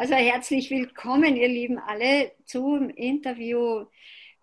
Also 0.00 0.14
herzlich 0.14 0.70
willkommen, 0.70 1.36
ihr 1.36 1.48
Lieben 1.48 1.78
alle, 1.78 2.32
zum 2.46 2.88
Interview 2.88 3.84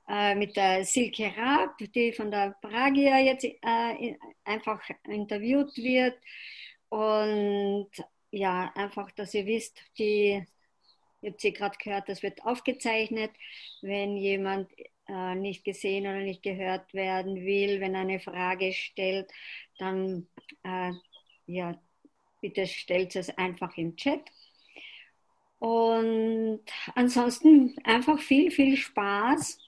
äh, 0.08 0.35
mit 0.35 0.56
der 0.56 0.85
Silke 0.85 1.33
Raab, 1.35 1.80
die 1.96 2.14
von 2.14 2.30
der 2.30 2.56
Pragia 2.62 3.17
jetzt 3.17 3.44
äh, 3.44 4.16
einfach 4.43 4.88
interviewt 5.06 5.75
wird. 5.78 6.14
Und 6.90 7.90
ja, 8.30 8.71
einfach, 8.75 9.10
dass 9.14 9.34
ihr 9.34 9.48
wisst, 9.48 9.82
die, 9.98 10.46
ihr 11.21 11.32
habt 11.32 11.42
sie 11.42 11.54
gerade 11.54 11.78
gehört, 11.84 12.08
das 12.08 12.21
wird 12.21 12.46
aufgezeichnet. 12.46 13.32
Wenn 13.82 14.16
jemand 14.16 14.70
äh, 15.08 15.34
nicht 15.34 15.64
gesehen 15.64 16.05
oder 16.05 16.20
nicht 16.20 16.44
gehört 16.44 16.94
werden 16.94 17.36
will, 17.36 17.82
wenn 17.82 17.96
eine 17.96 18.20
Frage 18.20 18.74
stellt, 18.74 19.32
dann 19.80 20.28
äh, 20.62 20.92
ja, 21.48 21.82
bitte 22.42 22.68
stellt 22.68 23.16
es 23.16 23.36
einfach 23.39 23.76
im 23.76 23.96
Chat 23.96 24.21
und 25.60 26.61
ansonsten 26.96 27.75
einfach 27.84 28.20
viel, 28.20 28.52
viel 28.52 28.78
Spaß. 28.78 29.60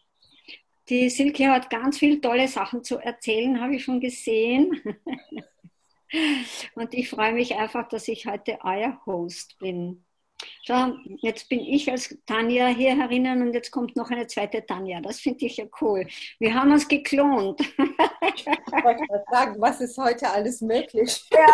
Die 0.89 1.09
Silke 1.09 1.49
hat 1.49 1.69
ganz 1.69 1.99
viele 1.99 2.19
tolle 2.19 2.47
Sachen 2.47 2.83
zu 2.83 2.97
erzählen, 2.97 3.61
habe 3.61 3.75
ich 3.75 3.83
schon 3.83 3.99
gesehen. 3.99 4.81
Und 6.73 6.95
ich 6.95 7.07
freue 7.09 7.33
mich 7.33 7.55
einfach, 7.55 7.87
dass 7.87 8.07
ich 8.07 8.25
heute 8.25 8.57
euer 8.63 8.99
Host 9.05 9.59
bin. 9.59 10.03
So, 10.63 10.73
jetzt 11.21 11.49
bin 11.49 11.59
ich 11.59 11.91
als 11.91 12.17
Tanja 12.25 12.67
hier 12.67 12.95
herinnen 12.95 13.41
und 13.41 13.53
jetzt 13.53 13.71
kommt 13.71 13.95
noch 13.97 14.09
eine 14.09 14.25
zweite 14.27 14.65
Tanja. 14.65 15.01
Das 15.01 15.19
finde 15.19 15.45
ich 15.45 15.57
ja 15.57 15.65
cool. 15.81 16.07
Wir 16.39 16.53
haben 16.53 16.71
uns 16.71 16.87
geklont. 16.87 17.59
Ich 18.35 18.45
wollte 18.45 19.03
mal 19.09 19.23
sagen, 19.29 19.55
was 19.59 19.81
ist 19.81 19.97
heute 19.97 20.29
alles 20.29 20.61
möglich? 20.61 21.23
Ja. 21.31 21.47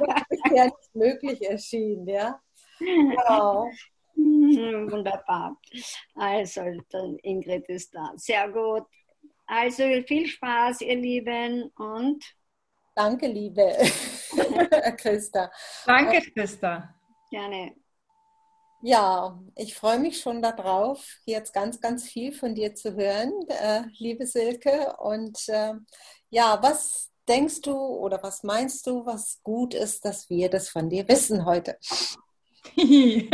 Was 0.00 0.22
ist 0.30 0.46
ja 0.52 0.64
nicht 0.64 0.94
möglich 0.94 1.42
erschienen, 1.48 2.08
ja? 2.08 2.40
Genau. 2.78 3.70
Wunderbar. 4.16 5.56
Also, 6.14 6.62
Ingrid 7.22 7.68
ist 7.68 7.94
da. 7.94 8.12
Sehr 8.16 8.48
gut. 8.50 8.84
Also 9.46 9.82
viel 10.06 10.26
Spaß, 10.26 10.82
ihr 10.82 10.96
Lieben, 10.96 11.72
und 11.78 12.22
danke, 12.94 13.26
liebe 13.26 13.62
Christa. 14.98 15.50
Danke, 15.86 16.20
Christa. 16.32 16.94
Gerne. 17.30 17.74
Ja, 18.82 19.40
ich 19.56 19.74
freue 19.74 19.98
mich 19.98 20.20
schon 20.20 20.42
darauf, 20.42 21.02
jetzt 21.24 21.54
ganz, 21.54 21.80
ganz 21.80 22.08
viel 22.08 22.32
von 22.32 22.54
dir 22.54 22.74
zu 22.74 22.94
hören, 22.94 23.32
äh, 23.48 23.84
liebe 23.98 24.26
Silke. 24.26 24.94
Und 24.98 25.48
äh, 25.48 25.72
ja, 26.28 26.58
was 26.62 27.10
denkst 27.26 27.62
du 27.62 27.74
oder 27.74 28.22
was 28.22 28.42
meinst 28.42 28.86
du, 28.86 29.06
was 29.06 29.40
gut 29.42 29.72
ist, 29.72 30.04
dass 30.04 30.28
wir 30.28 30.50
das 30.50 30.68
von 30.68 30.90
dir 30.90 31.08
wissen 31.08 31.46
heute? 31.46 31.78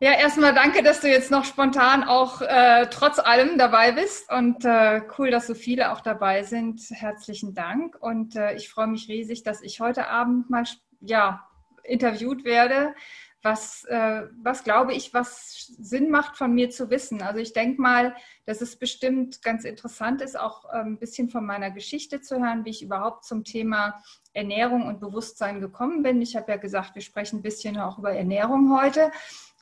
ja, 0.00 0.12
erstmal 0.12 0.54
danke, 0.54 0.82
dass 0.82 1.00
du 1.00 1.08
jetzt 1.08 1.30
noch 1.30 1.44
spontan 1.44 2.04
auch 2.04 2.40
äh, 2.42 2.86
trotz 2.90 3.18
allem 3.18 3.58
dabei 3.58 3.92
bist 3.92 4.30
und 4.30 4.64
äh, 4.64 5.02
cool, 5.18 5.30
dass 5.30 5.46
so 5.46 5.54
viele 5.54 5.92
auch 5.92 6.00
dabei 6.00 6.42
sind. 6.42 6.80
Herzlichen 6.90 7.54
Dank 7.54 7.96
und 8.00 8.36
äh, 8.36 8.54
ich 8.54 8.68
freue 8.68 8.86
mich 8.86 9.08
riesig, 9.08 9.42
dass 9.42 9.62
ich 9.62 9.80
heute 9.80 10.08
Abend 10.08 10.50
mal 10.50 10.64
ja, 11.00 11.48
interviewt 11.84 12.44
werde. 12.44 12.94
Was, 13.42 13.84
äh, 13.84 14.22
was 14.42 14.62
glaube 14.62 14.94
ich, 14.94 15.12
was 15.14 15.72
Sinn 15.80 16.10
macht 16.10 16.36
von 16.36 16.54
mir 16.54 16.70
zu 16.70 16.90
wissen. 16.90 17.22
Also 17.22 17.40
ich 17.40 17.52
denke 17.52 17.82
mal, 17.82 18.14
dass 18.46 18.60
es 18.60 18.76
bestimmt 18.76 19.42
ganz 19.42 19.64
interessant 19.64 20.20
ist, 20.20 20.38
auch 20.38 20.64
äh, 20.66 20.78
ein 20.78 20.98
bisschen 20.98 21.28
von 21.28 21.44
meiner 21.44 21.70
Geschichte 21.70 22.20
zu 22.20 22.40
hören, 22.40 22.64
wie 22.64 22.70
ich 22.70 22.82
überhaupt 22.82 23.24
zum 23.24 23.44
Thema 23.44 24.02
Ernährung 24.32 24.86
und 24.86 25.00
Bewusstsein 25.00 25.60
gekommen 25.60 26.02
bin. 26.02 26.22
Ich 26.22 26.36
habe 26.36 26.52
ja 26.52 26.56
gesagt, 26.56 26.94
wir 26.94 27.02
sprechen 27.02 27.40
ein 27.40 27.42
bisschen 27.42 27.78
auch 27.78 27.98
über 27.98 28.12
Ernährung 28.12 28.78
heute. 28.80 29.10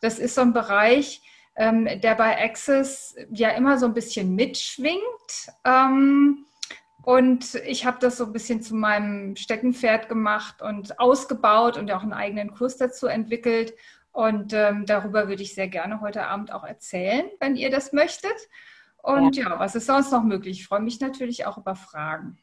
Das 0.00 0.18
ist 0.18 0.34
so 0.34 0.42
ein 0.42 0.52
Bereich, 0.52 1.22
ähm, 1.56 1.88
der 2.00 2.14
bei 2.14 2.42
Access 2.42 3.14
ja 3.30 3.50
immer 3.50 3.78
so 3.78 3.86
ein 3.86 3.94
bisschen 3.94 4.34
mitschwingt. 4.34 5.00
Ähm, 5.64 6.46
und 7.10 7.56
ich 7.66 7.86
habe 7.86 7.98
das 8.00 8.18
so 8.18 8.26
ein 8.26 8.32
bisschen 8.32 8.62
zu 8.62 8.76
meinem 8.76 9.34
Steckenpferd 9.34 10.08
gemacht 10.08 10.62
und 10.62 11.00
ausgebaut 11.00 11.76
und 11.76 11.90
auch 11.90 12.02
einen 12.02 12.12
eigenen 12.12 12.54
Kurs 12.54 12.76
dazu 12.76 13.08
entwickelt. 13.08 13.74
Und 14.12 14.52
ähm, 14.52 14.86
darüber 14.86 15.26
würde 15.26 15.42
ich 15.42 15.56
sehr 15.56 15.66
gerne 15.66 16.00
heute 16.02 16.28
Abend 16.28 16.52
auch 16.52 16.62
erzählen, 16.62 17.28
wenn 17.40 17.56
ihr 17.56 17.68
das 17.68 17.92
möchtet. 17.92 18.36
Und 19.02 19.34
ja, 19.34 19.48
ja 19.48 19.58
was 19.58 19.74
ist 19.74 19.86
sonst 19.86 20.12
noch 20.12 20.22
möglich? 20.22 20.60
Ich 20.60 20.68
freue 20.68 20.78
mich 20.78 21.00
natürlich 21.00 21.46
auch 21.46 21.58
über 21.58 21.74
Fragen. 21.74 22.38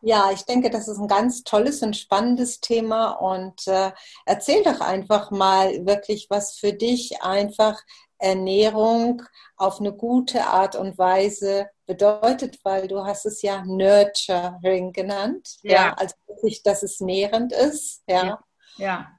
Ja, 0.00 0.30
ich 0.32 0.46
denke, 0.46 0.70
das 0.70 0.88
ist 0.88 0.98
ein 0.98 1.06
ganz 1.06 1.44
tolles 1.44 1.82
und 1.82 1.94
spannendes 1.94 2.60
Thema 2.60 3.10
und 3.10 3.68
äh, 3.68 3.92
erzähl 4.24 4.62
doch 4.62 4.80
einfach 4.80 5.30
mal 5.30 5.84
wirklich, 5.84 6.28
was 6.30 6.58
für 6.58 6.72
dich 6.72 7.22
einfach 7.22 7.78
Ernährung 8.16 9.22
auf 9.58 9.80
eine 9.80 9.92
gute 9.92 10.46
Art 10.46 10.76
und 10.76 10.96
Weise 10.96 11.68
bedeutet, 11.92 12.58
weil 12.64 12.88
du 12.88 13.04
hast 13.04 13.26
es 13.26 13.42
ja 13.42 13.62
Nurturing 13.64 14.92
genannt, 14.92 15.56
ja, 15.62 15.72
ja 15.72 15.94
also 15.94 16.14
wirklich, 16.26 16.62
dass 16.62 16.82
es 16.82 17.00
nährend 17.00 17.52
ist, 17.52 18.02
ja. 18.08 18.38
ja. 18.76 19.18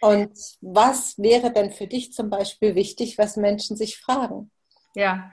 Und 0.00 0.38
was 0.60 1.18
wäre 1.18 1.52
denn 1.52 1.72
für 1.72 1.88
dich 1.88 2.12
zum 2.12 2.30
Beispiel 2.30 2.76
wichtig, 2.76 3.18
was 3.18 3.36
Menschen 3.36 3.76
sich 3.76 3.98
fragen? 3.98 4.50
Ja, 4.94 5.32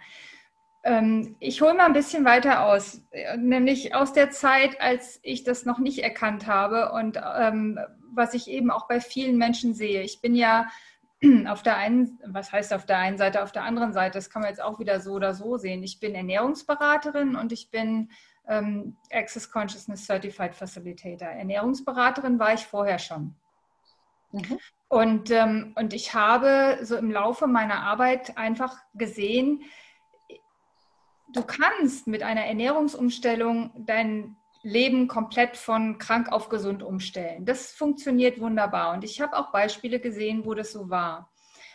ähm, 0.83 1.35
ich 1.39 1.61
hole 1.61 1.75
mal 1.75 1.85
ein 1.85 1.93
bisschen 1.93 2.25
weiter 2.25 2.65
aus, 2.65 3.01
nämlich 3.37 3.93
aus 3.93 4.13
der 4.13 4.31
Zeit, 4.31 4.81
als 4.81 5.19
ich 5.21 5.43
das 5.43 5.65
noch 5.65 5.77
nicht 5.77 5.99
erkannt 5.99 6.47
habe 6.47 6.91
und 6.93 7.19
ähm, 7.37 7.79
was 8.11 8.33
ich 8.33 8.47
eben 8.47 8.71
auch 8.71 8.87
bei 8.87 8.99
vielen 9.01 9.37
Menschen 9.37 9.75
sehe. 9.75 10.01
Ich 10.01 10.21
bin 10.21 10.35
ja 10.35 10.67
auf 11.47 11.63
der 11.63 11.77
einen, 11.77 12.19
was 12.25 12.51
heißt 12.51 12.73
auf 12.73 12.85
der 12.85 12.97
einen 12.99 13.17
Seite, 13.17 13.43
auf 13.43 13.51
der 13.51 13.63
anderen 13.63 13.93
Seite, 13.93 14.17
das 14.17 14.29
kann 14.29 14.41
man 14.41 14.49
jetzt 14.49 14.61
auch 14.61 14.79
wieder 14.79 14.99
so 14.99 15.13
oder 15.13 15.33
so 15.33 15.57
sehen. 15.57 15.83
Ich 15.83 15.99
bin 15.99 16.15
Ernährungsberaterin 16.15 17.35
und 17.35 17.51
ich 17.51 17.69
bin 17.71 18.09
ähm, 18.47 18.95
Access 19.11 19.49
Consciousness 19.49 20.05
Certified 20.05 20.55
Facilitator. 20.55 21.27
Ernährungsberaterin 21.27 22.39
war 22.39 22.53
ich 22.53 22.65
vorher 22.65 22.99
schon. 22.99 23.35
Mhm. 24.31 24.59
Und, 24.87 25.31
ähm, 25.31 25.73
und 25.75 25.93
ich 25.93 26.13
habe 26.13 26.79
so 26.83 26.95
im 26.95 27.11
Laufe 27.11 27.47
meiner 27.47 27.81
Arbeit 27.81 28.37
einfach 28.37 28.77
gesehen, 28.93 29.63
du 31.33 31.43
kannst 31.43 32.07
mit 32.07 32.23
einer 32.23 32.45
Ernährungsumstellung 32.45 33.71
dein 33.85 34.35
Leben 34.65 35.07
komplett 35.07 35.57
von 35.57 35.99
krank 35.99 36.31
auf 36.31 36.49
gesund 36.49 36.81
umstellen. 36.81 37.45
Das 37.45 37.71
funktioniert 37.71 38.39
wunderbar. 38.39 38.93
Und 38.93 39.03
ich 39.03 39.21
habe 39.21 39.37
auch 39.37 39.51
Beispiele 39.51 39.99
gesehen, 39.99 40.43
wo 40.43 40.55
das 40.55 40.71
so 40.71 40.89
war. 40.89 41.31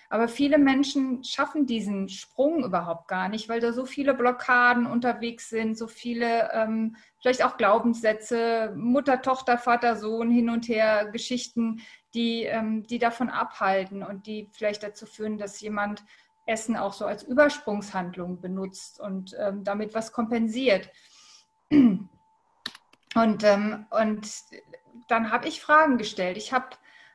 Aber 0.09 0.27
viele 0.27 0.59
Menschen 0.59 1.23
schaffen 1.23 1.67
diesen 1.67 2.09
Sprung 2.09 2.65
überhaupt 2.65 3.07
gar 3.07 3.29
nicht, 3.29 3.49
weil 3.49 3.61
da 3.61 3.73
so 3.73 3.87
viele 3.87 4.13
Blockaden 4.13 4.87
unterwegs 4.87 5.49
sind, 5.49 5.79
so 5.79 5.87
viele 5.87 6.51
ähm, 6.53 6.97
vielleicht 7.21 7.45
auch 7.45 7.57
Glaubenssätze, 7.57 8.75
Mutter, 8.77 9.23
Tochter, 9.23 9.57
Vater, 9.57 9.95
Sohn, 9.95 10.29
hin 10.29 10.51
und 10.51 10.67
her, 10.67 11.11
Geschichten, 11.13 11.83
die, 12.13 12.43
ähm, 12.43 12.83
die 12.89 12.99
davon 12.99 13.31
abhalten 13.31 14.03
und 14.03 14.27
die 14.27 14.49
vielleicht 14.51 14.83
dazu 14.83 15.07
führen, 15.07 15.39
dass 15.39 15.61
jemand 15.61 16.03
Essen 16.45 16.77
auch 16.77 16.93
so 16.93 17.05
als 17.05 17.23
Übersprungshandlung 17.23 18.41
benutzt 18.41 18.99
und 18.99 19.37
ähm, 19.39 19.63
damit 19.63 19.95
was 19.95 20.11
kompensiert. 20.11 20.91
Und, 23.15 23.43
ähm, 23.45 23.87
und 23.91 24.29
dann 25.09 25.31
habe 25.31 25.49
ich 25.49 25.61
Fragen 25.61 25.99
gestellt. 25.99 26.37
Ich 26.37 26.53
habe 26.53 26.69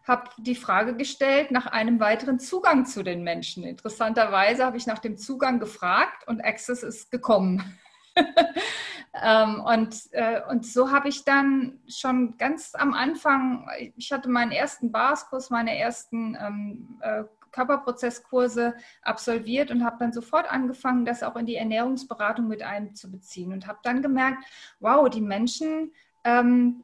hab 0.06 0.36
die 0.38 0.56
Frage 0.56 0.96
gestellt 0.96 1.52
nach 1.52 1.66
einem 1.66 2.00
weiteren 2.00 2.40
Zugang 2.40 2.86
zu 2.86 3.04
den 3.04 3.24
Menschen. 3.24 3.64
Interessanterweise 3.64 4.66
habe 4.66 4.78
ich 4.78 4.86
nach 4.86 5.00
dem 5.00 5.18
Zugang 5.18 5.60
gefragt 5.60 6.28
und 6.28 6.44
Access 6.44 6.84
ist 6.84 7.12
gekommen. 7.12 7.80
ähm, 9.24 9.62
und, 9.62 9.96
äh, 10.12 10.42
und 10.50 10.66
so 10.66 10.92
habe 10.92 11.10
ich 11.10 11.24
dann 11.24 11.80
schon 11.88 12.38
ganz 12.38 12.76
am 12.76 12.94
Anfang, 12.94 13.68
ich 13.96 14.12
hatte 14.12 14.30
meinen 14.30 14.52
ersten 14.52 14.92
Barskurs, 14.92 15.50
meine 15.50 15.78
ersten 15.78 16.38
ähm, 16.40 17.00
äh, 17.02 17.24
Körperprozesskurse 17.56 18.76
absolviert 19.02 19.72
und 19.72 19.84
habe 19.84 19.98
dann 20.00 20.12
sofort 20.12 20.52
angefangen, 20.52 21.06
das 21.06 21.24
auch 21.24 21.38
in 21.38 21.46
die 21.46 21.56
Ernährungsberatung 21.56 22.48
mit 22.48 22.62
einzubeziehen 22.62 23.54
und 23.54 23.66
habe 23.66 23.80
dann 23.84 24.02
gemerkt, 24.02 24.44
wow, 24.80 25.10
die 25.10 25.22
Menschen, 25.22 25.94
ähm, 26.26 26.84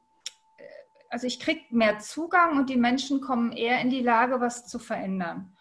also 1.10 1.28
ich 1.28 1.40
kriege 1.40 1.62
mehr 1.72 2.00
Zugang 2.00 2.58
und 2.58 2.70
die 2.70 2.78
Menschen 2.78 3.20
kommen 3.20 3.52
eher 3.52 3.82
in 3.82 3.90
die 3.90 4.02
Lage, 4.02 4.40
was 4.40 4.66
zu 4.66 4.80
verändern. 4.80 5.54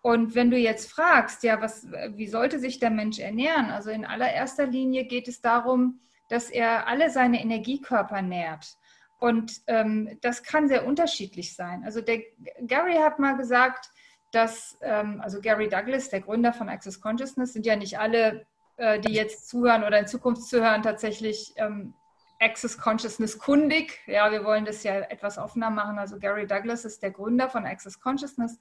Und 0.00 0.34
wenn 0.34 0.50
du 0.50 0.56
jetzt 0.56 0.90
fragst, 0.90 1.42
ja, 1.42 1.60
was, 1.60 1.86
wie 1.90 2.26
sollte 2.26 2.58
sich 2.58 2.78
der 2.78 2.90
Mensch 2.90 3.18
ernähren? 3.18 3.70
Also 3.70 3.90
in 3.90 4.04
allererster 4.04 4.66
Linie 4.66 5.04
geht 5.04 5.28
es 5.28 5.40
darum, 5.40 6.00
dass 6.28 6.50
er 6.50 6.88
alle 6.88 7.10
seine 7.10 7.40
Energiekörper 7.40 8.22
nährt. 8.22 8.76
Und 9.20 9.60
ähm, 9.68 10.18
das 10.20 10.42
kann 10.42 10.66
sehr 10.66 10.84
unterschiedlich 10.84 11.54
sein. 11.54 11.84
Also 11.84 12.00
der 12.00 12.22
Gary 12.66 12.94
hat 12.94 13.20
mal 13.20 13.36
gesagt, 13.36 13.90
dass, 14.32 14.78
ähm, 14.82 15.20
also 15.22 15.40
Gary 15.40 15.68
Douglas, 15.68 16.10
der 16.10 16.20
Gründer 16.20 16.52
von 16.52 16.68
Access 16.68 17.00
Consciousness, 17.00 17.52
sind 17.52 17.66
ja 17.66 17.76
nicht 17.76 17.98
alle, 17.98 18.46
äh, 18.76 18.98
die 18.98 19.12
jetzt 19.12 19.48
zuhören 19.48 19.84
oder 19.84 19.98
in 19.98 20.06
Zukunft 20.06 20.44
zuhören, 20.48 20.82
tatsächlich 20.82 21.52
ähm, 21.56 21.94
Access 22.40 22.76
Consciousness 22.76 23.38
kundig. 23.38 24.00
Ja, 24.06 24.32
wir 24.32 24.44
wollen 24.44 24.64
das 24.64 24.82
ja 24.82 25.00
etwas 25.00 25.38
offener 25.38 25.70
machen. 25.70 25.98
Also 25.98 26.18
Gary 26.18 26.46
Douglas 26.46 26.84
ist 26.84 27.02
der 27.02 27.12
Gründer 27.12 27.48
von 27.48 27.66
Access 27.66 28.00
Consciousness. 28.00 28.58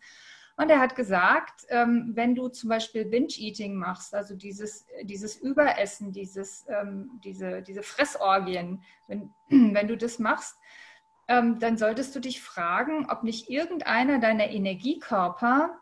Und 0.57 0.69
er 0.69 0.79
hat 0.79 0.95
gesagt, 0.95 1.65
ähm, 1.69 2.11
wenn 2.13 2.35
du 2.35 2.49
zum 2.49 2.69
Beispiel 2.69 3.05
Binge-Eating 3.05 3.73
machst, 3.73 4.13
also 4.13 4.35
dieses, 4.35 4.85
dieses 5.03 5.37
Überessen, 5.37 6.11
dieses, 6.11 6.65
ähm, 6.67 7.19
diese, 7.23 7.61
diese 7.61 7.81
Fressorgien, 7.81 8.83
wenn, 9.07 9.33
wenn 9.49 9.87
du 9.87 9.97
das 9.97 10.19
machst, 10.19 10.57
ähm, 11.31 11.59
dann 11.59 11.77
solltest 11.77 12.13
du 12.13 12.19
dich 12.19 12.41
fragen, 12.41 13.09
ob 13.09 13.23
nicht 13.23 13.49
irgendeiner 13.49 14.19
deiner 14.19 14.49
Energiekörper 14.49 15.79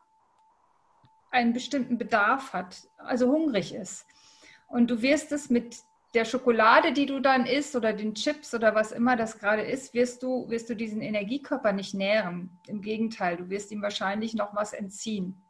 einen 1.31 1.53
bestimmten 1.53 1.97
Bedarf 1.97 2.53
hat, 2.53 2.87
also 2.97 3.31
hungrig 3.31 3.73
ist. 3.73 4.05
Und 4.67 4.91
du 4.91 5.01
wirst 5.01 5.31
es 5.31 5.49
mit 5.49 5.77
der 6.13 6.25
Schokolade, 6.25 6.93
die 6.93 7.07
du 7.07 7.19
dann 7.19 7.47
isst 7.47 7.75
oder 7.75 7.93
den 7.93 8.13
Chips 8.13 8.53
oder 8.53 8.75
was 8.75 8.91
immer 8.91 9.15
das 9.15 9.39
gerade 9.39 9.63
ist, 9.63 9.95
wirst 9.95 10.21
du, 10.21 10.47
wirst 10.49 10.69
du 10.69 10.75
diesen 10.75 11.01
Energiekörper 11.01 11.71
nicht 11.71 11.95
nähren. 11.95 12.59
Im 12.67 12.81
Gegenteil, 12.81 13.37
du 13.37 13.49
wirst 13.49 13.71
ihm 13.71 13.81
wahrscheinlich 13.81 14.35
noch 14.35 14.55
was 14.55 14.73
entziehen. 14.73 15.41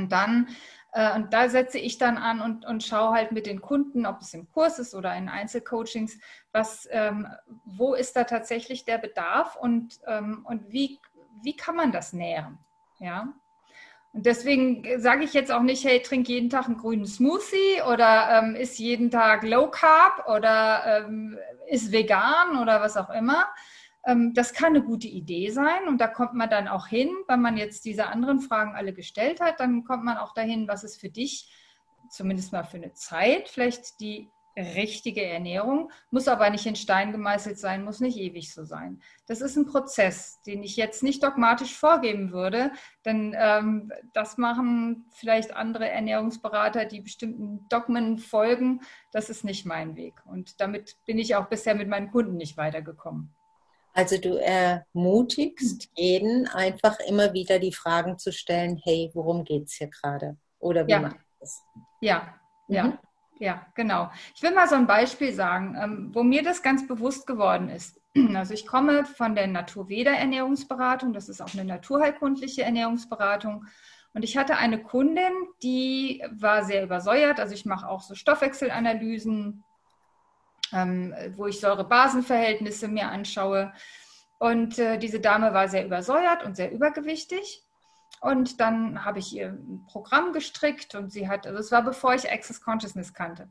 Und 0.00 0.12
dann, 0.12 0.48
äh, 0.92 1.14
und 1.14 1.32
da 1.32 1.48
setze 1.48 1.78
ich 1.78 1.98
dann 1.98 2.18
an 2.18 2.40
und, 2.40 2.64
und 2.64 2.82
schaue 2.82 3.12
halt 3.12 3.32
mit 3.32 3.46
den 3.46 3.60
Kunden, 3.60 4.06
ob 4.06 4.20
es 4.20 4.34
im 4.34 4.50
Kurs 4.50 4.78
ist 4.78 4.94
oder 4.94 5.14
in 5.16 5.28
Einzelcoachings, 5.28 6.18
was, 6.52 6.88
ähm, 6.90 7.26
wo 7.64 7.94
ist 7.94 8.16
da 8.16 8.24
tatsächlich 8.24 8.84
der 8.84 8.98
Bedarf 8.98 9.56
und, 9.56 10.00
ähm, 10.06 10.44
und 10.44 10.70
wie, 10.72 10.98
wie 11.42 11.56
kann 11.56 11.76
man 11.76 11.92
das 11.92 12.12
nähren? 12.12 12.58
Ja. 12.98 13.32
Und 14.12 14.26
deswegen 14.26 15.00
sage 15.00 15.22
ich 15.22 15.34
jetzt 15.34 15.52
auch 15.52 15.62
nicht, 15.62 15.84
hey, 15.84 16.02
trink 16.02 16.28
jeden 16.28 16.50
Tag 16.50 16.66
einen 16.66 16.78
grünen 16.78 17.06
Smoothie 17.06 17.82
oder 17.86 18.40
ähm, 18.42 18.56
isst 18.56 18.78
jeden 18.80 19.10
Tag 19.10 19.44
Low 19.44 19.70
Carb 19.70 20.26
oder 20.28 21.04
ähm, 21.06 21.38
ist 21.68 21.92
vegan 21.92 22.58
oder 22.60 22.80
was 22.80 22.96
auch 22.96 23.10
immer. 23.10 23.46
Ähm, 24.06 24.32
das 24.34 24.52
kann 24.52 24.74
eine 24.74 24.82
gute 24.82 25.08
Idee 25.08 25.50
sein 25.50 25.88
und 25.88 26.00
da 26.00 26.06
kommt 26.06 26.34
man 26.34 26.50
dann 26.50 26.68
auch 26.68 26.86
hin, 26.86 27.10
wenn 27.28 27.40
man 27.40 27.56
jetzt 27.56 27.84
diese 27.84 28.06
anderen 28.06 28.40
Fragen 28.40 28.74
alle 28.74 28.92
gestellt 28.92 29.40
hat, 29.40 29.60
dann 29.60 29.84
kommt 29.84 30.04
man 30.04 30.16
auch 30.16 30.34
dahin, 30.34 30.68
was 30.68 30.84
ist 30.84 31.00
für 31.00 31.10
dich 31.10 31.52
zumindest 32.10 32.52
mal 32.52 32.64
für 32.64 32.76
eine 32.76 32.92
Zeit 32.92 33.48
vielleicht 33.48 34.00
die 34.00 34.30
richtige 34.56 35.24
Ernährung, 35.24 35.90
muss 36.10 36.28
aber 36.28 36.50
nicht 36.50 36.66
in 36.66 36.76
Stein 36.76 37.12
gemeißelt 37.12 37.58
sein, 37.58 37.84
muss 37.84 38.00
nicht 38.00 38.18
ewig 38.18 38.52
so 38.52 38.64
sein. 38.64 39.00
Das 39.26 39.40
ist 39.40 39.56
ein 39.56 39.66
Prozess, 39.66 40.42
den 40.42 40.62
ich 40.62 40.76
jetzt 40.76 41.02
nicht 41.02 41.22
dogmatisch 41.22 41.74
vorgeben 41.76 42.32
würde, 42.32 42.72
denn 43.04 43.34
ähm, 43.38 43.92
das 44.12 44.38
machen 44.38 45.06
vielleicht 45.12 45.54
andere 45.54 45.88
Ernährungsberater, 45.88 46.84
die 46.84 47.00
bestimmten 47.00 47.68
Dogmen 47.68 48.18
folgen. 48.18 48.80
Das 49.12 49.30
ist 49.30 49.44
nicht 49.44 49.66
mein 49.66 49.96
Weg. 49.96 50.14
Und 50.26 50.60
damit 50.60 50.96
bin 51.06 51.18
ich 51.18 51.36
auch 51.36 51.46
bisher 51.46 51.74
mit 51.74 51.88
meinen 51.88 52.10
Kunden 52.10 52.36
nicht 52.36 52.56
weitergekommen. 52.56 53.34
Also 53.92 54.18
du 54.18 54.36
ermutigst 54.36 55.90
jeden 55.94 56.46
einfach 56.48 56.98
immer 57.00 57.32
wieder 57.32 57.58
die 57.58 57.72
Fragen 57.72 58.18
zu 58.18 58.32
stellen, 58.32 58.80
hey, 58.82 59.10
worum 59.14 59.44
geht 59.44 59.66
es 59.66 59.74
hier 59.74 59.88
gerade? 59.88 60.36
Oder 60.58 60.86
wie 60.86 60.92
ja. 60.92 61.00
macht 61.00 61.16
es? 61.40 61.62
Ja, 62.00 62.34
ja. 62.68 62.84
Mhm. 62.84 62.98
Ja, 63.40 63.66
genau. 63.74 64.10
Ich 64.34 64.42
will 64.42 64.52
mal 64.52 64.68
so 64.68 64.74
ein 64.74 64.86
Beispiel 64.86 65.32
sagen, 65.32 65.74
ähm, 65.80 66.10
wo 66.12 66.22
mir 66.22 66.42
das 66.42 66.62
ganz 66.62 66.86
bewusst 66.86 67.26
geworden 67.26 67.68
ist. 67.68 68.00
Also 68.34 68.52
ich 68.54 68.66
komme 68.66 69.06
von 69.06 69.34
der 69.34 69.46
Naturveda-Ernährungsberatung, 69.46 71.12
das 71.12 71.28
ist 71.28 71.40
auch 71.40 71.54
eine 71.54 71.64
naturheilkundliche 71.64 72.62
Ernährungsberatung. 72.62 73.64
Und 74.12 74.24
ich 74.24 74.36
hatte 74.36 74.56
eine 74.56 74.82
Kundin, 74.82 75.32
die 75.62 76.22
war 76.32 76.64
sehr 76.64 76.82
übersäuert. 76.82 77.38
Also 77.38 77.54
ich 77.54 77.64
mache 77.64 77.88
auch 77.88 78.02
so 78.02 78.14
Stoffwechselanalysen, 78.14 79.62
ähm, 80.72 81.14
wo 81.36 81.46
ich 81.46 81.60
Säure-Basen-Verhältnisse 81.60 82.88
mir 82.88 83.08
anschaue. 83.08 83.72
Und 84.38 84.78
äh, 84.78 84.98
diese 84.98 85.20
Dame 85.20 85.52
war 85.52 85.68
sehr 85.68 85.84
übersäuert 85.84 86.44
und 86.44 86.56
sehr 86.56 86.72
übergewichtig. 86.72 87.62
Und 88.20 88.60
dann 88.60 89.04
habe 89.04 89.18
ich 89.18 89.34
ihr 89.34 89.48
ein 89.48 89.86
Programm 89.86 90.32
gestrickt 90.32 90.94
und 90.94 91.10
sie 91.10 91.28
hat, 91.28 91.46
also 91.46 91.58
es 91.58 91.72
war 91.72 91.82
bevor 91.82 92.14
ich 92.14 92.30
Access 92.30 92.60
Consciousness 92.60 93.14
kannte. 93.14 93.48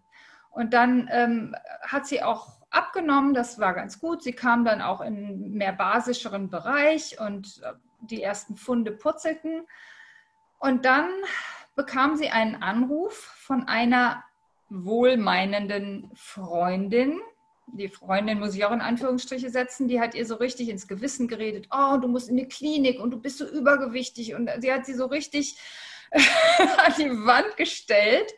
Und 0.51 0.74
dann 0.74 1.10
ähm, 1.12 1.56
hat 1.81 2.06
sie 2.06 2.21
auch 2.24 2.60
abgenommen, 2.69 3.33
das 3.33 3.60
war 3.60 3.74
ganz 3.74 4.00
gut. 4.00 4.24
Sie 4.24 4.33
kam 4.33 4.66
dann 4.66 4.81
auch 4.81 5.01
in 5.01 5.51
mehr 5.51 5.74
basischeren 5.74 6.50
Bereich 6.50 7.19
und 7.19 7.62
äh, 7.63 7.74
die 8.01 8.21
ersten 8.21 8.56
Funde 8.56 8.92
purzelten. 8.92 9.68
Und 10.60 10.86
dann 10.86 11.10
bekam 11.75 12.16
sie 12.16 12.30
einen 12.30 12.62
Anruf 12.62 13.16
von 13.16 13.68
einer 13.68 14.24
wohlmeinenden 14.69 16.10
Freundin, 16.13 17.19
die 17.74 17.89
Freundin 17.89 18.39
muss 18.39 18.56
ich 18.56 18.66
auch 18.66 18.71
in 18.71 18.81
Anführungsstriche 18.81 19.50
setzen, 19.50 19.88
die 19.88 20.00
hat 20.00 20.16
ihr 20.16 20.25
so 20.25 20.36
richtig 20.36 20.69
ins 20.69 20.88
Gewissen 20.88 21.27
geredet, 21.27 21.68
oh, 21.71 21.98
du 21.98 22.07
musst 22.07 22.30
in 22.30 22.38
die 22.38 22.48
Klinik 22.48 23.00
und 23.00 23.12
du 23.12 23.19
bist 23.19 23.38
so 23.38 23.48
übergewichtig 23.48 24.33
und 24.33 24.50
sie 24.60 24.71
hat 24.71 24.86
sie 24.86 24.94
so 24.94 25.06
richtig 25.06 25.57
an 26.12 26.94
die 26.98 27.12
Wand 27.25 27.57
gestellt. 27.57 28.33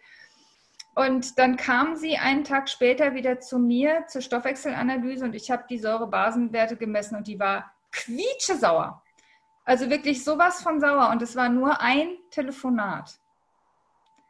Und 0.93 1.39
dann 1.39 1.55
kam 1.55 1.95
sie 1.95 2.17
einen 2.17 2.43
Tag 2.43 2.67
später 2.67 3.15
wieder 3.15 3.39
zu 3.39 3.59
mir 3.59 4.05
zur 4.07 4.21
Stoffwechselanalyse 4.21 5.23
und 5.23 5.35
ich 5.35 5.49
habe 5.49 5.63
die 5.69 5.79
Säurebasenwerte 5.79 6.75
gemessen 6.75 7.15
und 7.15 7.27
die 7.27 7.39
war 7.39 7.71
quietschesauer. 7.93 9.01
Also 9.63 9.89
wirklich 9.89 10.23
sowas 10.23 10.61
von 10.61 10.81
sauer 10.81 11.09
und 11.11 11.21
es 11.21 11.35
war 11.37 11.47
nur 11.47 11.79
ein 11.79 12.17
Telefonat. 12.29 13.20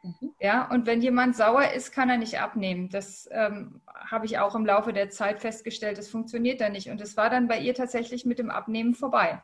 Mhm. 0.02 0.34
Ja, 0.40 0.68
und 0.68 0.86
wenn 0.86 1.00
jemand 1.00 1.36
sauer 1.36 1.70
ist, 1.72 1.92
kann 1.92 2.10
er 2.10 2.18
nicht 2.18 2.40
abnehmen. 2.40 2.88
Das 2.88 3.28
ähm, 3.30 3.80
habe 3.86 4.26
ich 4.26 4.38
auch 4.38 4.54
im 4.54 4.66
Laufe 4.66 4.92
der 4.92 5.10
Zeit 5.10 5.40
festgestellt. 5.40 5.98
Das 5.98 6.08
funktioniert 6.08 6.60
da 6.60 6.68
nicht. 6.68 6.90
Und 6.90 7.00
es 7.00 7.16
war 7.16 7.30
dann 7.30 7.48
bei 7.48 7.58
ihr 7.60 7.74
tatsächlich 7.74 8.24
mit 8.24 8.38
dem 8.38 8.50
Abnehmen 8.50 8.94
vorbei. 8.94 9.42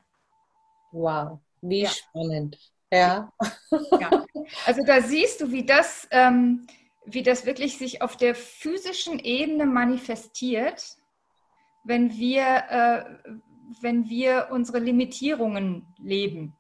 Wow, 0.91 1.39
wie 1.61 1.83
ja. 1.83 1.91
spannend. 1.91 2.59
Ja. 2.91 3.31
ja. 4.01 4.25
Also 4.67 4.83
da 4.85 5.03
siehst 5.03 5.41
du, 5.41 5.53
wie 5.53 5.65
das, 5.65 6.09
ähm, 6.11 6.67
wie 7.05 7.23
das 7.23 7.47
wirklich 7.47 7.79
sich 7.79 8.03
auf 8.03 8.17
der 8.17 8.35
physischen 8.35 9.19
Ebene 9.19 9.67
manifestiert, 9.67 10.97
wenn 11.85 12.13
wir, 12.17 12.43
äh, 12.71 13.05
wenn 13.81 14.09
wir 14.09 14.49
unsere 14.51 14.79
Limitierungen 14.79 15.87
leben. 15.99 16.58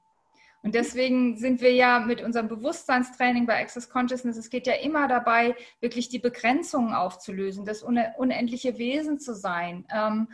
Und 0.62 0.74
deswegen 0.74 1.38
sind 1.38 1.60
wir 1.60 1.72
ja 1.72 2.00
mit 2.00 2.20
unserem 2.20 2.48
Bewusstseinstraining 2.48 3.46
bei 3.46 3.60
Access 3.60 3.88
Consciousness, 3.88 4.36
es 4.36 4.50
geht 4.50 4.66
ja 4.66 4.74
immer 4.74 5.06
dabei, 5.06 5.54
wirklich 5.80 6.08
die 6.08 6.18
Begrenzungen 6.18 6.94
aufzulösen, 6.94 7.64
das 7.64 7.82
unendliche 7.82 8.76
Wesen 8.78 9.20
zu 9.20 9.34
sein. 9.34 9.86
Ähm, 9.92 10.28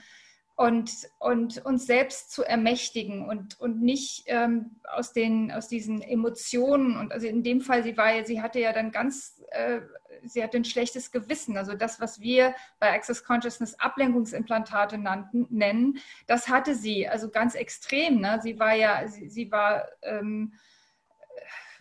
und, 0.57 1.09
und 1.19 1.65
uns 1.65 1.87
selbst 1.87 2.31
zu 2.31 2.45
ermächtigen 2.45 3.29
und, 3.29 3.59
und 3.59 3.83
nicht 3.83 4.25
ähm, 4.27 4.77
aus, 4.85 5.13
den, 5.13 5.51
aus 5.51 5.67
diesen 5.67 6.01
Emotionen 6.01 6.97
und 6.97 7.13
also 7.13 7.27
in 7.27 7.43
dem 7.43 7.61
Fall, 7.61 7.83
sie 7.83 7.97
war 7.97 8.15
ja, 8.15 8.25
sie 8.25 8.41
hatte 8.41 8.61
ja 8.61 8.73
dann 8.73 8.93
ganz, 8.93 9.43
äh, 9.51 9.81
sie 10.23 10.45
hatte 10.45 10.57
ein 10.57 10.65
schlechtes 10.65 11.11
Gewissen. 11.11 11.57
Also 11.57 11.75
das, 11.75 12.01
was 12.01 12.21
wir 12.21 12.55
bei 12.79 12.93
Access 12.93 13.25
Consciousness 13.25 13.79
Ablenkungsimplantate 13.81 14.97
nannten, 14.97 15.49
nennen, 15.51 15.99
das 16.29 16.47
hatte 16.49 16.77
sie, 16.77 17.09
also 17.09 17.31
ganz 17.31 17.57
extrem. 17.57 18.21
Ne? 18.21 18.39
Sie 18.41 18.61
war 18.61 18.75
ja, 18.75 19.09
sie, 19.09 19.29
sie 19.29 19.51
war 19.51 19.89
ähm, 20.03 20.55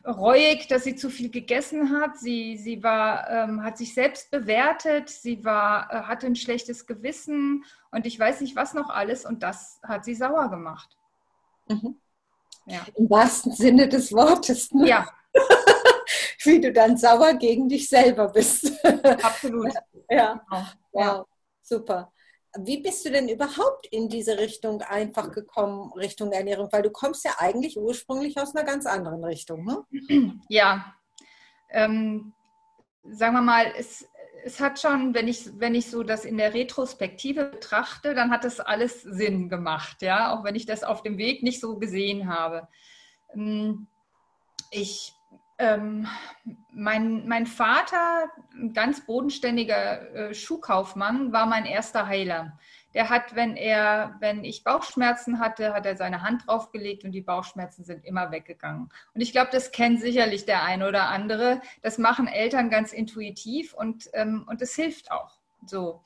reuig, 0.05 0.67
dass 0.67 0.83
sie 0.83 0.95
zu 0.95 1.09
viel 1.09 1.29
gegessen 1.29 1.99
hat. 1.99 2.17
Sie, 2.17 2.57
sie 2.57 2.83
war, 2.83 3.29
ähm, 3.29 3.63
hat 3.63 3.77
sich 3.77 3.93
selbst 3.93 4.31
bewertet. 4.31 5.09
Sie 5.09 5.43
war, 5.45 5.91
äh, 5.91 6.01
hatte 6.03 6.27
ein 6.27 6.35
schlechtes 6.35 6.85
Gewissen 6.85 7.63
und 7.91 8.05
ich 8.05 8.19
weiß 8.19 8.41
nicht 8.41 8.55
was 8.55 8.73
noch 8.73 8.89
alles. 8.89 9.25
Und 9.25 9.43
das 9.43 9.79
hat 9.83 10.05
sie 10.05 10.15
sauer 10.15 10.49
gemacht. 10.49 10.97
Mhm. 11.67 11.97
Ja. 12.65 12.85
Im 12.95 13.09
wahrsten 13.09 13.51
Sinne 13.53 13.87
des 13.87 14.11
Wortes. 14.11 14.71
Ne? 14.71 14.87
Ja. 14.87 15.07
Wie 16.43 16.59
du 16.59 16.71
dann 16.73 16.97
sauer 16.97 17.33
gegen 17.35 17.69
dich 17.69 17.87
selber 17.87 18.27
bist. 18.29 18.71
Absolut. 19.23 19.73
ja. 20.09 20.41
Genau. 20.49 20.65
Wow. 20.91 21.25
Super. 21.61 22.11
Wie 22.59 22.81
bist 22.81 23.03
du 23.05 23.11
denn 23.11 23.29
überhaupt 23.29 23.87
in 23.87 24.09
diese 24.09 24.37
Richtung 24.37 24.81
einfach 24.81 25.31
gekommen, 25.31 25.91
Richtung 25.93 26.31
Ernährung? 26.31 26.69
Weil 26.71 26.83
du 26.83 26.91
kommst 26.91 27.25
ja 27.25 27.31
eigentlich 27.39 27.77
ursprünglich 27.77 28.37
aus 28.37 28.55
einer 28.55 28.65
ganz 28.65 28.85
anderen 28.85 29.23
Richtung. 29.23 29.65
Ne? 29.65 29.83
Ja, 30.49 30.93
ähm, 31.71 32.33
sagen 33.03 33.33
wir 33.33 33.41
mal, 33.41 33.73
es, 33.77 34.07
es 34.43 34.59
hat 34.59 34.79
schon, 34.79 35.13
wenn 35.13 35.27
ich, 35.27 35.59
wenn 35.59 35.73
ich 35.73 35.89
so 35.89 36.03
das 36.03 36.25
in 36.25 36.37
der 36.37 36.53
Retrospektive 36.53 37.45
betrachte, 37.45 38.13
dann 38.13 38.31
hat 38.31 38.43
das 38.43 38.59
alles 38.59 39.01
Sinn 39.01 39.49
gemacht, 39.49 40.01
ja, 40.01 40.33
auch 40.33 40.43
wenn 40.43 40.55
ich 40.55 40.65
das 40.65 40.83
auf 40.83 41.01
dem 41.01 41.17
Weg 41.17 41.43
nicht 41.43 41.59
so 41.59 41.79
gesehen 41.79 42.29
habe. 42.29 42.67
Ähm, 43.33 43.87
ich 44.71 45.13
ähm, 45.63 46.07
mein, 46.71 47.27
mein 47.27 47.45
Vater, 47.45 48.29
ein 48.53 48.73
ganz 48.73 49.05
bodenständiger 49.05 50.13
äh, 50.13 50.33
Schuhkaufmann, 50.33 51.31
war 51.31 51.45
mein 51.45 51.65
erster 51.65 52.07
Heiler. 52.07 52.59
Der 52.93 53.09
hat, 53.09 53.35
wenn 53.35 53.55
er, 53.55 54.17
wenn 54.19 54.43
ich 54.43 54.63
Bauchschmerzen 54.63 55.39
hatte, 55.39 55.73
hat 55.73 55.85
er 55.85 55.95
seine 55.95 56.21
Hand 56.21 56.47
draufgelegt 56.47 57.03
und 57.03 57.11
die 57.11 57.21
Bauchschmerzen 57.21 57.83
sind 57.83 58.05
immer 58.05 58.31
weggegangen. 58.31 58.89
Und 59.13 59.21
ich 59.21 59.31
glaube, 59.31 59.49
das 59.51 59.71
kennt 59.71 59.99
sicherlich 59.99 60.45
der 60.45 60.63
eine 60.63 60.87
oder 60.87 61.09
andere. 61.09 61.61
Das 61.81 61.97
machen 61.97 62.27
Eltern 62.27 62.69
ganz 62.69 62.93
intuitiv 62.93 63.73
und, 63.73 64.09
ähm, 64.13 64.45
und 64.47 64.61
es 64.61 64.75
hilft 64.75 65.11
auch. 65.11 65.37
So. 65.65 66.03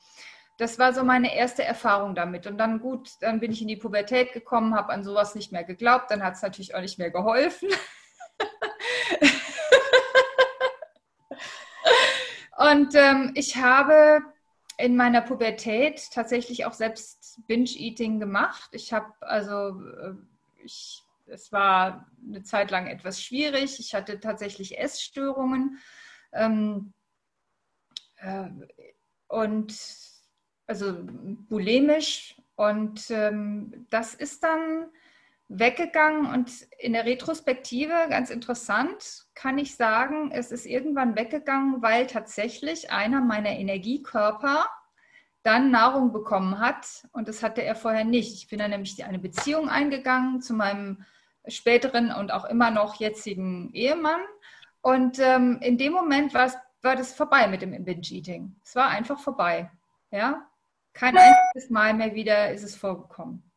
das 0.56 0.78
war 0.78 0.92
so 0.92 1.02
meine 1.02 1.34
erste 1.34 1.64
Erfahrung 1.64 2.14
damit. 2.14 2.46
Und 2.46 2.58
dann 2.58 2.80
gut, 2.80 3.10
dann 3.20 3.40
bin 3.40 3.50
ich 3.52 3.60
in 3.60 3.68
die 3.68 3.76
Pubertät 3.76 4.32
gekommen, 4.32 4.74
habe 4.74 4.92
an 4.92 5.02
sowas 5.02 5.34
nicht 5.34 5.52
mehr 5.52 5.64
geglaubt. 5.64 6.10
Dann 6.10 6.22
hat 6.22 6.34
es 6.34 6.42
natürlich 6.42 6.74
auch 6.74 6.80
nicht 6.80 6.98
mehr 6.98 7.10
geholfen. 7.10 7.68
Und 12.58 12.96
ähm, 12.96 13.30
ich 13.36 13.56
habe 13.56 14.20
in 14.78 14.96
meiner 14.96 15.20
Pubertät 15.20 16.10
tatsächlich 16.12 16.64
auch 16.64 16.72
selbst 16.72 17.40
Binge-Eating 17.46 18.18
gemacht. 18.18 18.70
Ich 18.72 18.92
habe 18.92 19.12
also, 19.20 19.80
äh, 19.80 20.14
ich, 20.64 21.00
es 21.26 21.52
war 21.52 22.10
eine 22.26 22.42
Zeit 22.42 22.72
lang 22.72 22.88
etwas 22.88 23.22
schwierig. 23.22 23.78
Ich 23.78 23.94
hatte 23.94 24.18
tatsächlich 24.18 24.76
Essstörungen. 24.76 25.78
Ähm, 26.32 26.92
äh, 28.16 28.50
und 29.28 29.78
also 30.66 30.96
bulimisch. 31.00 32.42
Und 32.56 33.08
ähm, 33.10 33.86
das 33.88 34.14
ist 34.14 34.42
dann 34.42 34.90
weggegangen 35.48 36.26
und 36.26 36.50
in 36.78 36.92
der 36.92 37.06
Retrospektive, 37.06 37.92
ganz 38.10 38.30
interessant, 38.30 39.26
kann 39.34 39.58
ich 39.58 39.76
sagen, 39.76 40.30
es 40.30 40.52
ist 40.52 40.66
irgendwann 40.66 41.16
weggegangen, 41.16 41.80
weil 41.82 42.06
tatsächlich 42.06 42.90
einer 42.90 43.22
meiner 43.22 43.50
Energiekörper 43.50 44.66
dann 45.42 45.70
Nahrung 45.70 46.12
bekommen 46.12 46.58
hat 46.58 47.06
und 47.12 47.28
das 47.28 47.42
hatte 47.42 47.62
er 47.62 47.74
vorher 47.74 48.04
nicht. 48.04 48.34
Ich 48.34 48.48
bin 48.48 48.58
dann 48.58 48.70
nämlich 48.70 49.02
eine 49.04 49.18
Beziehung 49.18 49.70
eingegangen 49.70 50.42
zu 50.42 50.52
meinem 50.52 51.04
späteren 51.46 52.12
und 52.12 52.30
auch 52.30 52.44
immer 52.44 52.70
noch 52.70 52.96
jetzigen 52.96 53.72
Ehemann 53.72 54.20
und 54.82 55.18
ähm, 55.18 55.58
in 55.62 55.78
dem 55.78 55.94
Moment 55.94 56.34
war, 56.34 56.46
es, 56.46 56.56
war 56.82 56.94
das 56.94 57.14
vorbei 57.14 57.48
mit 57.48 57.62
dem 57.62 57.84
Binge-Eating. 57.84 58.54
Es 58.62 58.76
war 58.76 58.88
einfach 58.88 59.18
vorbei. 59.18 59.70
Ja, 60.10 60.46
kein 60.92 61.16
einziges 61.16 61.70
Mal 61.70 61.94
mehr 61.94 62.14
wieder 62.14 62.52
ist 62.52 62.64
es 62.64 62.76
vorgekommen. 62.76 63.47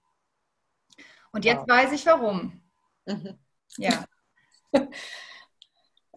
Und 1.32 1.46
jetzt 1.46 1.62
wow. 1.62 1.70
weiß 1.70 1.92
ich 1.94 2.06
warum. 2.06 2.62
Mhm. 3.06 3.38
Ja. 3.78 4.06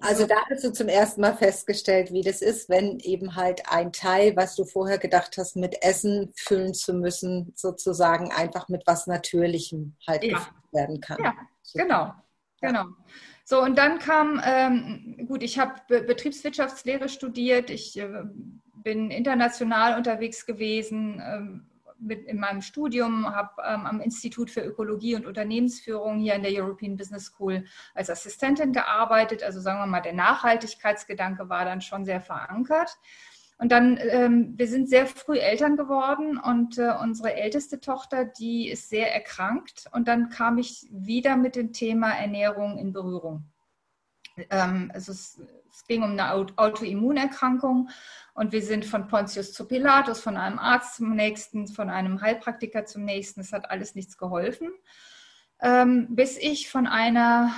Also 0.00 0.26
da 0.26 0.34
hast 0.50 0.62
du 0.62 0.70
zum 0.70 0.88
ersten 0.88 1.22
Mal 1.22 1.34
festgestellt, 1.34 2.12
wie 2.12 2.20
das 2.20 2.42
ist, 2.42 2.68
wenn 2.68 2.98
eben 2.98 3.36
halt 3.36 3.62
ein 3.70 3.90
Teil, 3.90 4.36
was 4.36 4.54
du 4.54 4.64
vorher 4.64 4.98
gedacht 4.98 5.38
hast, 5.38 5.56
mit 5.56 5.82
Essen 5.82 6.30
füllen 6.36 6.74
zu 6.74 6.92
müssen, 6.92 7.52
sozusagen 7.56 8.30
einfach 8.30 8.68
mit 8.68 8.86
was 8.86 9.06
Natürlichem 9.06 9.96
halt 10.06 10.24
ja. 10.24 10.36
gefüllt 10.36 10.72
werden 10.72 11.00
kann. 11.00 11.22
Ja, 11.22 11.34
Super. 11.62 11.84
genau, 11.84 12.14
genau. 12.60 12.84
So, 13.46 13.62
und 13.62 13.78
dann 13.78 13.98
kam, 13.98 14.42
ähm, 14.44 15.26
gut, 15.26 15.42
ich 15.42 15.58
habe 15.58 15.80
Betriebswirtschaftslehre 15.88 17.08
studiert, 17.08 17.70
ich 17.70 17.98
äh, 17.98 18.24
bin 18.82 19.10
international 19.10 19.96
unterwegs 19.96 20.44
gewesen, 20.44 21.22
ähm, 21.24 21.66
mit 22.04 22.24
in 22.26 22.38
meinem 22.38 22.62
Studium, 22.62 23.34
habe 23.34 23.62
ähm, 23.66 23.86
am 23.86 24.00
Institut 24.00 24.50
für 24.50 24.60
Ökologie 24.60 25.14
und 25.14 25.26
Unternehmensführung 25.26 26.18
hier 26.18 26.34
an 26.34 26.42
der 26.42 26.52
European 26.52 26.96
Business 26.96 27.26
School 27.26 27.64
als 27.94 28.10
Assistentin 28.10 28.72
gearbeitet. 28.72 29.42
Also 29.42 29.60
sagen 29.60 29.80
wir 29.80 29.86
mal, 29.86 30.00
der 30.00 30.12
Nachhaltigkeitsgedanke 30.12 31.48
war 31.48 31.64
dann 31.64 31.80
schon 31.80 32.04
sehr 32.04 32.20
verankert. 32.20 32.98
Und 33.56 33.70
dann, 33.70 33.98
ähm, 34.00 34.54
wir 34.56 34.66
sind 34.66 34.88
sehr 34.88 35.06
früh 35.06 35.38
Eltern 35.38 35.76
geworden 35.76 36.38
und 36.38 36.76
äh, 36.78 36.92
unsere 37.00 37.34
älteste 37.34 37.80
Tochter, 37.80 38.24
die 38.24 38.68
ist 38.68 38.88
sehr 38.88 39.14
erkrankt. 39.14 39.84
Und 39.92 40.08
dann 40.08 40.28
kam 40.28 40.58
ich 40.58 40.86
wieder 40.90 41.36
mit 41.36 41.54
dem 41.54 41.72
Thema 41.72 42.10
Ernährung 42.10 42.78
in 42.78 42.92
Berührung. 42.92 43.44
Ähm, 44.50 44.90
es, 44.94 45.08
es 45.08 45.86
ging 45.86 46.02
um 46.02 46.12
eine 46.12 46.32
Autoimmunerkrankung 46.32 47.90
und 48.34 48.52
wir 48.52 48.62
sind 48.62 48.84
von 48.84 49.06
Pontius 49.06 49.52
zu 49.52 49.66
Pilatus, 49.66 50.20
von 50.20 50.36
einem 50.36 50.58
Arzt 50.58 50.96
zum 50.96 51.14
nächsten, 51.14 51.68
von 51.68 51.90
einem 51.90 52.20
Heilpraktiker 52.20 52.84
zum 52.84 53.04
nächsten. 53.04 53.40
Es 53.40 53.52
hat 53.52 53.70
alles 53.70 53.94
nichts 53.94 54.16
geholfen, 54.18 54.72
ähm, 55.60 56.08
bis 56.10 56.36
ich 56.36 56.70
von 56.70 56.86
einer 56.86 57.52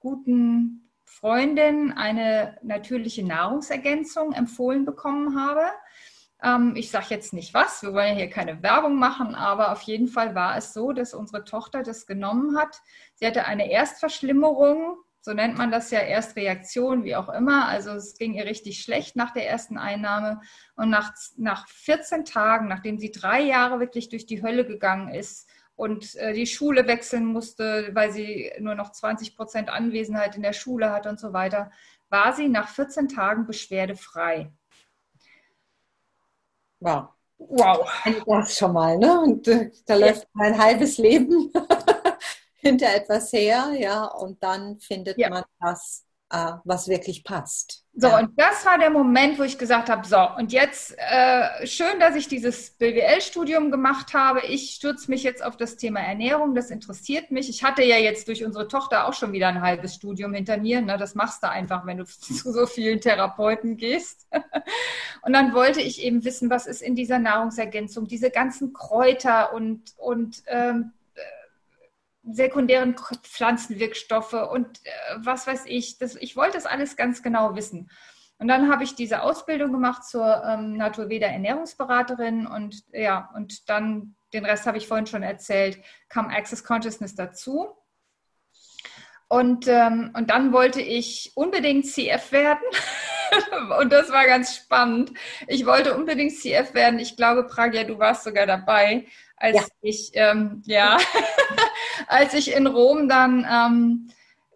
guten 0.00 0.90
Freundin 1.04 1.92
eine 1.92 2.58
natürliche 2.62 3.24
Nahrungsergänzung 3.24 4.32
empfohlen 4.32 4.84
bekommen 4.84 5.38
habe. 5.38 5.62
Ähm, 6.42 6.74
ich 6.76 6.90
sage 6.90 7.06
jetzt 7.10 7.32
nicht 7.32 7.54
was, 7.54 7.82
wir 7.82 7.92
wollen 7.92 8.14
ja 8.16 8.24
hier 8.24 8.30
keine 8.30 8.62
Werbung 8.62 8.96
machen, 8.96 9.34
aber 9.34 9.72
auf 9.72 9.82
jeden 9.82 10.08
Fall 10.08 10.34
war 10.34 10.56
es 10.56 10.72
so, 10.72 10.92
dass 10.92 11.14
unsere 11.14 11.44
Tochter 11.44 11.82
das 11.82 12.06
genommen 12.06 12.58
hat. 12.58 12.80
Sie 13.14 13.26
hatte 13.26 13.44
eine 13.44 13.70
Erstverschlimmerung 13.70 14.96
so 15.24 15.32
nennt 15.32 15.56
man 15.56 15.70
das 15.70 15.92
ja, 15.92 16.00
Erstreaktion, 16.00 17.04
wie 17.04 17.14
auch 17.14 17.28
immer. 17.28 17.68
Also 17.68 17.92
es 17.92 18.18
ging 18.18 18.34
ihr 18.34 18.44
richtig 18.44 18.82
schlecht 18.82 19.14
nach 19.14 19.32
der 19.32 19.48
ersten 19.48 19.78
Einnahme. 19.78 20.40
Und 20.74 20.90
nach, 20.90 21.14
nach 21.36 21.68
14 21.68 22.24
Tagen, 22.24 22.66
nachdem 22.66 22.98
sie 22.98 23.12
drei 23.12 23.40
Jahre 23.40 23.78
wirklich 23.78 24.08
durch 24.08 24.26
die 24.26 24.42
Hölle 24.42 24.66
gegangen 24.66 25.14
ist 25.14 25.48
und 25.76 26.16
äh, 26.16 26.32
die 26.32 26.46
Schule 26.46 26.88
wechseln 26.88 27.24
musste, 27.24 27.90
weil 27.92 28.10
sie 28.10 28.52
nur 28.58 28.74
noch 28.74 28.90
20 28.90 29.36
Prozent 29.36 29.70
Anwesenheit 29.70 30.34
in 30.34 30.42
der 30.42 30.52
Schule 30.52 30.90
hatte 30.90 31.08
und 31.08 31.20
so 31.20 31.32
weiter, 31.32 31.70
war 32.08 32.32
sie 32.32 32.48
nach 32.48 32.68
14 32.68 33.08
Tagen 33.08 33.46
beschwerdefrei. 33.46 34.50
Wow. 36.80 37.10
Wow. 37.38 37.88
Das 38.26 38.58
schon 38.58 38.72
mal, 38.72 38.98
ne? 38.98 39.20
Und 39.20 39.46
äh, 39.46 39.70
da 39.86 39.94
läuft 39.94 40.22
ja. 40.22 40.28
mein 40.32 40.58
halbes 40.58 40.98
Leben. 40.98 41.52
Hinter 42.62 42.94
etwas 42.94 43.32
her, 43.32 43.72
ja, 43.76 44.04
und 44.04 44.42
dann 44.42 44.78
findet 44.78 45.18
ja. 45.18 45.28
man 45.28 45.44
das, 45.60 46.04
äh, 46.30 46.52
was 46.64 46.88
wirklich 46.88 47.24
passt. 47.24 47.84
So, 47.94 48.06
ja. 48.06 48.20
und 48.20 48.38
das 48.38 48.64
war 48.64 48.78
der 48.78 48.88
Moment, 48.88 49.38
wo 49.38 49.42
ich 49.42 49.58
gesagt 49.58 49.90
habe, 49.90 50.06
so, 50.06 50.16
und 50.38 50.52
jetzt 50.52 50.96
äh, 50.96 51.66
schön, 51.66 52.00
dass 52.00 52.14
ich 52.14 52.26
dieses 52.28 52.70
BWL-Studium 52.70 53.70
gemacht 53.70 54.14
habe. 54.14 54.40
Ich 54.46 54.70
stürze 54.70 55.10
mich 55.10 55.24
jetzt 55.24 55.44
auf 55.44 55.58
das 55.58 55.76
Thema 55.76 56.00
Ernährung, 56.00 56.54
das 56.54 56.70
interessiert 56.70 57.32
mich. 57.32 57.50
Ich 57.50 57.64
hatte 57.64 57.82
ja 57.82 57.98
jetzt 57.98 58.28
durch 58.28 58.44
unsere 58.44 58.66
Tochter 58.68 59.06
auch 59.06 59.12
schon 59.12 59.32
wieder 59.32 59.48
ein 59.48 59.60
halbes 59.60 59.96
Studium 59.96 60.32
hinter 60.32 60.56
mir. 60.56 60.80
Ne? 60.80 60.96
Das 60.96 61.14
machst 61.14 61.42
du 61.42 61.50
einfach, 61.50 61.84
wenn 61.84 61.98
du 61.98 62.04
zu 62.06 62.52
so 62.52 62.64
vielen 62.66 63.00
Therapeuten 63.00 63.76
gehst. 63.76 64.26
und 65.22 65.32
dann 65.34 65.52
wollte 65.52 65.82
ich 65.82 66.00
eben 66.02 66.24
wissen, 66.24 66.48
was 66.48 66.66
ist 66.66 66.80
in 66.80 66.94
dieser 66.94 67.18
Nahrungsergänzung, 67.18 68.06
diese 68.06 68.30
ganzen 68.30 68.72
Kräuter 68.72 69.52
und, 69.52 69.82
und 69.98 70.44
ähm, 70.46 70.92
sekundären 72.22 72.96
Pflanzenwirkstoffe 73.22 74.32
und 74.32 74.66
äh, 74.84 74.90
was 75.18 75.46
weiß 75.46 75.64
ich. 75.66 75.98
Das, 75.98 76.14
ich 76.16 76.36
wollte 76.36 76.54
das 76.54 76.66
alles 76.66 76.96
ganz 76.96 77.22
genau 77.22 77.56
wissen. 77.56 77.90
Und 78.38 78.48
dann 78.48 78.70
habe 78.70 78.84
ich 78.84 78.94
diese 78.94 79.22
Ausbildung 79.22 79.72
gemacht 79.72 80.04
zur 80.04 80.42
ähm, 80.44 80.76
Naturveda 80.76 81.26
Ernährungsberaterin 81.26 82.46
und 82.46 82.82
ja, 82.92 83.30
und 83.34 83.68
dann 83.68 84.16
den 84.32 84.44
Rest 84.44 84.66
habe 84.66 84.78
ich 84.78 84.88
vorhin 84.88 85.06
schon 85.06 85.22
erzählt, 85.22 85.78
kam 86.08 86.28
Access 86.28 86.64
Consciousness 86.64 87.14
dazu. 87.14 87.76
Und, 89.28 89.66
ähm, 89.66 90.10
und 90.14 90.30
dann 90.30 90.52
wollte 90.52 90.82
ich 90.82 91.32
unbedingt 91.36 91.86
CF 91.86 92.32
werden. 92.32 92.60
und 93.80 93.92
das 93.92 94.10
war 94.10 94.26
ganz 94.26 94.56
spannend. 94.56 95.12
Ich 95.46 95.64
wollte 95.64 95.96
unbedingt 95.96 96.32
CF 96.32 96.74
werden. 96.74 96.98
Ich 96.98 97.16
glaube, 97.16 97.44
Pragya, 97.44 97.84
du 97.84 97.98
warst 97.98 98.24
sogar 98.24 98.46
dabei 98.46 99.06
als 99.42 99.56
ja. 99.56 99.64
ich, 99.80 100.10
ähm, 100.14 100.62
ja, 100.66 100.98
als 102.06 102.32
ich 102.34 102.54
in 102.54 102.68
Rom 102.68 103.08
dann 103.08 103.44
ähm, 103.50 104.08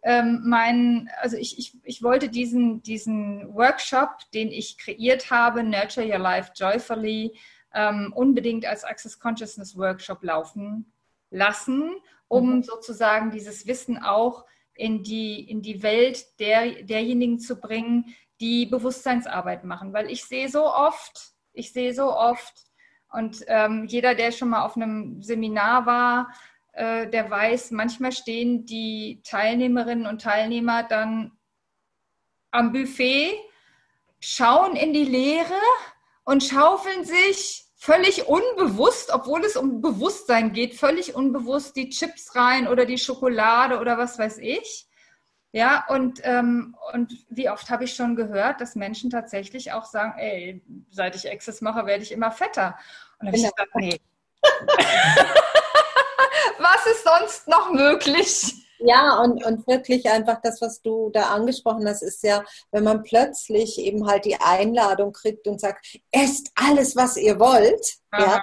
ähm, 0.04 0.42
mein, 0.44 1.10
also 1.20 1.36
ich, 1.36 1.58
ich, 1.58 1.76
ich 1.82 2.02
wollte 2.04 2.28
diesen, 2.28 2.82
diesen 2.82 3.52
Workshop, 3.52 4.10
den 4.32 4.52
ich 4.52 4.78
kreiert 4.78 5.30
habe, 5.32 5.64
Nurture 5.64 6.06
Your 6.06 6.20
Life 6.20 6.52
Joyfully, 6.54 7.36
ähm, 7.74 8.12
unbedingt 8.14 8.64
als 8.64 8.84
Access 8.84 9.18
Consciousness 9.18 9.76
Workshop 9.76 10.22
laufen 10.22 10.92
lassen, 11.30 11.96
um 12.28 12.56
mhm. 12.56 12.62
sozusagen 12.62 13.32
dieses 13.32 13.66
Wissen 13.66 13.98
auch 13.98 14.46
in 14.74 15.02
die, 15.02 15.40
in 15.50 15.62
die 15.62 15.82
Welt 15.82 16.38
der, 16.38 16.84
derjenigen 16.84 17.40
zu 17.40 17.56
bringen, 17.56 18.14
die 18.40 18.66
Bewusstseinsarbeit 18.66 19.64
machen. 19.64 19.92
Weil 19.92 20.10
ich 20.10 20.24
sehe 20.24 20.48
so 20.48 20.66
oft, 20.66 21.32
ich 21.52 21.72
sehe 21.72 21.92
so 21.92 22.14
oft, 22.14 22.65
und 23.12 23.44
ähm, 23.46 23.84
jeder, 23.86 24.14
der 24.14 24.32
schon 24.32 24.50
mal 24.50 24.64
auf 24.64 24.76
einem 24.76 25.22
Seminar 25.22 25.86
war, 25.86 26.34
äh, 26.72 27.08
der 27.08 27.30
weiß, 27.30 27.70
manchmal 27.70 28.12
stehen 28.12 28.66
die 28.66 29.20
Teilnehmerinnen 29.24 30.06
und 30.06 30.22
Teilnehmer 30.22 30.82
dann 30.82 31.32
am 32.50 32.72
Buffet, 32.72 33.32
schauen 34.20 34.76
in 34.76 34.92
die 34.92 35.04
Leere 35.04 35.60
und 36.24 36.42
schaufeln 36.42 37.04
sich 37.04 37.64
völlig 37.76 38.26
unbewusst, 38.26 39.10
obwohl 39.12 39.44
es 39.44 39.56
um 39.56 39.80
Bewusstsein 39.80 40.52
geht, 40.52 40.74
völlig 40.74 41.14
unbewusst 41.14 41.76
die 41.76 41.90
Chips 41.90 42.34
rein 42.34 42.66
oder 42.66 42.84
die 42.84 42.98
Schokolade 42.98 43.78
oder 43.78 43.96
was 43.96 44.18
weiß 44.18 44.38
ich. 44.38 44.86
Ja, 45.56 45.86
und, 45.88 46.20
ähm, 46.22 46.76
und 46.92 47.24
wie 47.30 47.48
oft 47.48 47.70
habe 47.70 47.84
ich 47.84 47.94
schon 47.94 48.14
gehört, 48.14 48.60
dass 48.60 48.74
Menschen 48.74 49.08
tatsächlich 49.08 49.72
auch 49.72 49.86
sagen, 49.86 50.12
ey, 50.18 50.62
seit 50.90 51.16
ich 51.16 51.32
Access 51.32 51.62
mache, 51.62 51.86
werde 51.86 52.02
ich 52.02 52.12
immer 52.12 52.30
fetter. 52.30 52.76
Und 53.18 53.20
dann 53.20 53.28
habe 53.28 53.38
ich 53.38 53.44
gedacht, 53.44 53.68
nee. 53.76 53.98
Was 56.58 56.84
ist 56.84 57.04
sonst 57.04 57.48
noch 57.48 57.72
möglich? 57.72 58.52
Ja, 58.80 59.18
und, 59.22 59.42
und 59.46 59.66
wirklich 59.66 60.10
einfach 60.10 60.42
das, 60.42 60.60
was 60.60 60.82
du 60.82 61.08
da 61.08 61.30
angesprochen 61.30 61.88
hast, 61.88 62.02
ist 62.02 62.22
ja, 62.22 62.44
wenn 62.70 62.84
man 62.84 63.02
plötzlich 63.02 63.78
eben 63.78 64.06
halt 64.06 64.26
die 64.26 64.38
Einladung 64.38 65.14
kriegt 65.14 65.48
und 65.48 65.58
sagt, 65.58 65.86
esst 66.10 66.52
alles, 66.54 66.96
was 66.96 67.16
ihr 67.16 67.40
wollt, 67.40 67.94
ja, 68.12 68.42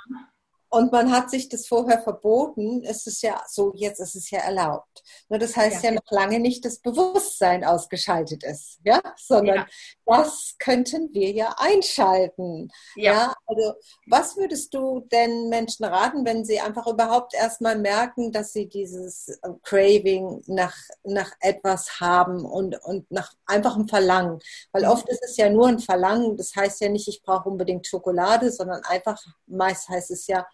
und 0.73 0.91
man 0.91 1.11
hat 1.11 1.29
sich 1.29 1.49
das 1.49 1.67
vorher 1.67 2.01
verboten, 2.01 2.81
ist 2.81 3.05
es 3.05 3.21
ja 3.21 3.43
so, 3.47 3.73
jetzt 3.75 3.99
ist 3.99 4.15
es 4.15 4.31
ja 4.31 4.39
erlaubt. 4.39 5.03
Nur 5.29 5.37
das 5.37 5.55
heißt 5.55 5.83
ja, 5.83 5.91
ja 5.91 5.95
noch 5.95 6.09
lange 6.09 6.39
nicht, 6.39 6.65
dass 6.65 6.79
Bewusstsein 6.79 7.63
ausgeschaltet 7.63 8.43
ist, 8.43 8.79
ja, 8.83 8.99
sondern 9.15 9.55
ja. 9.57 9.67
das 10.07 10.55
könnten 10.57 11.13
wir 11.13 11.29
ja 11.29 11.53
einschalten. 11.59 12.71
Ja. 12.95 13.13
ja. 13.13 13.33
Also, 13.45 13.73
was 14.07 14.35
würdest 14.35 14.73
du 14.73 15.01
denn 15.11 15.49
Menschen 15.49 15.85
raten, 15.85 16.25
wenn 16.25 16.43
sie 16.43 16.59
einfach 16.59 16.87
überhaupt 16.87 17.35
erstmal 17.35 17.77
merken, 17.77 18.31
dass 18.31 18.51
sie 18.51 18.67
dieses 18.67 19.27
äh, 19.27 19.49
Craving 19.61 20.41
nach, 20.47 20.75
nach 21.03 21.33
etwas 21.39 21.99
haben 21.99 22.45
und, 22.45 22.83
und 22.83 23.11
nach 23.11 23.31
einfachem 23.45 23.87
Verlangen? 23.87 24.39
Weil 24.71 24.85
mhm. 24.85 24.89
oft 24.89 25.07
ist 25.07 25.23
es 25.23 25.37
ja 25.37 25.51
nur 25.51 25.67
ein 25.67 25.77
Verlangen, 25.77 26.35
das 26.35 26.55
heißt 26.55 26.81
ja 26.81 26.89
nicht, 26.89 27.07
ich 27.07 27.21
brauche 27.21 27.47
unbedingt 27.47 27.85
Schokolade, 27.85 28.51
sondern 28.51 28.81
einfach, 28.85 29.21
meist 29.45 29.87
heißt 29.87 30.09
es 30.09 30.25
ja, 30.25 30.47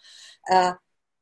äh, 0.49 0.73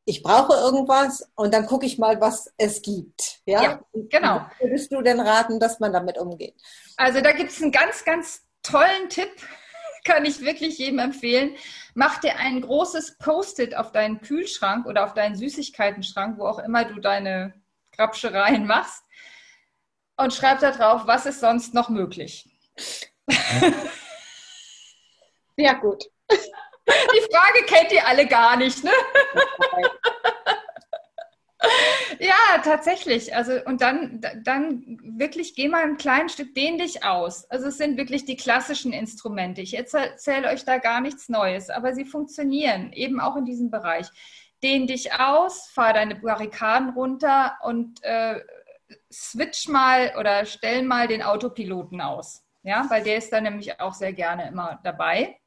ich 0.05 0.23
brauche 0.23 0.53
irgendwas 0.53 1.29
und 1.35 1.53
dann 1.53 1.65
gucke 1.65 1.85
ich 1.85 1.97
mal, 1.97 2.19
was 2.21 2.53
es 2.57 2.81
gibt. 2.81 3.41
Ja, 3.45 3.61
ja 3.61 3.81
genau. 3.93 4.45
Wie 4.59 4.65
würdest 4.65 4.91
du 4.91 5.01
denn 5.01 5.19
raten, 5.19 5.59
dass 5.59 5.79
man 5.79 5.91
damit 5.91 6.17
umgeht? 6.17 6.55
Also 6.95 7.19
da 7.19 7.33
gibt 7.33 7.51
es 7.51 7.61
einen 7.61 7.71
ganz, 7.71 8.05
ganz 8.05 8.41
tollen 8.63 9.09
Tipp, 9.09 9.29
kann 10.05 10.25
ich 10.25 10.41
wirklich 10.41 10.77
jedem 10.77 10.99
empfehlen. 10.99 11.55
Mach 11.93 12.19
dir 12.19 12.37
ein 12.37 12.61
großes 12.61 13.17
Post-it 13.17 13.75
auf 13.75 13.91
deinen 13.91 14.21
Kühlschrank 14.21 14.85
oder 14.85 15.03
auf 15.03 15.13
deinen 15.13 15.35
Süßigkeitenschrank, 15.35 16.39
wo 16.39 16.45
auch 16.45 16.59
immer 16.59 16.85
du 16.85 16.99
deine 17.01 17.53
Grabschereien 17.91 18.65
machst 18.65 19.03
und 20.15 20.33
schreib 20.33 20.59
da 20.59 20.71
drauf, 20.71 21.01
was 21.05 21.25
ist 21.25 21.41
sonst 21.41 21.73
noch 21.73 21.89
möglich. 21.89 22.49
Ja, 25.57 25.73
gut. 25.73 26.05
Die 26.87 27.33
Frage 27.33 27.65
kennt 27.65 27.91
ihr 27.91 28.07
alle 28.07 28.27
gar 28.27 28.55
nicht, 28.55 28.83
ne? 28.83 28.91
ja, 32.19 32.61
tatsächlich. 32.63 33.35
Also 33.35 33.53
und 33.65 33.81
dann, 33.81 34.21
dann 34.43 34.99
wirklich 35.03 35.55
geh 35.55 35.67
mal 35.67 35.83
ein 35.83 35.97
kleines 35.97 36.33
Stück, 36.33 36.55
dehn 36.55 36.77
dich 36.77 37.03
aus. 37.03 37.49
Also 37.49 37.67
es 37.67 37.77
sind 37.77 37.97
wirklich 37.97 38.25
die 38.25 38.37
klassischen 38.37 38.93
Instrumente. 38.93 39.61
Ich 39.61 39.75
erzähle 39.75 40.49
euch 40.49 40.63
da 40.65 40.77
gar 40.77 41.01
nichts 41.01 41.29
Neues, 41.29 41.69
aber 41.69 41.93
sie 41.93 42.05
funktionieren 42.05 42.93
eben 42.93 43.19
auch 43.19 43.35
in 43.35 43.45
diesem 43.45 43.69
Bereich. 43.69 44.07
Dehn 44.63 44.87
dich 44.87 45.13
aus, 45.13 45.67
fahr 45.69 45.93
deine 45.93 46.15
Barrikaden 46.15 46.89
runter 46.91 47.57
und 47.63 48.03
äh, 48.03 48.39
switch 49.11 49.67
mal 49.67 50.13
oder 50.17 50.45
stell 50.45 50.83
mal 50.83 51.07
den 51.07 51.21
Autopiloten 51.21 52.01
aus. 52.01 52.43
Ja, 52.63 52.85
weil 52.89 53.03
der 53.03 53.17
ist 53.17 53.31
da 53.31 53.39
nämlich 53.39 53.79
auch 53.79 53.93
sehr 53.93 54.13
gerne 54.13 54.47
immer 54.47 54.79
dabei 54.83 55.37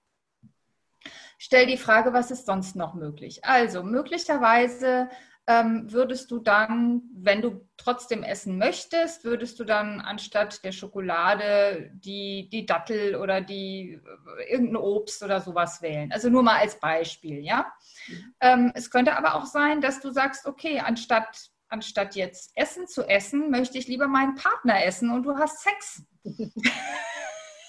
stell 1.41 1.67
die 1.67 1.79
Frage, 1.79 2.13
was 2.13 2.31
ist 2.31 2.47
sonst 2.47 2.77
noch 2.77 2.95
möglich? 2.95 3.45
Also 3.45 3.83
möglicherweise 3.83 5.09
ähm, 5.47 5.91
würdest 5.91 6.31
du 6.31 6.39
dann, 6.39 7.03
wenn 7.15 7.41
du 7.41 7.67
trotzdem 7.79 8.23
essen 8.23 8.59
möchtest, 8.59 9.25
würdest 9.25 9.59
du 9.59 9.65
dann 9.65 10.03
anstatt 10.03 10.63
der 10.65 10.73
Schokolade 10.73 11.91
die, 11.95 12.51
die 12.53 12.67
Dattel 12.67 13.17
oder 13.17 13.41
die 13.41 13.99
äh, 14.39 14.53
irgendein 14.53 14.77
Obst 14.77 15.23
oder 15.23 15.41
sowas 15.41 15.81
wählen. 15.81 16.13
Also 16.13 16.29
nur 16.29 16.43
mal 16.43 16.59
als 16.59 16.79
Beispiel, 16.79 17.39
ja. 17.41 17.73
Mhm. 18.07 18.35
Ähm, 18.41 18.73
es 18.75 18.91
könnte 18.91 19.17
aber 19.17 19.35
auch 19.35 19.47
sein, 19.47 19.81
dass 19.81 20.01
du 20.01 20.11
sagst, 20.11 20.47
okay, 20.47 20.81
anstatt 20.81 21.51
anstatt 21.73 22.17
jetzt 22.17 22.51
Essen 22.57 22.89
zu 22.89 23.05
essen, 23.05 23.49
möchte 23.49 23.79
ich 23.79 23.87
lieber 23.87 24.09
meinen 24.09 24.35
Partner 24.35 24.85
essen 24.85 25.09
und 25.09 25.23
du 25.23 25.39
hast 25.39 25.63
Sex. 25.63 26.03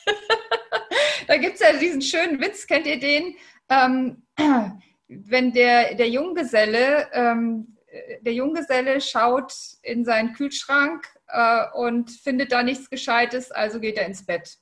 da 1.28 1.38
gibt 1.38 1.56
es 1.56 1.62
ja 1.62 1.74
diesen 1.74 2.02
schönen 2.02 2.40
Witz, 2.40 2.68
kennt 2.68 2.86
ihr 2.86 3.00
den? 3.00 3.36
Ähm, 3.72 4.24
wenn 5.08 5.54
der, 5.54 5.96
der 5.96 6.10
Junggeselle, 6.10 7.10
ähm, 7.14 7.78
der 8.22 8.34
Junggeselle 8.34 9.02
schaut 9.02 9.54
in 9.82 10.06
seinen 10.06 10.34
Kühlschrank 10.34 11.08
äh, 11.28 11.66
und 11.74 12.12
findet 12.12 12.52
da 12.52 12.64
nichts 12.64 12.90
Gescheites, 12.90 13.52
also 13.52 13.80
geht 13.80 13.98
er 13.98 14.06
ins 14.06 14.26
Bett. 14.26 14.58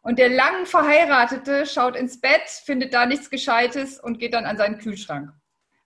Und 0.00 0.18
der 0.18 0.30
lang 0.30 0.66
Verheiratete 0.66 1.66
schaut 1.66 1.96
ins 1.96 2.20
Bett, 2.20 2.48
findet 2.64 2.94
da 2.94 3.06
nichts 3.06 3.28
Gescheites 3.30 4.00
und 4.00 4.18
geht 4.18 4.34
dann 4.34 4.46
an 4.46 4.56
seinen 4.56 4.78
Kühlschrank. 4.78 5.30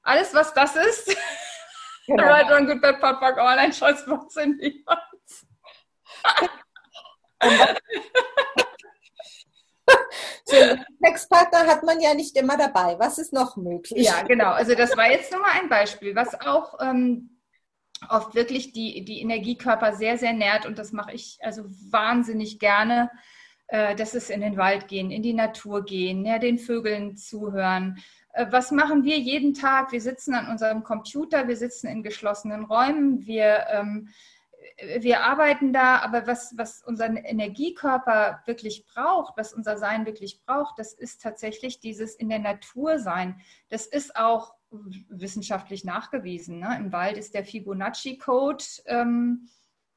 Alles, 0.02 0.32
was 0.34 0.54
das 0.54 0.76
ist, 0.76 1.16
genau. 2.06 2.24
right 2.24 2.50
on 2.50 2.66
good 2.66 2.80
bad 2.80 3.00
pop 3.00 3.20
all 3.22 3.58
ein 3.58 3.72
Scheiß 3.72 4.06
in 4.42 4.58
die 4.58 4.84
So 10.44 10.56
Sexpartner 11.02 11.66
hat 11.66 11.82
man 11.82 12.00
ja 12.00 12.14
nicht 12.14 12.36
immer 12.36 12.56
dabei. 12.56 12.98
Was 12.98 13.18
ist 13.18 13.32
noch 13.32 13.56
möglich? 13.56 14.06
Ja, 14.06 14.22
genau. 14.22 14.50
Also 14.50 14.74
das 14.74 14.96
war 14.96 15.10
jetzt 15.10 15.32
nur 15.32 15.40
mal 15.40 15.52
ein 15.60 15.68
Beispiel, 15.68 16.14
was 16.14 16.40
auch 16.40 16.74
ähm, 16.80 17.38
oft 18.08 18.34
wirklich 18.34 18.72
die, 18.72 19.04
die 19.04 19.20
Energiekörper 19.20 19.94
sehr, 19.94 20.18
sehr 20.18 20.32
nährt. 20.32 20.66
Und 20.66 20.78
das 20.78 20.92
mache 20.92 21.12
ich 21.12 21.38
also 21.42 21.64
wahnsinnig 21.90 22.58
gerne. 22.58 23.10
Äh, 23.70 23.94
das 23.94 24.14
ist 24.14 24.30
in 24.30 24.40
den 24.40 24.56
Wald 24.56 24.88
gehen, 24.88 25.10
in 25.10 25.22
die 25.22 25.34
Natur 25.34 25.84
gehen, 25.84 26.24
ja, 26.24 26.38
den 26.38 26.58
Vögeln 26.58 27.16
zuhören. 27.16 28.02
Äh, 28.32 28.46
was 28.50 28.70
machen 28.70 29.04
wir 29.04 29.18
jeden 29.18 29.54
Tag? 29.54 29.92
Wir 29.92 30.00
sitzen 30.00 30.34
an 30.34 30.48
unserem 30.48 30.82
Computer, 30.82 31.48
wir 31.48 31.56
sitzen 31.56 31.86
in 31.86 32.02
geschlossenen 32.02 32.64
Räumen, 32.64 33.26
wir 33.26 33.66
ähm, 33.70 34.08
wir 35.00 35.22
arbeiten 35.22 35.72
da, 35.72 35.98
aber 35.98 36.26
was, 36.26 36.54
was 36.56 36.82
unser 36.82 37.06
Energiekörper 37.06 38.42
wirklich 38.46 38.86
braucht, 38.86 39.36
was 39.36 39.52
unser 39.52 39.76
Sein 39.78 40.06
wirklich 40.06 40.42
braucht, 40.44 40.78
das 40.78 40.92
ist 40.92 41.22
tatsächlich 41.22 41.80
dieses 41.80 42.14
in 42.14 42.28
der 42.28 42.38
Natur 42.38 42.98
sein. 42.98 43.40
Das 43.68 43.86
ist 43.86 44.16
auch 44.16 44.54
wissenschaftlich 44.70 45.84
nachgewiesen. 45.84 46.60
Ne? 46.60 46.76
Im 46.78 46.92
Wald 46.92 47.16
ist 47.16 47.34
der 47.34 47.44
Fibonacci-Code 47.44 48.64
ähm, 48.86 49.48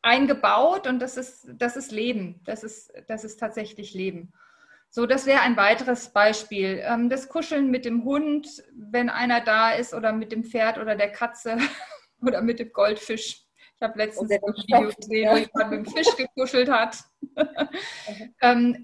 eingebaut 0.01 0.87
und 0.87 0.99
das 0.99 1.17
ist, 1.17 1.47
das 1.53 1.77
ist 1.77 1.91
Leben. 1.91 2.41
Das 2.43 2.63
ist, 2.63 2.91
das 3.07 3.23
ist 3.23 3.39
tatsächlich 3.39 3.93
Leben. 3.93 4.33
So, 4.89 5.07
das 5.07 5.25
wäre 5.25 5.41
ein 5.41 5.57
weiteres 5.57 6.09
Beispiel. 6.09 6.81
Ähm, 6.83 7.09
das 7.09 7.29
Kuscheln 7.29 7.71
mit 7.71 7.85
dem 7.85 8.03
Hund, 8.03 8.47
wenn 8.75 9.09
einer 9.09 9.41
da 9.41 9.71
ist, 9.71 9.93
oder 9.93 10.13
mit 10.13 10.31
dem 10.31 10.43
Pferd 10.43 10.77
oder 10.77 10.95
der 10.95 11.11
Katze 11.11 11.57
oder 12.21 12.41
mit 12.41 12.59
dem 12.59 12.71
Goldfisch. 12.71 13.42
Ich 13.83 13.89
habe 13.89 13.99
letztens 13.99 14.31
ein 14.31 14.39
Video 14.55 14.91
gesehen, 14.95 15.29
wo 15.29 15.35
jemand 15.35 15.71
mit 15.71 15.85
dem 15.85 15.85
Fisch 15.85 16.15
gekuschelt 16.17 16.69
hat. 16.69 17.03
ähm, 18.41 18.81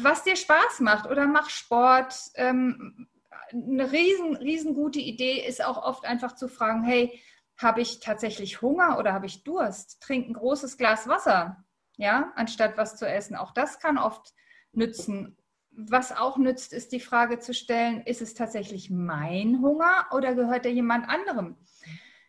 was 0.00 0.24
dir 0.24 0.34
Spaß 0.34 0.80
macht 0.80 1.10
oder 1.10 1.26
mach 1.26 1.50
Sport. 1.50 2.14
Ähm, 2.36 3.06
eine 3.52 3.92
riesen, 3.92 4.36
riesengute 4.36 4.98
Idee 4.98 5.46
ist 5.46 5.62
auch 5.62 5.82
oft 5.82 6.06
einfach 6.06 6.34
zu 6.34 6.48
fragen, 6.48 6.84
hey, 6.84 7.20
habe 7.58 7.82
ich 7.82 8.00
tatsächlich 8.00 8.62
Hunger 8.62 8.98
oder 8.98 9.12
habe 9.12 9.26
ich 9.26 9.44
Durst? 9.44 10.00
Trink 10.00 10.28
ein 10.28 10.34
großes 10.34 10.78
Glas 10.78 11.06
Wasser, 11.06 11.62
ja, 11.98 12.32
anstatt 12.34 12.78
was 12.78 12.96
zu 12.96 13.06
essen. 13.06 13.36
Auch 13.36 13.52
das 13.52 13.78
kann 13.78 13.98
oft 13.98 14.32
nützen. 14.72 15.36
Was 15.70 16.16
auch 16.16 16.38
nützt, 16.38 16.72
ist 16.72 16.92
die 16.92 17.00
Frage 17.00 17.40
zu 17.40 17.52
stellen, 17.52 18.00
ist 18.06 18.22
es 18.22 18.32
tatsächlich 18.32 18.88
mein 18.88 19.60
Hunger 19.60 20.06
oder 20.12 20.34
gehört 20.34 20.64
er 20.64 20.72
jemand 20.72 21.10
anderem? 21.10 21.58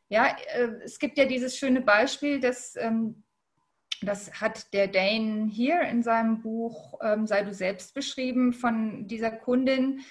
Ja, 0.09 0.35
äh, 0.53 0.69
es 0.83 0.99
gibt 0.99 1.17
ja 1.17 1.25
dieses 1.25 1.57
schöne 1.57 1.81
Beispiel, 1.81 2.39
dass 2.39 2.75
ähm, 2.75 3.23
das 4.01 4.41
hat 4.41 4.73
der 4.73 4.87
Dane 4.87 5.47
hier 5.49 5.81
in 5.81 6.03
seinem 6.03 6.41
Buch 6.41 6.99
ähm, 7.01 7.27
Sei 7.27 7.43
du 7.43 7.53
selbst 7.53 7.93
beschrieben 7.93 8.53
von 8.53 9.07
dieser 9.07 9.31
Kundin, 9.31 10.01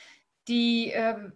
die 0.47 0.93
äh, 0.93 1.31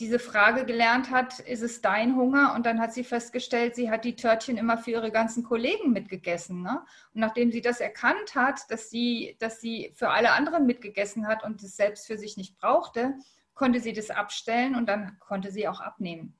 diese 0.00 0.18
Frage 0.18 0.64
gelernt 0.64 1.10
hat, 1.10 1.38
ist 1.38 1.62
es 1.62 1.80
dein 1.80 2.16
Hunger? 2.16 2.54
Und 2.54 2.66
dann 2.66 2.80
hat 2.80 2.92
sie 2.92 3.04
festgestellt, 3.04 3.76
sie 3.76 3.90
hat 3.90 4.04
die 4.04 4.16
Törtchen 4.16 4.56
immer 4.56 4.76
für 4.76 4.90
ihre 4.90 5.12
ganzen 5.12 5.44
Kollegen 5.44 5.92
mitgegessen. 5.92 6.62
Ne? 6.62 6.80
Und 7.14 7.20
nachdem 7.20 7.52
sie 7.52 7.60
das 7.60 7.80
erkannt 7.80 8.34
hat, 8.34 8.68
dass 8.70 8.90
sie, 8.90 9.36
dass 9.38 9.60
sie 9.60 9.92
für 9.94 10.10
alle 10.10 10.32
anderen 10.32 10.66
mitgegessen 10.66 11.28
hat 11.28 11.44
und 11.44 11.62
es 11.62 11.76
selbst 11.76 12.06
für 12.06 12.18
sich 12.18 12.36
nicht 12.36 12.56
brauchte, 12.58 13.14
konnte 13.54 13.78
sie 13.78 13.92
das 13.92 14.10
abstellen 14.10 14.74
und 14.74 14.88
dann 14.88 15.16
konnte 15.20 15.52
sie 15.52 15.68
auch 15.68 15.80
abnehmen. 15.80 16.36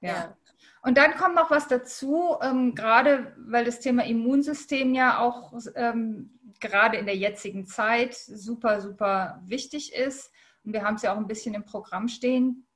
Ja. 0.00 0.36
Und 0.82 0.96
dann 0.96 1.14
kommt 1.14 1.34
noch 1.34 1.50
was 1.50 1.68
dazu, 1.68 2.36
ähm, 2.40 2.74
gerade 2.74 3.34
weil 3.36 3.64
das 3.64 3.80
Thema 3.80 4.04
Immunsystem 4.04 4.94
ja 4.94 5.18
auch 5.18 5.52
ähm, 5.74 6.38
gerade 6.58 6.96
in 6.96 7.06
der 7.06 7.16
jetzigen 7.16 7.66
Zeit 7.66 8.14
super, 8.14 8.80
super 8.80 9.42
wichtig 9.44 9.94
ist. 9.94 10.32
Und 10.64 10.72
wir 10.72 10.82
haben 10.82 10.94
es 10.94 11.02
ja 11.02 11.12
auch 11.12 11.18
ein 11.18 11.26
bisschen 11.26 11.54
im 11.54 11.64
Programm 11.64 12.08
stehen. 12.08 12.66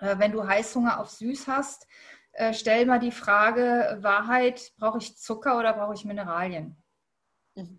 Äh, 0.00 0.18
wenn 0.18 0.32
du 0.32 0.46
Heißhunger 0.46 0.98
auf 0.98 1.10
Süß 1.10 1.46
hast, 1.46 1.86
äh, 2.32 2.52
stell 2.52 2.84
mal 2.86 2.98
die 2.98 3.12
Frage, 3.12 3.98
Wahrheit, 4.00 4.72
brauche 4.76 4.98
ich 4.98 5.16
Zucker 5.16 5.58
oder 5.58 5.72
brauche 5.72 5.94
ich 5.94 6.04
Mineralien? 6.04 6.76
Mhm. 7.54 7.78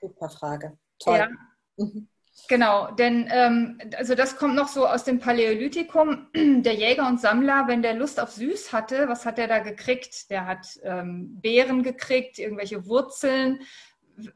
Super 0.00 0.30
Frage. 0.30 0.78
Toll. 1.00 1.18
Ja. 1.18 1.28
Mhm. 1.76 2.08
Genau, 2.48 2.90
denn 2.92 3.28
ähm, 3.30 3.78
also 3.96 4.14
das 4.14 4.36
kommt 4.36 4.54
noch 4.54 4.68
so 4.68 4.86
aus 4.86 5.04
dem 5.04 5.18
Paläolithikum. 5.18 6.28
Der 6.34 6.74
Jäger 6.74 7.08
und 7.08 7.20
Sammler, 7.20 7.64
wenn 7.66 7.82
der 7.82 7.94
Lust 7.94 8.20
auf 8.20 8.30
Süß 8.30 8.72
hatte, 8.72 9.08
was 9.08 9.26
hat 9.26 9.38
er 9.38 9.48
da 9.48 9.58
gekriegt? 9.58 10.30
Der 10.30 10.46
hat 10.46 10.78
ähm, 10.82 11.40
Beeren 11.40 11.82
gekriegt, 11.82 12.38
irgendwelche 12.38 12.86
Wurzeln, 12.86 13.60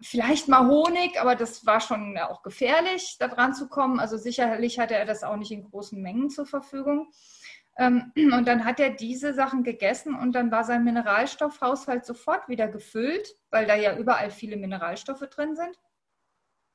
vielleicht 0.00 0.48
mal 0.48 0.68
Honig, 0.68 1.20
aber 1.20 1.34
das 1.34 1.66
war 1.66 1.80
schon 1.80 2.16
auch 2.18 2.42
gefährlich, 2.42 3.16
da 3.18 3.28
dran 3.28 3.54
zu 3.54 3.68
kommen. 3.68 4.00
Also 4.00 4.16
sicherlich 4.16 4.78
hatte 4.78 4.94
er 4.94 5.06
das 5.06 5.24
auch 5.24 5.36
nicht 5.36 5.52
in 5.52 5.64
großen 5.64 6.00
Mengen 6.00 6.30
zur 6.30 6.46
Verfügung. 6.46 7.10
Ähm, 7.78 8.12
und 8.16 8.46
dann 8.46 8.64
hat 8.64 8.80
er 8.80 8.90
diese 8.90 9.34
Sachen 9.34 9.64
gegessen 9.64 10.14
und 10.14 10.32
dann 10.32 10.50
war 10.50 10.64
sein 10.64 10.84
Mineralstoffhaushalt 10.84 12.04
sofort 12.04 12.48
wieder 12.48 12.68
gefüllt, 12.68 13.36
weil 13.50 13.66
da 13.66 13.74
ja 13.74 13.96
überall 13.96 14.30
viele 14.30 14.56
Mineralstoffe 14.56 15.26
drin 15.30 15.56
sind. 15.56 15.78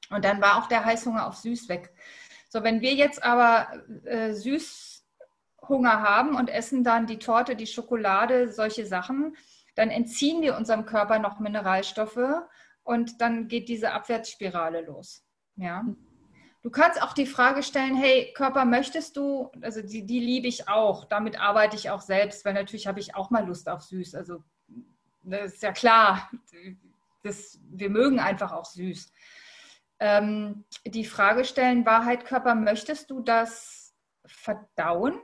Und 0.10 0.26
dann 0.26 0.42
war 0.42 0.58
auch 0.58 0.68
der 0.68 0.86
Heißhunger 0.86 1.28
auf 1.28 1.36
Süß 1.36 1.70
weg. 1.70 1.94
So, 2.50 2.64
wenn 2.64 2.82
wir 2.82 2.94
jetzt 2.94 3.24
aber 3.24 3.68
äh, 4.06 4.34
Süßhunger 4.34 6.02
haben 6.02 6.36
und 6.36 6.50
essen 6.50 6.84
dann 6.84 7.08
die 7.08 7.20
Torte, 7.20 7.56
die 7.56 7.68
Schokolade, 7.68 8.52
solche 8.52 8.86
Sachen, 8.86 9.36
dann 9.76 9.90
entziehen 9.90 10.42
wir 10.42 10.56
unserem 10.56 10.86
Körper 10.86 11.20
noch 11.20 11.40
Mineralstoffe 11.40 12.42
und 12.84 13.22
dann 13.22 13.48
geht 13.48 13.70
diese 13.70 13.92
Abwärtsspirale 13.92 14.82
los. 14.82 15.24
Ja. 15.56 15.86
Du 16.64 16.72
kannst 16.72 17.02
auch 17.02 17.14
die 17.14 17.26
Frage 17.26 17.64
stellen, 17.64 17.96
hey 17.96 18.34
Körper, 18.34 18.66
möchtest 18.66 19.18
du, 19.18 19.52
also 19.62 19.82
die, 19.82 20.06
die 20.06 20.20
liebe 20.20 20.48
ich 20.48 20.68
auch, 20.68 21.06
damit 21.06 21.40
arbeite 21.40 21.76
ich 21.76 21.90
auch 21.90 22.02
selbst, 22.02 22.44
weil 22.46 22.54
natürlich 22.54 22.88
habe 22.88 23.00
ich 23.00 23.16
auch 23.16 23.30
mal 23.30 23.46
Lust 23.46 23.70
auf 23.70 23.82
süß. 23.82 24.16
Also 24.16 24.44
das 25.22 25.54
ist 25.54 25.64
ja 25.64 25.74
klar, 25.74 26.32
das, 27.24 27.60
wir 27.70 27.90
mögen 27.90 28.20
einfach 28.20 28.54
auch 28.54 28.66
süß 28.66 29.12
ähm, 30.00 30.66
die 30.86 31.06
Frage 31.06 31.46
stellen, 31.46 31.86
Wahrheit 31.86 32.26
Körper, 32.26 32.56
möchtest 32.56 33.10
du 33.10 33.22
das 33.22 33.94
verdauen? 34.26 35.20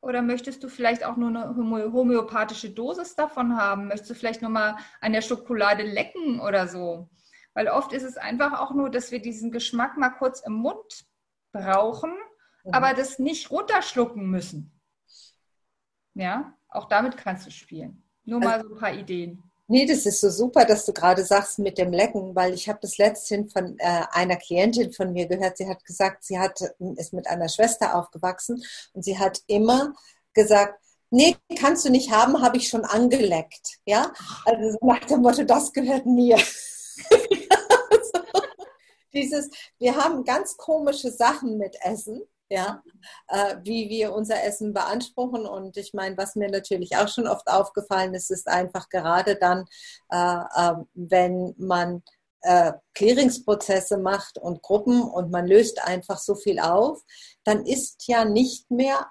Oder 0.00 0.22
möchtest 0.22 0.62
du 0.62 0.68
vielleicht 0.68 1.04
auch 1.04 1.16
nur 1.16 1.30
eine 1.30 1.92
homöopathische 1.92 2.70
Dosis 2.70 3.16
davon 3.16 3.56
haben? 3.56 3.88
Möchtest 3.88 4.10
du 4.10 4.14
vielleicht 4.14 4.40
nur 4.40 4.50
mal 4.50 4.76
an 5.00 5.12
der 5.12 5.22
Schokolade 5.22 5.82
lecken 5.82 6.38
oder 6.40 6.68
so? 6.68 7.08
Weil 7.54 7.68
oft 7.68 7.92
ist 7.92 8.04
es 8.04 8.16
einfach 8.16 8.60
auch 8.60 8.72
nur, 8.72 8.90
dass 8.90 9.10
wir 9.10 9.20
diesen 9.20 9.50
Geschmack 9.50 9.96
mal 9.96 10.10
kurz 10.10 10.40
im 10.40 10.52
Mund 10.52 11.06
brauchen, 11.52 12.12
mhm. 12.64 12.72
aber 12.72 12.94
das 12.94 13.18
nicht 13.18 13.50
runterschlucken 13.50 14.30
müssen. 14.30 14.78
Ja, 16.14 16.54
auch 16.68 16.86
damit 16.86 17.16
kannst 17.16 17.46
du 17.46 17.50
spielen. 17.50 18.04
Nur 18.24 18.40
mal 18.40 18.60
so 18.60 18.74
ein 18.74 18.78
paar 18.78 18.92
Ideen. 18.92 19.42
Nee, 19.68 19.84
das 19.84 20.06
ist 20.06 20.20
so 20.20 20.30
super, 20.30 20.64
dass 20.64 20.84
du 20.84 20.92
gerade 20.92 21.24
sagst 21.24 21.58
mit 21.58 21.76
dem 21.76 21.92
Lecken, 21.92 22.36
weil 22.36 22.54
ich 22.54 22.68
habe 22.68 22.78
das 22.82 22.98
letzthin 22.98 23.50
von 23.50 23.76
äh, 23.78 24.04
einer 24.12 24.36
Klientin 24.36 24.92
von 24.92 25.12
mir 25.12 25.26
gehört. 25.26 25.56
Sie 25.56 25.68
hat 25.68 25.84
gesagt, 25.84 26.24
sie 26.24 26.38
hat, 26.38 26.60
ist 26.96 27.12
mit 27.12 27.26
einer 27.26 27.48
Schwester 27.48 27.96
aufgewachsen 27.96 28.62
und 28.92 29.04
sie 29.04 29.18
hat 29.18 29.40
immer 29.48 29.92
gesagt, 30.34 30.80
nee, 31.10 31.36
kannst 31.58 31.84
du 31.84 31.90
nicht 31.90 32.12
haben, 32.12 32.42
habe 32.42 32.58
ich 32.58 32.68
schon 32.68 32.84
angeleckt. 32.84 33.78
Ja, 33.86 34.12
also 34.44 34.78
nach 34.82 35.04
dem 35.04 35.22
Motto, 35.22 35.42
das 35.42 35.72
gehört 35.72 36.06
mir. 36.06 36.38
Dieses, 39.14 39.50
wir 39.78 39.96
haben 39.96 40.24
ganz 40.24 40.56
komische 40.56 41.10
Sachen 41.10 41.58
mit 41.58 41.76
Essen 41.80 42.22
ja, 42.48 42.82
äh, 43.28 43.56
wie 43.62 43.88
wir 43.88 44.14
unser 44.14 44.42
Essen 44.44 44.72
beanspruchen. 44.72 45.46
Und 45.46 45.76
ich 45.76 45.94
meine, 45.94 46.16
was 46.16 46.36
mir 46.36 46.48
natürlich 46.50 46.96
auch 46.96 47.08
schon 47.08 47.26
oft 47.26 47.48
aufgefallen 47.48 48.14
ist, 48.14 48.30
ist 48.30 48.48
einfach 48.48 48.88
gerade 48.88 49.36
dann, 49.36 49.66
äh, 50.10 50.16
äh, 50.16 50.74
wenn 50.94 51.54
man 51.58 52.02
äh, 52.42 52.72
Clearingsprozesse 52.94 53.98
macht 53.98 54.38
und 54.38 54.62
Gruppen 54.62 55.02
und 55.02 55.30
man 55.30 55.46
löst 55.46 55.82
einfach 55.84 56.18
so 56.18 56.34
viel 56.34 56.60
auf, 56.60 57.02
dann 57.44 57.66
ist 57.66 58.06
ja 58.06 58.24
nicht 58.24 58.70
mehr 58.70 59.10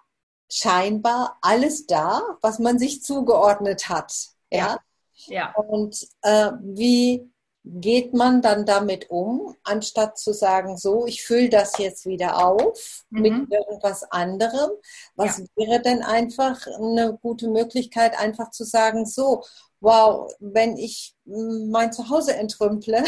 scheinbar 0.49 1.37
alles 1.41 1.85
da, 1.85 2.21
was 2.41 2.59
man 2.59 2.79
sich 2.79 3.03
zugeordnet 3.03 3.89
hat. 3.89 4.13
Ja. 4.51 4.79
ja. 5.27 5.35
ja. 5.35 5.55
Und 5.55 6.07
äh, 6.21 6.51
wie 6.61 7.29
geht 7.67 8.13
man 8.13 8.43
dann 8.43 8.65
damit 8.65 9.09
um, 9.09 9.55
anstatt 9.63 10.19
zu 10.19 10.33
sagen, 10.33 10.77
so, 10.77 11.07
ich 11.07 11.23
fülle 11.23 11.49
das 11.49 11.77
jetzt 11.79 12.05
wieder 12.05 12.45
auf 12.45 13.03
mhm. 13.09 13.21
mit 13.21 13.51
irgendwas 13.51 14.03
anderem? 14.11 14.71
Was 15.15 15.39
ja. 15.39 15.45
wäre 15.55 15.81
denn 15.81 16.03
einfach 16.03 16.67
eine 16.67 17.17
gute 17.21 17.49
Möglichkeit, 17.49 18.17
einfach 18.19 18.51
zu 18.51 18.63
sagen, 18.63 19.05
so, 19.05 19.43
wow, 19.79 20.31
wenn 20.39 20.77
ich 20.77 21.15
mein 21.25 21.91
Zuhause 21.91 22.35
entrümple, 22.35 23.03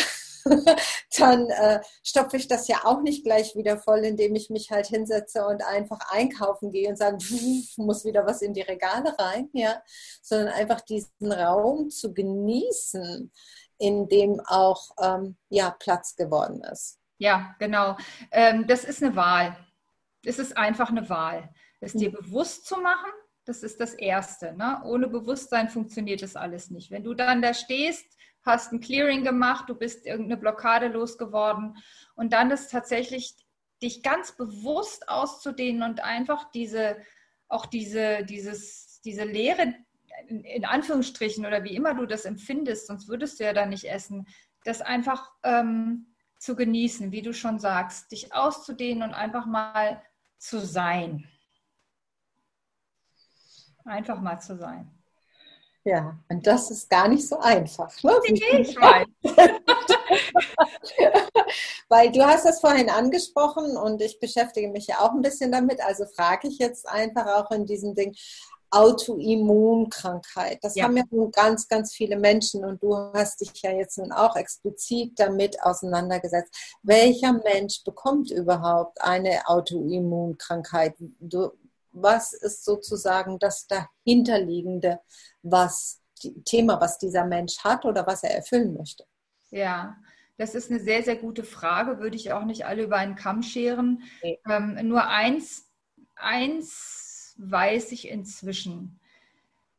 dann 1.18 1.50
äh, 1.50 1.82
stopfe 2.04 2.38
ich 2.38 2.48
das 2.48 2.68
ja 2.68 2.82
auch 2.86 3.02
nicht 3.02 3.24
gleich 3.24 3.56
wieder 3.56 3.78
voll, 3.78 4.00
indem 4.00 4.36
ich 4.36 4.50
mich 4.50 4.72
halt 4.72 4.88
hinsetze 4.88 5.46
und 5.46 5.64
einfach 5.64 6.00
einkaufen 6.10 6.72
gehe 6.72 6.90
und 6.90 6.98
sage, 6.98 7.18
muss 7.78 8.06
wieder 8.06 8.26
was 8.26 8.42
in 8.42 8.54
die 8.54 8.62
Regale 8.62 9.18
rein, 9.20 9.50
ja, 9.54 9.82
sondern 10.22 10.50
einfach 10.50 10.82
diesen 10.82 11.32
Raum 11.32 11.90
zu 11.90 12.14
genießen, 12.14 13.32
in 13.80 14.08
dem 14.08 14.40
auch 14.46 14.92
ähm, 15.02 15.38
ja, 15.50 15.72
Platz 15.72 16.16
geworden 16.16 16.62
ist. 16.64 17.00
Ja, 17.18 17.56
genau. 17.60 17.98
Ähm, 18.32 18.68
das 18.68 18.84
ist 18.84 19.04
eine 19.04 19.16
Wahl. 19.16 19.58
Es 20.24 20.40
ist 20.40 20.58
einfach 20.58 20.90
eine 20.90 21.10
Wahl. 21.10 21.50
Es 21.80 21.94
dir 21.94 22.10
mhm. 22.10 22.16
bewusst 22.16 22.66
zu 22.66 22.78
machen, 22.78 23.12
das 23.46 23.64
ist 23.64 23.80
das 23.80 23.94
Erste. 23.94 24.54
Ne? 24.54 24.82
Ohne 24.86 25.08
Bewusstsein 25.08 25.70
funktioniert 25.70 26.22
das 26.22 26.36
alles 26.36 26.70
nicht. 26.70 26.92
Wenn 26.92 27.04
du 27.04 27.14
dann 27.14 27.42
da 27.42 27.54
stehst, 27.54 28.06
hast 28.44 28.72
ein 28.72 28.80
Clearing 28.80 29.24
gemacht, 29.24 29.70
du 29.70 29.76
bist 29.76 30.06
irgendeine 30.06 30.40
Blockade 30.40 30.88
losgeworden 30.88 31.78
und 32.16 32.34
dann 32.34 32.52
ist 32.52 32.72
tatsächlich 32.72 33.36
dich 33.82 34.02
ganz 34.04 34.32
bewusst 34.32 35.08
auszudehnen 35.08 35.84
und 35.84 36.04
einfach 36.04 36.50
diese, 36.52 36.98
auch 37.48 37.66
diese, 37.66 38.26
dieses, 38.26 39.02
diese 39.02 39.24
Leere, 39.24 39.76
in 40.28 40.66
Anführungsstrichen 40.66 41.46
oder 41.46 41.64
wie 41.64 41.76
immer 41.76 41.94
du 41.94 42.06
das 42.06 42.26
empfindest, 42.26 42.88
sonst 42.88 43.08
würdest 43.08 43.40
du 43.40 43.44
ja 43.44 43.54
da 43.54 43.66
nicht 43.66 43.86
essen, 43.86 44.28
das 44.64 44.82
einfach 44.82 45.32
ähm, 45.44 46.16
zu 46.40 46.56
genießen, 46.56 47.12
wie 47.12 47.22
du 47.22 47.34
schon 47.34 47.60
sagst, 47.60 48.12
dich 48.12 48.34
auszudehnen 48.34 49.04
und 49.04 49.14
einfach 49.14 49.46
mal 49.46 50.02
zu 50.38 50.60
sein. 50.60 51.28
Einfach 53.86 54.20
mal 54.20 54.40
zu 54.40 54.58
sein. 54.58 54.92
Ja, 55.88 56.20
und 56.28 56.46
das 56.46 56.70
ist 56.70 56.90
gar 56.90 57.08
nicht 57.08 57.26
so 57.26 57.40
einfach. 57.40 57.90
Ne? 58.04 58.12
Ich 58.28 58.76
weiß. 58.76 59.08
Weil 61.90 62.12
du 62.12 62.26
hast 62.26 62.46
das 62.46 62.60
vorhin 62.60 62.90
angesprochen 62.90 63.78
und 63.78 64.02
ich 64.02 64.20
beschäftige 64.20 64.68
mich 64.68 64.88
ja 64.88 65.00
auch 65.00 65.14
ein 65.14 65.22
bisschen 65.22 65.50
damit, 65.50 65.80
also 65.80 66.06
frage 66.06 66.50
ich 66.50 66.58
jetzt 66.58 66.90
einfach 66.90 67.28
auch 67.28 67.52
in 67.52 67.66
diesem 67.66 67.96
Ding, 67.96 68.14
Autoimmunkrankheit. 68.70 70.60
Das 70.62 70.76
ja. 70.76 70.84
haben 70.84 70.98
ja 70.98 71.04
nun 71.10 71.32
ganz, 71.32 71.68
ganz 71.68 71.94
viele 71.94 72.18
Menschen 72.18 72.66
und 72.66 72.84
du 72.84 72.96
hast 73.14 73.42
dich 73.42 73.52
ja 73.62 73.72
jetzt 73.72 73.98
nun 73.98 74.12
auch 74.12 74.36
explizit 74.36 75.14
damit 75.18 75.62
auseinandergesetzt. 75.64 76.54
Welcher 76.84 77.34
Mensch 77.34 77.84
bekommt 77.84 78.32
überhaupt 78.32 79.02
eine 79.02 79.48
Autoimmunkrankheit? 79.48 80.96
Was 81.92 82.34
ist 82.34 82.66
sozusagen 82.66 83.40
das 83.40 83.68
dahinterliegende 83.68 85.00
was, 85.42 86.02
Thema, 86.46 86.82
was 86.82 86.98
dieser 86.98 87.26
Mensch 87.26 87.60
hat 87.64 87.86
oder 87.86 88.06
was 88.06 88.24
er 88.24 88.36
erfüllen 88.36 88.74
möchte? 88.74 89.06
Ja, 89.50 89.98
das 90.38 90.56
ist 90.56 90.70
eine 90.70 90.80
sehr, 90.80 91.04
sehr 91.04 91.16
gute 91.16 91.44
Frage. 91.44 92.00
Würde 92.00 92.16
ich 92.16 92.34
auch 92.34 92.44
nicht 92.44 92.66
alle 92.66 92.84
über 92.84 92.98
einen 92.98 93.16
Kamm 93.16 93.42
scheren. 93.42 94.04
Nee. 94.22 94.40
Ähm, 94.48 94.78
nur 94.88 95.08
eins, 95.08 95.72
eins 96.16 97.07
weiß 97.38 97.92
ich 97.92 98.10
inzwischen. 98.10 99.00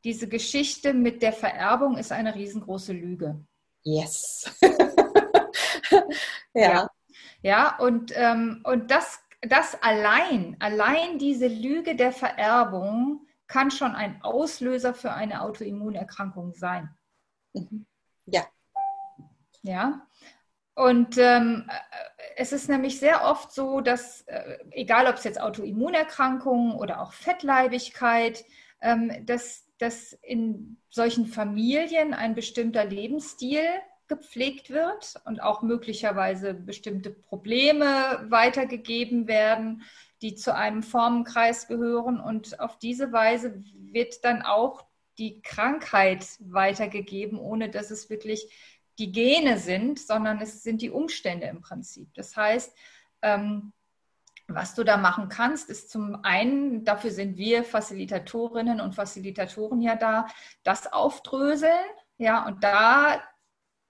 Diese 0.04 0.28
Geschichte 0.28 0.94
mit 0.94 1.22
der 1.22 1.32
Vererbung 1.32 1.98
ist 1.98 2.12
eine 2.12 2.34
riesengroße 2.34 2.92
Lüge. 2.92 3.44
Yes. 3.82 4.50
ja. 6.54 6.88
ja. 7.42 7.78
und, 7.78 8.12
ähm, 8.14 8.60
und 8.64 8.90
das, 8.90 9.20
das 9.42 9.80
allein, 9.82 10.56
allein 10.60 11.18
diese 11.18 11.48
Lüge 11.48 11.96
der 11.96 12.12
Vererbung 12.12 13.26
kann 13.46 13.70
schon 13.70 13.94
ein 13.94 14.22
Auslöser 14.22 14.94
für 14.94 15.12
eine 15.12 15.42
Autoimmunerkrankung 15.42 16.52
sein. 16.54 16.94
Mhm. 17.54 17.86
Ja. 18.26 18.46
Ja. 19.62 20.06
Und 20.78 21.18
ähm, 21.18 21.68
es 22.36 22.52
ist 22.52 22.68
nämlich 22.68 23.00
sehr 23.00 23.24
oft 23.24 23.50
so, 23.50 23.80
dass, 23.80 24.22
äh, 24.28 24.58
egal 24.70 25.08
ob 25.08 25.16
es 25.16 25.24
jetzt 25.24 25.40
Autoimmunerkrankungen 25.40 26.76
oder 26.76 27.02
auch 27.02 27.12
Fettleibigkeit, 27.12 28.44
ähm, 28.80 29.26
dass, 29.26 29.66
dass 29.78 30.12
in 30.12 30.76
solchen 30.88 31.26
Familien 31.26 32.14
ein 32.14 32.36
bestimmter 32.36 32.84
Lebensstil 32.84 33.64
gepflegt 34.06 34.70
wird 34.70 35.16
und 35.24 35.42
auch 35.42 35.62
möglicherweise 35.62 36.54
bestimmte 36.54 37.10
Probleme 37.10 38.24
weitergegeben 38.28 39.26
werden, 39.26 39.82
die 40.22 40.36
zu 40.36 40.54
einem 40.54 40.84
Formenkreis 40.84 41.66
gehören. 41.66 42.20
Und 42.20 42.60
auf 42.60 42.78
diese 42.78 43.10
Weise 43.10 43.64
wird 43.74 44.24
dann 44.24 44.42
auch 44.42 44.84
die 45.18 45.42
Krankheit 45.42 46.24
weitergegeben, 46.38 47.36
ohne 47.40 47.68
dass 47.68 47.90
es 47.90 48.08
wirklich 48.10 48.48
die 48.98 49.12
Gene 49.12 49.58
sind, 49.58 49.98
sondern 49.98 50.40
es 50.40 50.62
sind 50.62 50.82
die 50.82 50.90
Umstände 50.90 51.46
im 51.46 51.60
Prinzip. 51.60 52.12
Das 52.14 52.36
heißt, 52.36 52.76
ähm, 53.22 53.72
was 54.48 54.74
du 54.74 54.82
da 54.82 54.96
machen 54.96 55.28
kannst, 55.28 55.68
ist 55.68 55.90
zum 55.90 56.24
einen, 56.24 56.84
dafür 56.84 57.10
sind 57.10 57.36
wir 57.36 57.64
Facilitatorinnen 57.64 58.80
und 58.80 58.94
Facilitatoren 58.94 59.82
ja 59.82 59.94
da, 59.94 60.26
das 60.62 60.90
aufdröseln, 60.90 61.84
ja, 62.16 62.46
und 62.46 62.64
da 62.64 63.22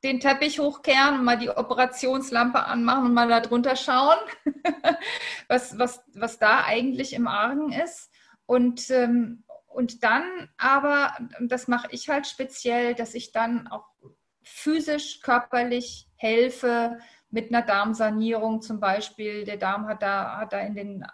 den 0.04 0.20
Teppich 0.20 0.58
hochkehren 0.58 1.18
und 1.18 1.24
mal 1.24 1.38
die 1.38 1.50
Operationslampe 1.50 2.64
anmachen 2.64 3.06
und 3.06 3.14
mal 3.14 3.28
da 3.28 3.40
drunter 3.40 3.76
schauen, 3.76 4.18
was, 5.48 5.78
was, 5.78 6.04
was 6.14 6.38
da 6.38 6.64
eigentlich 6.64 7.14
im 7.14 7.26
Argen 7.26 7.72
ist. 7.72 8.10
Und, 8.46 8.90
ähm, 8.90 9.44
und 9.66 10.04
dann 10.04 10.50
aber, 10.56 11.16
das 11.40 11.68
mache 11.68 11.88
ich 11.90 12.08
halt 12.08 12.26
speziell, 12.26 12.94
dass 12.94 13.14
ich 13.14 13.32
dann 13.32 13.66
auch 13.68 13.86
physisch, 14.48 15.20
körperlich 15.20 16.08
helfe, 16.16 16.98
mit 17.30 17.50
einer 17.50 17.62
Darmsanierung 17.62 18.62
zum 18.62 18.80
Beispiel. 18.80 19.44
Der 19.44 19.56
Darm 19.56 19.86
hat 19.86 20.02
da, 20.02 20.38
hat 20.38 20.52
da 20.52 20.60
in 20.60 20.74
den 20.74 21.04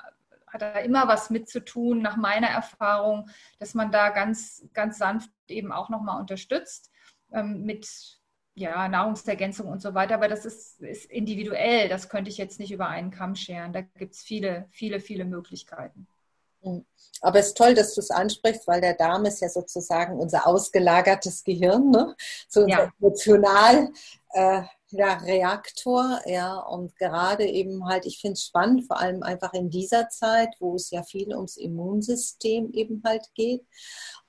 hat 0.46 0.62
da 0.62 0.78
immer 0.78 1.08
was 1.08 1.30
mit 1.30 1.48
zu 1.48 1.64
tun, 1.64 2.00
nach 2.00 2.16
meiner 2.16 2.46
Erfahrung, 2.46 3.28
dass 3.58 3.74
man 3.74 3.90
da 3.90 4.10
ganz, 4.10 4.68
ganz 4.72 4.98
sanft 4.98 5.30
eben 5.48 5.72
auch 5.72 5.88
nochmal 5.88 6.20
unterstützt 6.20 6.92
ähm, 7.32 7.62
mit 7.62 8.20
ja, 8.54 8.88
Nahrungsergänzung 8.88 9.66
und 9.66 9.82
so 9.82 9.94
weiter. 9.94 10.14
Aber 10.14 10.28
das 10.28 10.44
ist, 10.46 10.80
ist 10.80 11.10
individuell. 11.10 11.88
Das 11.88 12.08
könnte 12.08 12.30
ich 12.30 12.38
jetzt 12.38 12.60
nicht 12.60 12.70
über 12.70 12.86
einen 12.86 13.10
Kamm 13.10 13.34
scheren. 13.34 13.72
Da 13.72 13.80
gibt 13.80 14.14
es 14.14 14.22
viele, 14.22 14.68
viele, 14.70 15.00
viele 15.00 15.24
Möglichkeiten. 15.24 16.06
Aber 17.20 17.38
es 17.38 17.48
ist 17.48 17.56
toll, 17.56 17.74
dass 17.74 17.94
du 17.94 18.00
es 18.00 18.10
ansprichst, 18.10 18.66
weil 18.66 18.80
der 18.80 18.94
Darm 18.94 19.24
ist 19.24 19.40
ja 19.40 19.48
sozusagen 19.48 20.18
unser 20.18 20.46
ausgelagertes 20.46 21.42
Gehirn, 21.42 21.90
ne? 21.90 22.14
so 22.48 22.62
unser 22.62 22.84
ja. 22.84 22.92
emotional 22.98 23.90
äh, 24.34 24.62
ja, 24.90 25.14
Reaktor, 25.14 26.20
ja, 26.26 26.56
und 26.56 26.94
gerade 26.96 27.46
eben 27.46 27.86
halt, 27.86 28.06
ich 28.06 28.20
finde 28.20 28.34
es 28.34 28.44
spannend, 28.44 28.86
vor 28.86 29.00
allem 29.00 29.22
einfach 29.22 29.52
in 29.52 29.70
dieser 29.70 30.08
Zeit, 30.08 30.50
wo 30.60 30.76
es 30.76 30.90
ja 30.90 31.02
viel 31.02 31.34
ums 31.34 31.56
Immunsystem 31.56 32.70
eben 32.72 33.02
halt 33.04 33.26
geht 33.34 33.66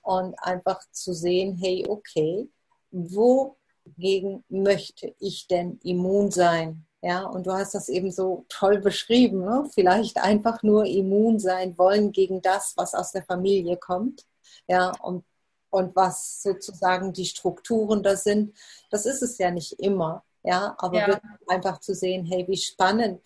und 0.02 0.34
einfach 0.42 0.80
zu 0.90 1.12
sehen, 1.12 1.56
hey, 1.56 1.84
okay, 1.88 2.48
wogegen 2.90 4.44
möchte 4.48 5.14
ich 5.18 5.46
denn 5.46 5.78
immun 5.82 6.30
sein? 6.30 6.86
Ja, 7.06 7.24
und 7.24 7.46
du 7.46 7.52
hast 7.52 7.72
das 7.72 7.88
eben 7.88 8.10
so 8.10 8.46
toll 8.48 8.80
beschrieben, 8.80 9.44
ne? 9.44 9.68
vielleicht 9.72 10.16
einfach 10.16 10.64
nur 10.64 10.86
immun 10.86 11.38
sein 11.38 11.78
wollen 11.78 12.10
gegen 12.10 12.42
das, 12.42 12.72
was 12.76 12.94
aus 12.94 13.12
der 13.12 13.22
Familie 13.22 13.76
kommt. 13.76 14.26
Ja, 14.66 14.90
und 15.00 15.24
und 15.70 15.94
was 15.94 16.42
sozusagen 16.42 17.12
die 17.12 17.26
Strukturen 17.26 18.02
da 18.02 18.16
sind. 18.16 18.56
Das 18.90 19.06
ist 19.06 19.22
es 19.22 19.38
ja 19.38 19.50
nicht 19.52 19.74
immer. 19.74 20.24
Ja, 20.42 20.74
aber 20.78 21.08
ja. 21.08 21.20
einfach 21.46 21.78
zu 21.78 21.94
sehen, 21.94 22.24
hey, 22.24 22.46
wie 22.48 22.56
spannend, 22.56 23.20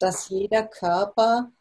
dass 0.00 0.28
jeder 0.28 0.64
Körper 0.66 1.52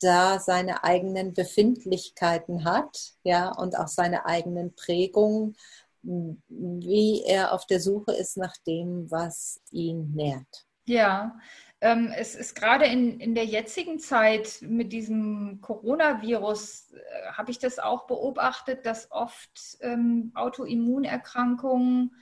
da 0.00 0.38
seine 0.38 0.82
eigenen 0.84 1.34
Befindlichkeiten 1.34 2.64
hat, 2.64 3.14
ja, 3.22 3.50
und 3.50 3.76
auch 3.76 3.88
seine 3.88 4.24
eigenen 4.24 4.74
Prägungen, 4.74 5.56
wie 6.02 7.22
er 7.24 7.52
auf 7.52 7.66
der 7.66 7.80
Suche 7.80 8.12
ist 8.12 8.38
nach 8.38 8.56
dem, 8.66 9.10
was 9.10 9.60
ihn 9.70 10.14
nährt. 10.14 10.67
Ja, 10.88 11.38
ähm, 11.82 12.10
es 12.16 12.34
ist 12.34 12.54
gerade 12.54 12.86
in, 12.86 13.20
in 13.20 13.34
der 13.34 13.44
jetzigen 13.44 13.98
Zeit 13.98 14.60
mit 14.62 14.90
diesem 14.90 15.60
Coronavirus, 15.60 16.94
äh, 16.94 17.32
habe 17.32 17.50
ich 17.50 17.58
das 17.58 17.78
auch 17.78 18.06
beobachtet, 18.06 18.86
dass 18.86 19.12
oft 19.12 19.76
ähm, 19.80 20.32
Autoimmunerkrankungen 20.34 22.16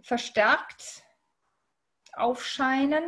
verstärkt 0.00 1.02
aufscheinen. 2.12 3.02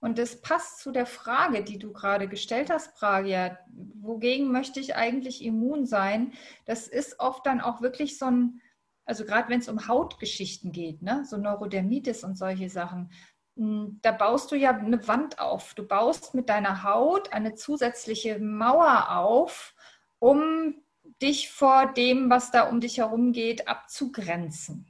Und 0.00 0.18
das 0.18 0.42
passt 0.42 0.80
zu 0.80 0.92
der 0.92 1.06
Frage, 1.06 1.64
die 1.64 1.78
du 1.78 1.94
gerade 1.94 2.28
gestellt 2.28 2.68
hast, 2.68 2.94
Pragia. 2.94 3.58
Wogegen 3.94 4.52
möchte 4.52 4.80
ich 4.80 4.96
eigentlich 4.96 5.42
immun 5.42 5.86
sein? 5.86 6.34
Das 6.66 6.88
ist 6.88 7.20
oft 7.20 7.46
dann 7.46 7.62
auch 7.62 7.80
wirklich 7.80 8.18
so 8.18 8.26
ein, 8.26 8.60
also 9.06 9.24
gerade 9.24 9.48
wenn 9.48 9.60
es 9.60 9.68
um 9.70 9.88
Hautgeschichten 9.88 10.72
geht, 10.72 11.00
ne? 11.00 11.24
so 11.24 11.38
Neurodermitis 11.38 12.22
und 12.22 12.36
solche 12.36 12.68
Sachen, 12.68 13.10
da 13.56 14.12
baust 14.12 14.52
du 14.52 14.56
ja 14.56 14.76
eine 14.76 15.06
Wand 15.08 15.38
auf. 15.38 15.72
Du 15.74 15.86
baust 15.86 16.34
mit 16.34 16.50
deiner 16.50 16.82
Haut 16.82 17.32
eine 17.32 17.54
zusätzliche 17.54 18.38
Mauer 18.38 19.16
auf, 19.16 19.74
um 20.18 20.74
dich 21.22 21.50
vor 21.50 21.92
dem, 21.92 22.28
was 22.28 22.50
da 22.50 22.68
um 22.68 22.80
dich 22.80 22.98
herum 22.98 23.32
geht, 23.32 23.66
abzugrenzen. 23.66 24.86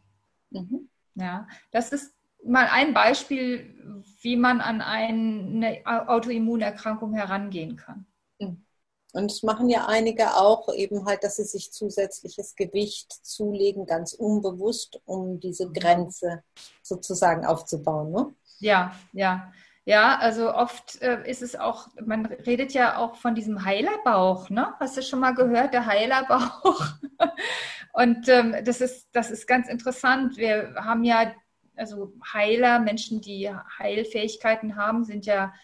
Mhm. 0.50 0.88
Ja, 1.14 1.46
das 1.70 1.92
ist 1.92 2.12
mal 2.44 2.68
ein 2.70 2.92
Beispiel, 2.92 4.04
wie 4.20 4.36
man 4.36 4.60
an 4.60 4.80
eine 4.80 5.82
Autoimmunerkrankung 5.84 7.14
herangehen 7.14 7.76
kann. 7.76 8.06
Hm. 8.40 8.64
Und 9.12 9.30
es 9.30 9.42
machen 9.42 9.68
ja 9.68 9.86
einige 9.86 10.34
auch 10.36 10.72
eben 10.74 11.06
halt, 11.06 11.24
dass 11.24 11.36
sie 11.36 11.44
sich 11.44 11.72
zusätzliches 11.72 12.54
Gewicht 12.54 13.12
zulegen, 13.24 13.86
ganz 13.86 14.12
unbewusst, 14.12 15.00
um 15.06 15.40
diese 15.40 15.70
Grenze 15.70 16.42
sozusagen 16.82 17.46
aufzubauen. 17.46 18.12
Ne? 18.12 18.34
Ja, 18.58 18.94
ja. 19.12 19.52
Ja, 19.88 20.18
also 20.18 20.52
oft 20.52 21.00
äh, 21.00 21.30
ist 21.30 21.42
es 21.42 21.54
auch, 21.54 21.86
man 22.04 22.26
redet 22.26 22.72
ja 22.72 22.96
auch 22.96 23.14
von 23.14 23.36
diesem 23.36 23.64
Heilerbauch, 23.64 24.50
ne? 24.50 24.74
Hast 24.80 24.96
du 24.96 25.02
schon 25.02 25.20
mal 25.20 25.32
gehört, 25.32 25.74
der 25.74 25.86
Heilerbauch? 25.86 26.94
Und 27.92 28.28
ähm, 28.28 28.56
das, 28.64 28.80
ist, 28.80 29.08
das 29.12 29.30
ist 29.30 29.46
ganz 29.46 29.68
interessant. 29.68 30.36
Wir 30.36 30.74
haben 30.76 31.04
ja 31.04 31.32
also 31.76 32.12
Heiler, 32.32 32.78
Menschen, 32.80 33.20
die 33.20 33.50
Heilfähigkeiten 33.78 34.76
haben, 34.76 35.04
sind 35.04 35.26
ja 35.26 35.54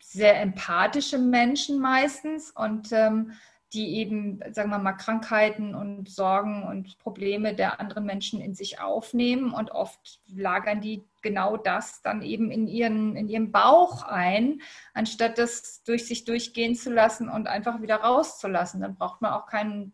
sehr 0.00 0.40
empathische 0.40 1.18
Menschen 1.18 1.78
meistens 1.78 2.50
und 2.50 2.92
ähm, 2.92 3.32
die 3.72 3.96
eben, 3.98 4.40
sagen 4.52 4.70
wir 4.70 4.78
mal, 4.78 4.94
Krankheiten 4.94 5.74
und 5.74 6.08
Sorgen 6.08 6.64
und 6.64 6.98
Probleme 6.98 7.54
der 7.54 7.78
anderen 7.78 8.04
Menschen 8.04 8.40
in 8.40 8.54
sich 8.54 8.80
aufnehmen 8.80 9.52
und 9.52 9.70
oft 9.70 10.20
lagern 10.26 10.80
die 10.80 11.04
genau 11.22 11.56
das 11.56 12.02
dann 12.02 12.22
eben 12.22 12.50
in 12.50 12.66
ihren, 12.66 13.14
in 13.14 13.28
ihrem 13.28 13.52
Bauch 13.52 14.02
ein, 14.02 14.60
anstatt 14.92 15.38
das 15.38 15.82
durch 15.84 16.06
sich 16.06 16.24
durchgehen 16.24 16.74
zu 16.74 16.92
lassen 16.92 17.28
und 17.28 17.46
einfach 17.46 17.80
wieder 17.80 17.96
rauszulassen. 17.96 18.80
Dann 18.80 18.96
braucht 18.96 19.20
man 19.20 19.32
auch 19.32 19.46
keinen, 19.46 19.92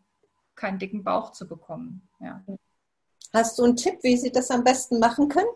keinen 0.55 0.79
dicken 0.79 1.05
Bauch 1.05 1.33
zu 1.33 1.47
bekommen. 1.47 2.09
Ja. 2.21 2.43
Hast 3.33 3.59
du 3.59 3.65
einen 3.65 3.77
Tipp, 3.77 3.99
wie 4.03 4.17
Sie 4.17 4.33
das 4.33 4.51
am 4.51 4.65
besten 4.65 4.99
machen 4.99 5.29
können? 5.29 5.49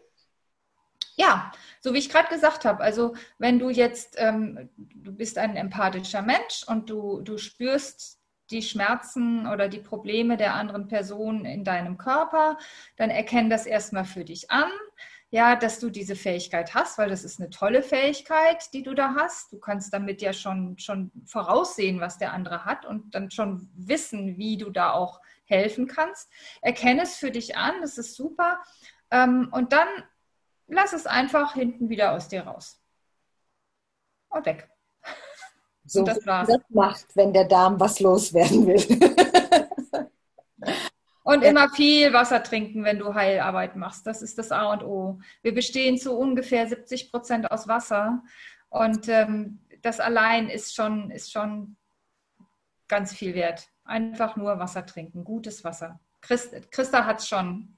Ja, 1.21 1.53
so 1.81 1.93
wie 1.93 1.99
ich 1.99 2.09
gerade 2.09 2.31
gesagt 2.31 2.65
habe. 2.65 2.83
Also 2.83 3.15
wenn 3.37 3.59
du 3.59 3.69
jetzt, 3.69 4.15
ähm, 4.17 4.71
du 4.79 5.13
bist 5.13 5.37
ein 5.37 5.55
empathischer 5.55 6.23
Mensch 6.23 6.65
und 6.67 6.89
du, 6.89 7.21
du 7.21 7.37
spürst 7.37 8.19
die 8.51 8.63
Schmerzen 8.63 9.47
oder 9.47 9.69
die 9.69 9.81
Probleme 9.81 10.39
der 10.39 10.55
anderen 10.55 10.89
Person 10.89 11.45
in 11.45 11.63
deinem 11.63 11.99
Körper, 11.99 12.57
dann 12.97 13.11
erkenn 13.11 13.51
das 13.51 13.67
erstmal 13.67 14.07
für 14.07 14.25
dich 14.25 14.51
an. 14.51 14.71
Ja, 15.29 15.57
dass 15.57 15.79
du 15.79 15.91
diese 15.91 16.17
Fähigkeit 16.17 16.75
hast, 16.75 16.97
weil 16.97 17.11
das 17.11 17.23
ist 17.23 17.39
eine 17.39 17.51
tolle 17.51 17.83
Fähigkeit, 17.83 18.73
die 18.73 18.83
du 18.83 18.95
da 18.95 19.15
hast. 19.15 19.53
Du 19.53 19.61
kannst 19.61 19.93
damit 19.93 20.23
ja 20.23 20.33
schon, 20.33 20.79
schon 20.79 21.13
voraussehen, 21.27 22.01
was 22.01 22.17
der 22.17 22.33
andere 22.33 22.65
hat 22.65 22.87
und 22.87 23.15
dann 23.15 23.31
schon 23.31 23.69
wissen, 23.75 24.39
wie 24.39 24.57
du 24.57 24.71
da 24.71 24.93
auch 24.93 25.21
helfen 25.45 25.87
kannst. 25.87 26.31
Erkenne 26.63 27.03
es 27.03 27.17
für 27.17 27.31
dich 27.31 27.59
an, 27.59 27.75
das 27.83 27.99
ist 27.99 28.15
super. 28.15 28.63
Ähm, 29.11 29.51
und 29.53 29.75
dann 29.75 29.87
lass 30.71 30.93
es 30.93 31.07
einfach 31.07 31.55
hinten 31.55 31.89
wieder 31.89 32.13
aus 32.13 32.29
dir 32.29 32.43
raus. 32.43 32.81
Und 34.29 34.47
weg. 34.47 34.71
So, 35.85 36.01
und 36.01 36.09
das 36.09 36.25
war's. 36.27 36.49
das 36.49 36.61
macht, 36.69 37.17
wenn 37.17 37.33
der 37.33 37.45
Darm 37.45 37.81
was 37.81 38.01
loswerden 38.01 38.67
will. 38.67 40.11
und 41.25 41.43
immer 41.43 41.69
viel 41.71 42.13
Wasser 42.13 42.43
trinken, 42.43 42.85
wenn 42.85 42.99
du 42.99 43.15
Heilarbeit 43.15 43.75
machst. 43.77 44.07
Das 44.07 44.23
ist 44.23 44.39
das 44.39 44.53
A 44.53 44.73
und 44.73 44.85
O. 44.85 45.21
Wir 45.43 45.53
bestehen 45.53 45.99
zu 45.99 46.17
ungefähr 46.17 46.69
70 46.69 47.11
Prozent 47.11 47.51
aus 47.51 47.67
Wasser. 47.67 48.23
Und 48.69 49.09
ähm, 49.09 49.59
das 49.83 49.99
allein 49.99 50.49
ist 50.49 50.75
schon, 50.75 51.11
ist 51.11 51.33
schon 51.33 51.77
ganz 52.87 53.13
viel 53.13 53.35
wert. 53.35 53.69
Einfach 53.85 54.37
nur 54.37 54.59
Wasser 54.61 54.87
trinken, 54.87 55.25
gutes 55.25 55.65
Wasser. 55.65 55.99
Christ, 56.21 56.71
Christa 56.71 57.05
hat 57.05 57.19
es 57.19 57.29
schon 57.29 57.77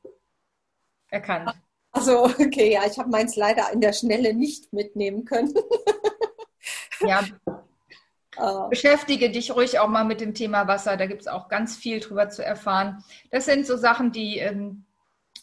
erkannt. 1.08 1.54
Also, 1.92 2.24
okay, 2.38 2.72
ja, 2.72 2.82
ich 2.86 2.98
habe 2.98 3.10
meins 3.10 3.36
leider 3.36 3.70
in 3.72 3.80
der 3.80 3.92
Schnelle 3.92 4.34
nicht 4.34 4.72
mitnehmen 4.72 5.24
können. 5.24 5.54
ja. 7.00 7.22
Uh. 8.38 8.68
Beschäftige 8.70 9.30
dich 9.30 9.54
ruhig 9.54 9.78
auch 9.78 9.88
mal 9.88 10.04
mit 10.04 10.22
dem 10.22 10.32
Thema 10.32 10.66
Wasser. 10.66 10.96
Da 10.96 11.06
gibt 11.06 11.20
es 11.20 11.28
auch 11.28 11.48
ganz 11.48 11.76
viel 11.76 12.00
drüber 12.00 12.30
zu 12.30 12.44
erfahren. 12.44 13.04
Das 13.30 13.44
sind 13.44 13.66
so 13.66 13.76
Sachen, 13.76 14.10
die, 14.10 14.38
ähm, 14.38 14.86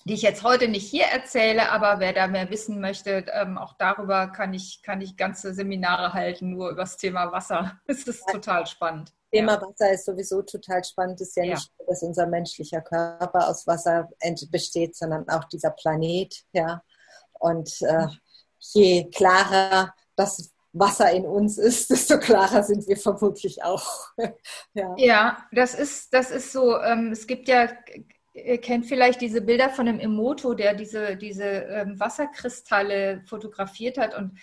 die 0.06 0.14
ich 0.14 0.24
jetzt 0.24 0.44
heute 0.44 0.68
nicht 0.68 0.90
hier 0.90 1.06
erzähle, 1.06 1.72
aber 1.72 2.00
wer 2.00 2.14
da 2.14 2.26
mehr 2.26 2.50
wissen 2.50 2.82
möchte, 2.82 3.26
ähm, 3.32 3.60
auch 3.60 3.74
darüber 3.78 4.28
kann 4.28 4.56
ich, 4.56 4.82
kann 4.82 5.02
ich 5.02 5.18
ganze 5.18 5.54
Seminare 5.54 6.14
halten, 6.14 6.50
nur 6.50 6.72
über 6.72 6.82
das 6.82 6.98
Thema 6.98 7.32
Wasser. 7.32 7.80
Es 7.86 8.08
ist 8.08 8.28
total 8.28 8.66
spannend. 8.66 9.14
Thema 9.32 9.54
ja. 9.54 9.62
Wasser 9.62 9.92
ist 9.92 10.06
sowieso 10.06 10.42
total 10.42 10.84
spannend. 10.84 11.22
Es 11.22 11.30
ist 11.30 11.38
ja, 11.38 11.44
ja, 11.44 11.56
nicht 11.56 11.72
nur, 11.78 11.88
dass 11.88 12.04
unser 12.04 12.28
menschlicher 12.28 12.82
Körper 12.82 13.48
aus 13.48 13.68
Wasser 13.68 14.10
besteht, 14.52 14.96
sondern 14.96 15.28
auch 15.30 15.46
dieser 15.46 15.72
Planet. 15.72 16.44
Ja. 16.54 16.82
Und 17.34 17.82
äh, 17.82 18.08
je 18.60 19.10
klarer 19.10 19.94
das 20.16 20.52
Wasser 20.74 21.12
in 21.12 21.26
uns 21.26 21.58
ist, 21.58 21.90
desto 21.92 22.20
klarer 22.20 22.64
sind 22.64 22.88
wir 22.88 22.98
vermutlich 22.98 23.64
auch. 23.64 24.08
ja. 24.74 24.96
ja, 24.98 25.48
das 25.52 25.76
ist, 25.76 26.14
das 26.14 26.32
ist 26.32 26.52
so. 26.52 26.80
Ähm, 26.80 27.12
es 27.12 27.28
gibt 27.28 27.48
ja, 27.48 27.70
ihr 28.34 28.60
kennt 28.60 28.86
vielleicht 28.86 29.22
diese 29.22 29.42
Bilder 29.42 29.70
von 29.70 29.86
dem 29.86 30.00
Emoto, 30.00 30.54
der 30.54 30.74
diese, 30.74 31.16
diese 31.16 31.44
ähm, 31.44 32.00
Wasserkristalle 32.00 33.24
fotografiert 33.26 33.98
hat. 33.98 34.16
Und 34.16 34.40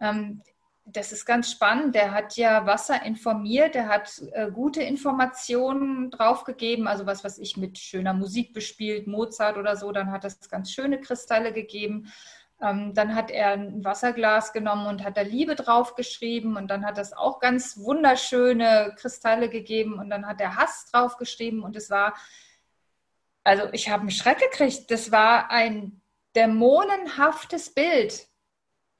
ähm, 0.00 0.42
das 0.84 1.12
ist 1.12 1.24
ganz 1.24 1.50
spannend. 1.50 1.94
Der 1.94 2.12
hat 2.12 2.36
ja 2.36 2.66
Wasser 2.66 3.02
informiert, 3.04 3.74
der 3.74 3.88
hat 3.88 4.22
äh, 4.32 4.50
gute 4.50 4.82
Informationen 4.82 6.10
draufgegeben, 6.10 6.88
also 6.88 7.06
was, 7.06 7.24
was 7.24 7.38
ich 7.38 7.56
mit 7.56 7.78
schöner 7.78 8.12
Musik 8.12 8.52
bespielt, 8.52 9.06
Mozart 9.06 9.56
oder 9.56 9.76
so, 9.76 9.92
dann 9.92 10.10
hat 10.10 10.24
das 10.24 10.48
ganz 10.48 10.70
schöne 10.70 11.00
Kristalle 11.00 11.52
gegeben. 11.52 12.12
Ähm, 12.62 12.92
dann 12.92 13.14
hat 13.14 13.30
er 13.30 13.52
ein 13.52 13.84
Wasserglas 13.84 14.52
genommen 14.52 14.86
und 14.86 15.04
hat 15.04 15.16
da 15.16 15.22
Liebe 15.22 15.54
draufgeschrieben 15.54 16.56
und 16.56 16.68
dann 16.68 16.84
hat 16.84 16.98
das 16.98 17.12
auch 17.12 17.40
ganz 17.40 17.78
wunderschöne 17.78 18.94
Kristalle 18.96 19.48
gegeben 19.48 19.94
und 19.98 20.10
dann 20.10 20.26
hat 20.26 20.40
er 20.40 20.56
Hass 20.56 20.86
draufgeschrieben 20.90 21.62
und 21.62 21.74
es 21.76 21.88
war, 21.88 22.14
also 23.44 23.64
ich 23.72 23.88
habe 23.88 24.02
einen 24.02 24.10
Schreck 24.10 24.38
gekriegt, 24.38 24.90
das 24.90 25.10
war 25.10 25.50
ein 25.50 26.02
dämonenhaftes 26.36 27.72
Bild 27.72 28.28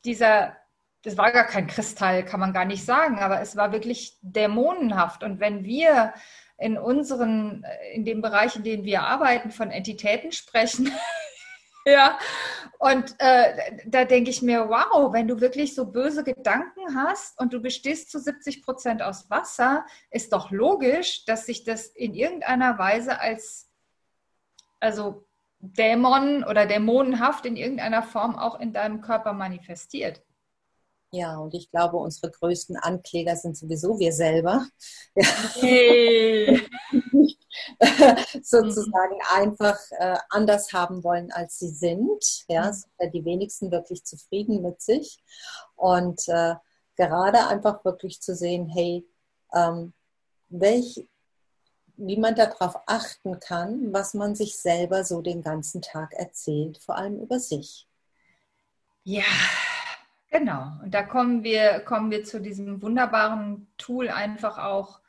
dieser, 0.05 0.57
das 1.03 1.17
war 1.17 1.33
gar 1.33 1.45
kein 1.45 1.67
Kristall, 1.67 2.25
kann 2.25 2.41
man 2.41 2.53
gar 2.53 2.65
nicht 2.65 2.85
sagen, 2.85 3.19
aber 3.19 3.41
es 3.41 3.57
war 3.57 3.73
wirklich 3.73 4.19
dämonenhaft 4.23 5.23
und 5.23 5.41
wenn 5.41 5.65
wir 5.65 6.13
in 6.59 6.77
unseren, 6.77 7.65
in 7.95 8.05
dem 8.05 8.21
Bereich, 8.21 8.57
in 8.57 8.65
dem 8.65 8.85
wir 8.85 9.03
arbeiten, 9.03 9.51
von 9.51 9.71
Entitäten 9.71 10.31
sprechen, 10.33 10.93
Ja, 11.87 12.19
und 12.79 13.15
äh, 13.19 13.81
da 13.87 14.05
denke 14.05 14.31
ich 14.31 14.43
mir, 14.43 14.69
wow, 14.69 15.13
wenn 15.13 15.27
du 15.27 15.41
wirklich 15.41 15.75
so 15.75 15.87
böse 15.87 16.23
Gedanken 16.23 16.95
hast 16.95 17.41
und 17.41 17.55
du 17.55 17.61
bestehst 17.61 18.11
zu 18.11 18.19
70 18.19 18.63
Prozent 18.63 19.03
aus 19.03 19.31
Wasser, 19.31 19.87
ist 20.11 20.33
doch 20.33 20.51
logisch, 20.51 21.25
dass 21.25 21.47
sich 21.47 21.65
das 21.65 21.87
in 21.87 22.15
irgendeiner 22.15 22.79
Weise 22.79 23.19
als, 23.21 23.71
also 24.79 25.27
Dämon 25.59 26.45
oder 26.45 26.67
dämonenhaft 26.67 27.47
in 27.47 27.57
irgendeiner 27.57 28.03
Form 28.03 28.37
auch 28.37 28.61
in 28.61 28.73
deinem 28.73 29.01
Körper 29.01 29.33
manifestiert. 29.33 30.23
Ja, 31.13 31.39
und 31.39 31.55
ich 31.55 31.71
glaube, 31.71 31.97
unsere 31.97 32.31
größten 32.31 32.77
Ankläger 32.77 33.35
sind 33.35 33.57
sowieso 33.57 33.99
wir 33.99 34.13
selber. 34.13 34.67
Ja. 35.17 35.25
Hey. 35.55 36.69
sozusagen 38.43 39.15
mhm. 39.15 39.21
einfach 39.35 39.79
äh, 39.99 40.19
anders 40.29 40.73
haben 40.73 41.03
wollen, 41.03 41.33
als 41.33 41.59
sie 41.59 41.71
sind. 41.71 42.45
Ja, 42.49 42.69
mhm. 42.69 42.73
sind 42.75 42.93
ja 43.01 43.07
die 43.09 43.25
wenigsten 43.25 43.71
wirklich 43.71 44.05
zufrieden 44.05 44.63
mit 44.63 44.81
sich. 44.81 45.19
Und 45.75 46.29
äh, 46.29 46.55
gerade 46.97 47.47
einfach 47.49 47.85
wirklich 47.85 48.21
zu 48.21 48.35
sehen, 48.35 48.69
hey, 48.69 49.05
ähm, 49.53 49.93
welch, 50.49 51.09
wie 51.97 52.19
man 52.19 52.35
darauf 52.35 52.77
achten 52.87 53.41
kann, 53.41 53.93
was 53.93 54.15
man 54.15 54.35
sich 54.35 54.57
selber 54.57 55.05
so 55.05 55.23
den 55.23 55.43
ganzen 55.43 55.83
Tag 55.83 56.13
erzählt, 56.15 56.79
vor 56.79 56.97
allem 56.97 57.21
über 57.21 57.41
sich. 57.41 57.89
Ja, 59.03 59.25
genau. 60.31 60.73
Und 60.83 60.95
da 60.95 61.03
kommen 61.03 61.45
wir, 61.45 61.81
kommen 61.81 62.11
wir 62.11 62.25
zu 62.25 62.41
diesem 62.41 62.83
wunderbaren 62.83 63.69
Tool 63.77 64.09
einfach 64.09 64.59
auch 64.59 65.01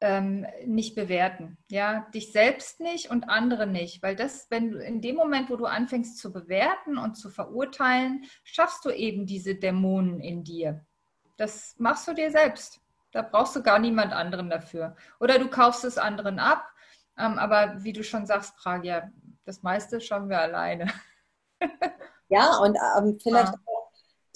ähm, 0.00 0.46
nicht 0.64 0.94
bewerten. 0.94 1.58
Ja, 1.70 2.06
dich 2.14 2.32
selbst 2.32 2.80
nicht 2.80 3.10
und 3.10 3.28
andere 3.28 3.66
nicht, 3.66 4.02
weil 4.02 4.16
das, 4.16 4.46
wenn 4.50 4.70
du 4.70 4.78
in 4.78 5.00
dem 5.00 5.16
Moment, 5.16 5.50
wo 5.50 5.56
du 5.56 5.66
anfängst 5.66 6.18
zu 6.18 6.32
bewerten 6.32 6.98
und 6.98 7.16
zu 7.16 7.30
verurteilen, 7.30 8.24
schaffst 8.44 8.84
du 8.84 8.90
eben 8.90 9.26
diese 9.26 9.54
Dämonen 9.54 10.20
in 10.20 10.44
dir. 10.44 10.84
Das 11.36 11.74
machst 11.78 12.06
du 12.08 12.14
dir 12.14 12.30
selbst. 12.30 12.80
Da 13.12 13.22
brauchst 13.22 13.56
du 13.56 13.62
gar 13.62 13.78
niemand 13.78 14.12
anderen 14.12 14.50
dafür. 14.50 14.94
Oder 15.18 15.38
du 15.38 15.48
kaufst 15.48 15.84
es 15.84 15.98
anderen 15.98 16.38
ab. 16.38 16.68
Ähm, 17.16 17.38
aber 17.38 17.82
wie 17.82 17.92
du 17.92 18.04
schon 18.04 18.26
sagst, 18.26 18.56
Pragia, 18.56 19.10
das 19.44 19.62
meiste 19.62 20.00
schaffen 20.00 20.28
wir 20.28 20.40
alleine. 20.40 20.92
ja, 22.28 22.56
und 22.58 22.76
ähm, 22.98 23.18
vielleicht 23.20 23.52
ja. 23.52 23.77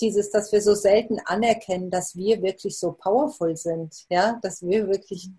Dieses, 0.02 0.30
dass 0.30 0.52
wir 0.52 0.60
so 0.60 0.74
selten 0.74 1.18
anerkennen, 1.24 1.90
dass 1.90 2.16
wir 2.16 2.42
wirklich 2.42 2.78
so 2.78 2.92
powerful 2.92 3.56
sind, 3.56 4.04
ja, 4.10 4.38
dass 4.42 4.62
wir 4.62 4.88
wirklich 4.88 5.30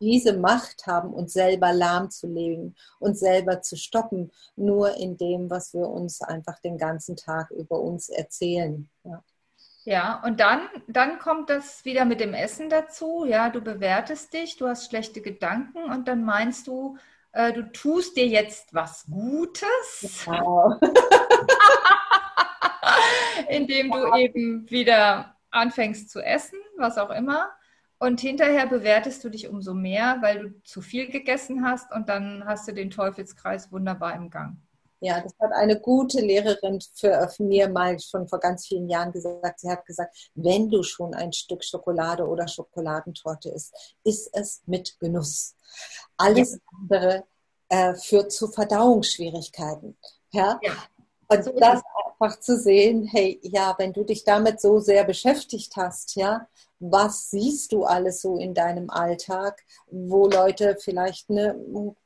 diese 0.00 0.36
Macht 0.36 0.86
haben, 0.86 1.14
uns 1.14 1.32
selber 1.32 1.72
lahmzulegen, 1.72 2.76
uns 2.98 3.20
selber 3.20 3.62
zu 3.62 3.76
stoppen, 3.76 4.32
nur 4.56 4.96
in 4.96 5.16
dem, 5.16 5.48
was 5.48 5.72
wir 5.74 5.88
uns 5.88 6.20
einfach 6.22 6.58
den 6.58 6.76
ganzen 6.76 7.16
Tag 7.16 7.50
über 7.52 7.80
uns 7.80 8.08
erzählen. 8.08 8.88
Ja. 9.04 9.22
Ja, 9.84 10.22
und 10.24 10.38
dann, 10.38 10.68
dann 10.86 11.18
kommt 11.18 11.50
das 11.50 11.84
wieder 11.84 12.04
mit 12.04 12.20
dem 12.20 12.34
Essen 12.34 12.70
dazu. 12.70 13.24
Ja, 13.26 13.50
du 13.50 13.60
bewertest 13.60 14.32
dich, 14.32 14.56
du 14.56 14.68
hast 14.68 14.88
schlechte 14.88 15.20
Gedanken 15.20 15.90
und 15.90 16.06
dann 16.06 16.22
meinst 16.24 16.68
du, 16.68 16.96
äh, 17.32 17.52
du 17.52 17.72
tust 17.72 18.16
dir 18.16 18.26
jetzt 18.26 18.72
was 18.72 19.06
Gutes. 19.10 20.24
Wow. 20.26 20.78
indem 23.48 23.90
du 23.90 24.14
eben 24.16 24.70
wieder 24.70 25.36
anfängst 25.50 26.10
zu 26.10 26.20
essen, 26.20 26.58
was 26.76 26.98
auch 26.98 27.10
immer. 27.10 27.50
Und 27.98 28.20
hinterher 28.20 28.66
bewertest 28.66 29.22
du 29.22 29.28
dich 29.28 29.48
umso 29.48 29.74
mehr, 29.74 30.18
weil 30.22 30.38
du 30.40 30.62
zu 30.64 30.80
viel 30.80 31.08
gegessen 31.08 31.64
hast 31.64 31.92
und 31.92 32.08
dann 32.08 32.44
hast 32.44 32.66
du 32.66 32.72
den 32.72 32.90
Teufelskreis 32.90 33.70
wunderbar 33.70 34.16
im 34.16 34.28
Gang. 34.28 34.56
Ja, 34.98 35.20
das 35.20 35.34
hat 35.40 35.50
eine 35.52 35.80
gute 35.80 36.20
Lehrerin 36.20 36.80
für, 36.94 37.28
für 37.28 37.42
mir 37.42 37.68
mal 37.68 37.98
schon 37.98 38.28
vor 38.28 38.38
ganz 38.38 38.68
vielen 38.68 38.88
Jahren 38.88 39.10
gesagt. 39.10 39.58
Sie 39.58 39.68
hat 39.68 39.84
gesagt, 39.84 40.30
wenn 40.34 40.70
du 40.70 40.84
schon 40.84 41.12
ein 41.12 41.32
Stück 41.32 41.64
Schokolade 41.64 42.24
oder 42.24 42.46
Schokoladentorte 42.46 43.50
isst, 43.50 43.96
isst 44.04 44.30
es 44.32 44.62
mit 44.66 44.98
Genuss. 45.00 45.56
Alles 46.16 46.52
ja. 46.52 46.58
andere 46.80 47.24
äh, 47.68 47.94
führt 47.94 48.30
zu 48.30 48.46
Verdauungsschwierigkeiten. 48.46 49.96
Ja? 50.30 50.60
ja. 50.62 50.72
Und 51.26 51.44
so 51.44 51.52
das 51.58 51.82
einfach 52.22 52.38
zu 52.40 52.56
sehen, 52.56 53.04
hey, 53.04 53.40
ja, 53.42 53.74
wenn 53.78 53.92
du 53.92 54.04
dich 54.04 54.24
damit 54.24 54.60
so 54.60 54.78
sehr 54.78 55.04
beschäftigt 55.04 55.74
hast, 55.76 56.16
ja, 56.16 56.46
was 56.78 57.30
siehst 57.30 57.72
du 57.72 57.84
alles 57.84 58.22
so 58.22 58.38
in 58.38 58.54
deinem 58.54 58.90
Alltag, 58.90 59.62
wo 59.90 60.28
Leute 60.28 60.76
vielleicht 60.80 61.30
eine, 61.30 61.56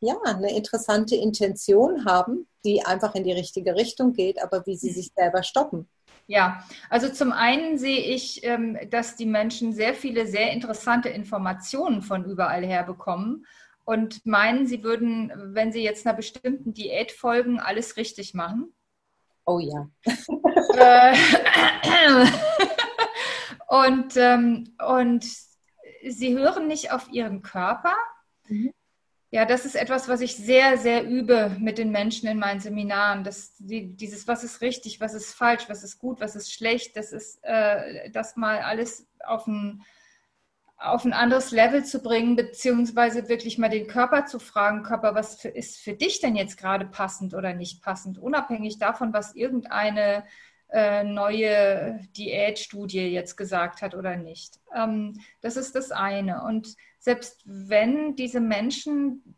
ja, 0.01 0.17
eine 0.25 0.55
interessante 0.55 1.17
Intention 1.17 2.05
haben, 2.05 2.47
die 2.65 2.85
einfach 2.85 3.15
in 3.15 3.25
die 3.25 3.33
richtige 3.33 3.75
Richtung 3.75 4.13
geht, 4.13 4.43
aber 4.43 4.67
wie 4.67 4.77
sie 4.77 4.91
sich 4.91 5.13
selber 5.15 5.43
stoppen. 5.43 5.89
Ja, 6.27 6.65
also 6.91 7.09
zum 7.09 7.33
einen 7.33 7.79
sehe 7.79 8.01
ich, 8.01 8.45
ähm, 8.45 8.77
dass 8.91 9.17
die 9.17 9.27
Menschen 9.27 9.73
sehr 9.73 9.95
viele 9.95 10.27
sehr 10.27 10.51
interessante 10.51 11.09
Informationen 11.09 12.03
von 12.03 12.25
überall 12.25 12.65
her 12.67 12.83
bekommen 12.83 13.47
und 13.85 14.27
meinen, 14.27 14.67
sie 14.67 14.83
würden, 14.83 15.33
wenn 15.55 15.71
sie 15.71 15.83
jetzt 15.83 16.05
einer 16.05 16.17
bestimmten 16.17 16.75
Diät 16.75 17.13
folgen, 17.13 17.61
alles 17.61 17.97
richtig 17.97 18.35
machen. 18.35 18.75
Oh 19.47 19.61
ja. 19.61 19.89
Äh, 20.75 21.17
Und, 23.67 24.17
ähm, 24.17 24.75
und 24.87 25.25
sie 26.09 26.37
hören 26.37 26.69
nicht 26.69 26.93
auf 26.93 27.09
ihren 27.11 27.43
Körper. 27.43 27.95
Mhm. 28.49 28.73
Ja, 29.31 29.45
das 29.45 29.67
ist 29.67 29.75
etwas, 29.75 30.09
was 30.09 30.21
ich 30.21 30.37
sehr, 30.37 30.79
sehr 30.79 31.05
übe 31.05 31.57
mit 31.59 31.79
den 31.79 31.91
Menschen 31.91 32.29
in 32.29 32.39
meinen 32.39 32.61
Seminaren. 32.61 33.25
Das, 33.25 33.57
die, 33.59 33.97
dieses, 33.97 34.29
was 34.29 34.45
ist 34.45 34.61
richtig, 34.61 35.01
was 35.01 35.15
ist 35.15 35.35
falsch, 35.35 35.69
was 35.69 35.83
ist 35.83 35.99
gut, 35.99 36.21
was 36.21 36.37
ist 36.37 36.53
schlecht, 36.53 36.97
das 36.97 37.13
ist, 37.13 37.41
äh, 37.43 38.09
das 38.13 38.37
mal 38.37 38.61
alles 38.61 39.09
auf 39.27 39.47
ein, 39.49 39.83
auf 40.79 41.05
ein 41.05 41.13
anderes 41.13 41.53
Level 41.53 41.85
zu 41.85 42.03
bringen, 42.03 42.37
beziehungsweise 42.37 43.29
wirklich 43.29 43.57
mal 43.57 43.71
den 43.71 43.87
Körper 43.87 44.27
zu 44.27 44.39
fragen, 44.39 44.83
Körper, 44.83 45.15
was 45.15 45.41
für, 45.41 45.49
ist 45.49 45.79
für 45.79 45.95
dich 45.95 46.21
denn 46.21 46.37
jetzt 46.37 46.59
gerade 46.59 46.87
passend 46.87 47.35
oder 47.35 47.55
nicht 47.55 47.83
passend, 47.83 48.19
unabhängig 48.19 48.79
davon, 48.79 49.13
was 49.13 49.35
irgendeine 49.35 50.25
äh, 50.69 51.05
neue 51.05 52.01
Diätstudie 52.17 53.09
jetzt 53.09 53.37
gesagt 53.37 53.83
hat 53.83 53.95
oder 53.95 54.17
nicht. 54.17 54.61
Ähm, 54.75 55.19
das 55.41 55.57
ist 55.57 55.75
das 55.77 55.93
eine. 55.93 56.43
Und 56.43 56.75
selbst 56.99 57.43
wenn 57.47 58.17
diese 58.17 58.41
Menschen, 58.41 59.37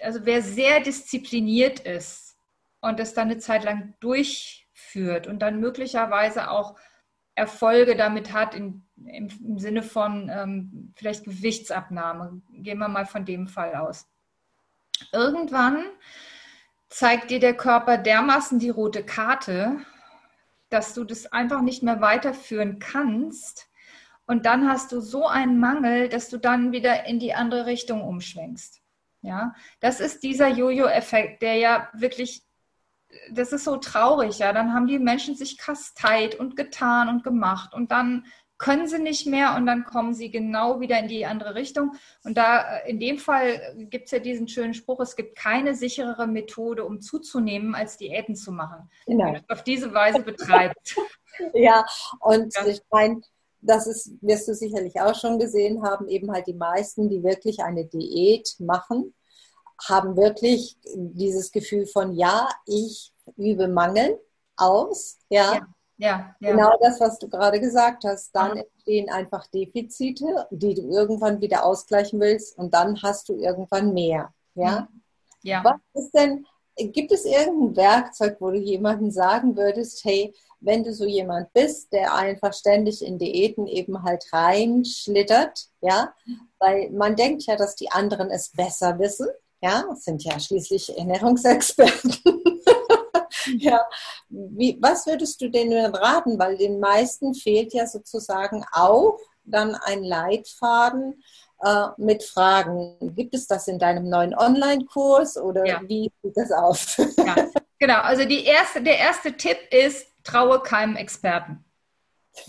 also 0.00 0.20
wer 0.24 0.42
sehr 0.42 0.80
diszipliniert 0.80 1.80
ist 1.80 2.36
und 2.80 3.00
das 3.00 3.14
dann 3.14 3.30
eine 3.30 3.38
Zeit 3.38 3.64
lang 3.64 3.94
durchführt 4.00 5.26
und 5.26 5.40
dann 5.40 5.60
möglicherweise 5.60 6.50
auch 6.50 6.76
Erfolge 7.34 7.96
damit 7.96 8.32
hat 8.32 8.54
in, 8.54 8.86
im, 9.06 9.28
im 9.44 9.58
Sinne 9.58 9.82
von 9.82 10.30
ähm, 10.32 10.92
vielleicht 10.96 11.24
Gewichtsabnahme, 11.24 12.42
gehen 12.52 12.78
wir 12.78 12.88
mal 12.88 13.06
von 13.06 13.24
dem 13.24 13.46
Fall 13.48 13.74
aus. 13.74 14.08
Irgendwann 15.12 15.84
zeigt 16.88 17.30
dir 17.30 17.40
der 17.40 17.56
Körper 17.56 17.98
dermaßen 17.98 18.58
die 18.58 18.70
rote 18.70 19.04
Karte, 19.04 19.78
dass 20.68 20.94
du 20.94 21.04
das 21.04 21.26
einfach 21.32 21.62
nicht 21.62 21.82
mehr 21.82 22.00
weiterführen 22.00 22.78
kannst 22.78 23.70
Und 24.30 24.46
dann 24.46 24.68
hast 24.68 24.92
du 24.92 25.00
so 25.00 25.26
einen 25.26 25.58
Mangel, 25.58 26.08
dass 26.08 26.28
du 26.28 26.38
dann 26.38 26.70
wieder 26.70 27.04
in 27.06 27.18
die 27.18 27.34
andere 27.34 27.66
Richtung 27.66 28.02
umschwenkst. 28.02 28.80
Ja, 29.22 29.56
das 29.80 29.98
ist 29.98 30.22
dieser 30.22 30.46
Jojo-Effekt, 30.46 31.42
der 31.42 31.56
ja 31.56 31.88
wirklich, 31.94 32.44
das 33.32 33.52
ist 33.52 33.64
so 33.64 33.76
traurig, 33.78 34.38
ja. 34.38 34.52
Dann 34.52 34.72
haben 34.72 34.86
die 34.86 35.00
Menschen 35.00 35.34
sich 35.34 35.58
kasteit 35.58 36.36
und 36.36 36.54
getan 36.54 37.08
und 37.08 37.24
gemacht 37.24 37.74
und 37.74 37.90
dann 37.90 38.24
können 38.60 38.86
sie 38.86 38.98
nicht 38.98 39.26
mehr 39.26 39.56
und 39.56 39.64
dann 39.64 39.84
kommen 39.84 40.12
sie 40.12 40.30
genau 40.30 40.80
wieder 40.80 40.98
in 40.98 41.08
die 41.08 41.24
andere 41.24 41.54
Richtung. 41.54 41.94
Und 42.24 42.36
da 42.36 42.76
in 42.80 43.00
dem 43.00 43.16
Fall 43.16 43.74
gibt 43.88 44.04
es 44.04 44.10
ja 44.10 44.18
diesen 44.18 44.48
schönen 44.48 44.74
Spruch, 44.74 45.00
es 45.00 45.16
gibt 45.16 45.36
keine 45.36 45.74
sicherere 45.74 46.26
Methode, 46.26 46.84
um 46.84 47.00
zuzunehmen, 47.00 47.74
als 47.74 47.96
Diäten 47.96 48.36
zu 48.36 48.52
machen. 48.52 48.90
Genau. 49.06 49.24
Wenn 49.24 49.34
du 49.34 49.40
es 49.40 49.50
auf 49.50 49.64
diese 49.64 49.94
Weise 49.94 50.20
betreibst. 50.20 50.94
ja, 51.54 51.86
und 52.20 52.54
ja. 52.54 52.66
ich 52.66 52.82
meine, 52.90 53.22
das 53.62 53.86
ist, 53.86 54.12
wirst 54.20 54.46
du 54.46 54.54
sicherlich 54.54 55.00
auch 55.00 55.14
schon 55.14 55.38
gesehen 55.38 55.82
haben, 55.82 56.06
eben 56.08 56.30
halt 56.30 56.46
die 56.46 56.54
meisten, 56.54 57.08
die 57.08 57.22
wirklich 57.22 57.60
eine 57.60 57.86
Diät 57.86 58.56
machen, 58.58 59.14
haben 59.88 60.18
wirklich 60.18 60.76
dieses 60.84 61.50
Gefühl 61.50 61.86
von, 61.86 62.12
ja, 62.12 62.46
ich 62.66 63.10
übe 63.36 63.68
Mangel 63.68 64.20
aus, 64.56 65.18
ja. 65.30 65.54
ja. 65.54 65.66
Ja, 66.00 66.34
ja. 66.40 66.52
Genau 66.52 66.78
das, 66.80 66.98
was 66.98 67.18
du 67.18 67.28
gerade 67.28 67.60
gesagt 67.60 68.04
hast. 68.04 68.34
Dann 68.34 68.56
ja. 68.56 68.62
entstehen 68.62 69.10
einfach 69.10 69.46
Defizite, 69.48 70.46
die 70.50 70.74
du 70.74 70.88
irgendwann 70.90 71.42
wieder 71.42 71.64
ausgleichen 71.64 72.18
willst 72.20 72.56
und 72.56 72.72
dann 72.72 73.00
hast 73.02 73.28
du 73.28 73.34
irgendwann 73.34 73.92
mehr. 73.92 74.32
Ja. 74.54 74.88
Mhm. 74.90 75.00
ja. 75.42 75.62
Was 75.62 76.04
ist 76.04 76.14
denn, 76.14 76.46
gibt 76.92 77.12
es 77.12 77.26
irgendein 77.26 77.76
Werkzeug, 77.76 78.36
wo 78.40 78.50
du 78.50 78.56
jemandem 78.56 79.10
sagen 79.10 79.56
würdest, 79.58 80.02
hey, 80.04 80.34
wenn 80.60 80.84
du 80.84 80.94
so 80.94 81.04
jemand 81.04 81.52
bist, 81.52 81.92
der 81.92 82.14
einfach 82.14 82.54
ständig 82.54 83.04
in 83.04 83.18
Diäten 83.18 83.66
eben 83.66 84.02
halt 84.02 84.24
reinschlittert, 84.32 85.66
ja, 85.82 86.14
weil 86.58 86.90
man 86.90 87.14
denkt 87.14 87.44
ja, 87.44 87.56
dass 87.56 87.76
die 87.76 87.90
anderen 87.90 88.30
es 88.30 88.50
besser 88.52 88.98
wissen, 88.98 89.28
ja, 89.62 89.84
sind 89.96 90.24
ja 90.24 90.40
schließlich 90.40 90.96
Ernährungsexperten. 90.96 92.14
ja, 93.58 93.80
wie, 94.28 94.78
was 94.80 95.06
würdest 95.06 95.40
du 95.40 95.48
denen 95.48 95.94
raten? 95.94 96.38
Weil 96.38 96.56
den 96.56 96.80
meisten 96.80 97.34
fehlt 97.34 97.72
ja 97.72 97.86
sozusagen 97.86 98.64
auch 98.72 99.18
dann 99.44 99.74
ein 99.74 100.02
Leitfaden 100.02 101.22
äh, 101.62 101.86
mit 101.96 102.22
Fragen. 102.22 102.96
Gibt 103.14 103.34
es 103.34 103.46
das 103.46 103.68
in 103.68 103.78
deinem 103.78 104.08
neuen 104.08 104.34
Online-Kurs 104.34 105.36
oder 105.36 105.66
ja. 105.66 105.80
wie 105.84 106.10
sieht 106.22 106.36
das 106.36 106.52
aus? 106.52 106.96
Ja, 107.18 107.48
genau. 107.78 108.00
Also 108.00 108.24
die 108.24 108.44
erste, 108.44 108.82
der 108.82 108.98
erste 108.98 109.32
Tipp 109.36 109.58
ist, 109.70 110.06
traue 110.24 110.60
keinem 110.60 110.96
Experten. 110.96 111.64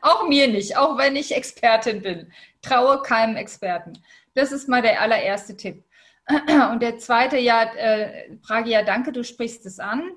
auch 0.00 0.26
mir 0.28 0.48
nicht, 0.48 0.76
auch 0.76 0.98
wenn 0.98 1.16
ich 1.16 1.34
Expertin 1.34 2.02
bin. 2.02 2.32
Traue 2.62 3.02
keinem 3.02 3.36
Experten. 3.36 4.02
Das 4.34 4.50
ist 4.50 4.68
mal 4.68 4.82
der 4.82 5.00
allererste 5.00 5.56
Tipp. 5.56 5.83
Und 6.72 6.82
der 6.82 6.98
zweite, 6.98 7.38
ja, 7.38 7.62
äh, 7.74 8.36
Pragi, 8.36 8.76
danke, 8.86 9.12
du 9.12 9.24
sprichst 9.24 9.66
es 9.66 9.78
an. 9.78 10.12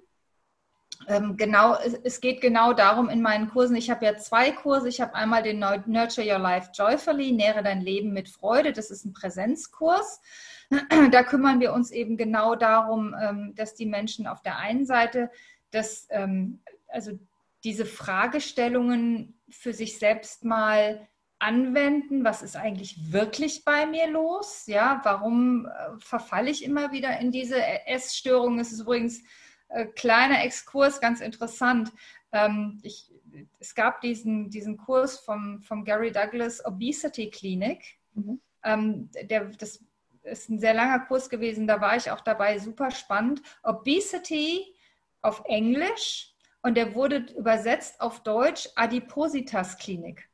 Ähm, 1.07 1.37
genau, 1.37 1.75
es, 1.75 1.93
es, 2.03 2.21
geht 2.21 2.41
genau 2.41 2.73
darum 2.73 3.09
in 3.09 3.21
meinen 3.21 3.49
Kursen. 3.49 3.75
Ich 3.75 3.89
habe 3.89 4.05
ja 4.05 4.17
zwei 4.17 4.51
Kurse. 4.51 4.89
Ich 4.89 4.99
habe 4.99 5.15
einmal 5.15 5.43
den 5.43 5.59
Nurture 5.59 6.27
Your 6.27 6.39
Life 6.39 6.71
Joyfully, 6.73 7.31
nähre 7.31 7.61
dein 7.61 7.81
Leben 7.81 8.13
mit 8.13 8.29
Freude. 8.29 8.73
Das 8.73 8.89
ist 8.89 9.05
ein 9.05 9.13
Präsenzkurs. 9.13 10.21
Da 11.11 11.23
kümmern 11.23 11.61
wir 11.61 11.71
uns 11.71 11.91
eben 11.91 12.17
genau 12.17 12.55
darum, 12.55 13.15
ähm, 13.17 13.53
dass 13.55 13.73
die 13.75 13.85
Menschen 13.85 14.27
auf 14.27 14.41
der 14.41 14.57
einen 14.57 14.85
Seite 14.85 15.29
das, 15.71 16.07
ähm, 16.09 16.61
also 16.89 17.17
diese 17.63 17.85
Fragestellungen 17.85 19.39
für 19.49 19.71
sich 19.71 19.97
selbst 19.97 20.43
mal 20.43 21.07
anwenden, 21.39 22.23
was 22.23 22.41
ist 22.41 22.55
eigentlich 22.55 23.11
wirklich 23.11 23.63
bei 23.63 23.85
mir 23.85 24.07
los? 24.07 24.65
Ja, 24.65 25.01
warum 25.03 25.65
äh, 25.65 25.99
verfalle 25.99 26.49
ich 26.49 26.63
immer 26.63 26.91
wieder 26.91 27.19
in 27.19 27.31
diese 27.31 27.61
Essstörung? 27.85 28.59
Es 28.59 28.71
ist 28.71 28.81
übrigens 28.81 29.21
äh, 29.69 29.85
kleiner 29.85 30.43
Exkurs, 30.43 30.99
ganz 30.99 31.21
interessant. 31.21 31.91
Ähm, 32.31 32.79
ich, 32.83 33.11
es 33.59 33.75
gab 33.75 34.01
diesen, 34.01 34.49
diesen 34.49 34.77
Kurs 34.77 35.19
vom, 35.19 35.61
vom 35.61 35.85
Gary 35.85 36.11
Douglas 36.11 36.65
Obesity 36.65 37.29
Clinic. 37.29 37.99
Mhm. 38.13 38.41
Ähm, 38.63 39.09
der, 39.23 39.45
das 39.45 39.83
ist 40.23 40.49
ein 40.49 40.59
sehr 40.59 40.73
langer 40.73 40.99
Kurs 41.01 41.29
gewesen, 41.29 41.67
da 41.67 41.79
war 41.79 41.95
ich 41.95 42.11
auch 42.11 42.21
dabei, 42.21 42.59
super 42.59 42.91
spannend. 42.91 43.41
Obesity 43.63 44.73
auf 45.21 45.43
Englisch 45.45 46.33
und 46.61 46.75
der 46.75 46.95
wurde 46.95 47.27
übersetzt 47.37 48.01
auf 48.01 48.23
Deutsch 48.23 48.67
Adipositas 48.75 49.77
Klinik. 49.77 50.29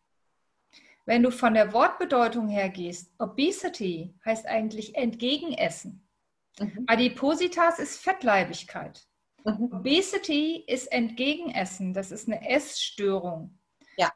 Wenn 1.05 1.23
du 1.23 1.31
von 1.31 1.53
der 1.53 1.73
Wortbedeutung 1.73 2.47
her 2.47 2.69
gehst, 2.69 3.11
Obesity 3.19 4.13
heißt 4.23 4.45
eigentlich 4.45 4.95
entgegenessen. 4.95 6.07
Mhm. 6.59 6.85
Adipositas 6.87 7.79
ist 7.79 8.01
Fettleibigkeit. 8.01 9.05
Mhm. 9.43 9.69
Obesity 9.73 10.63
ist 10.67 10.91
entgegenessen. 10.91 11.93
Das 11.93 12.11
ist 12.11 12.27
eine 12.27 12.49
Essstörung. 12.49 13.57
Ja. 13.97 14.11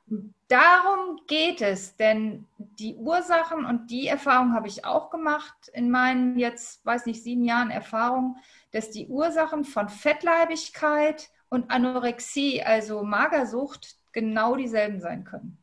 Darum 0.48 1.20
geht 1.28 1.62
es, 1.62 1.96
denn 1.98 2.48
die 2.58 2.96
Ursachen 2.96 3.66
und 3.66 3.92
die 3.92 4.08
Erfahrung 4.08 4.54
habe 4.54 4.68
ich 4.68 4.86
auch 4.86 5.10
gemacht 5.10 5.70
in 5.74 5.92
meinen 5.92 6.40
jetzt, 6.40 6.84
weiß 6.86 7.06
nicht, 7.06 7.22
sieben 7.22 7.44
Jahren 7.44 7.70
Erfahrung, 7.70 8.38
dass 8.72 8.90
die 8.90 9.08
Ursachen 9.08 9.66
von 9.66 9.90
Fettleibigkeit 9.90 11.30
und 11.50 11.70
Anorexie, 11.70 12.64
also 12.64 13.04
Magersucht, 13.04 13.98
genau 14.14 14.56
dieselben 14.56 15.00
sein 15.00 15.26
können. 15.26 15.62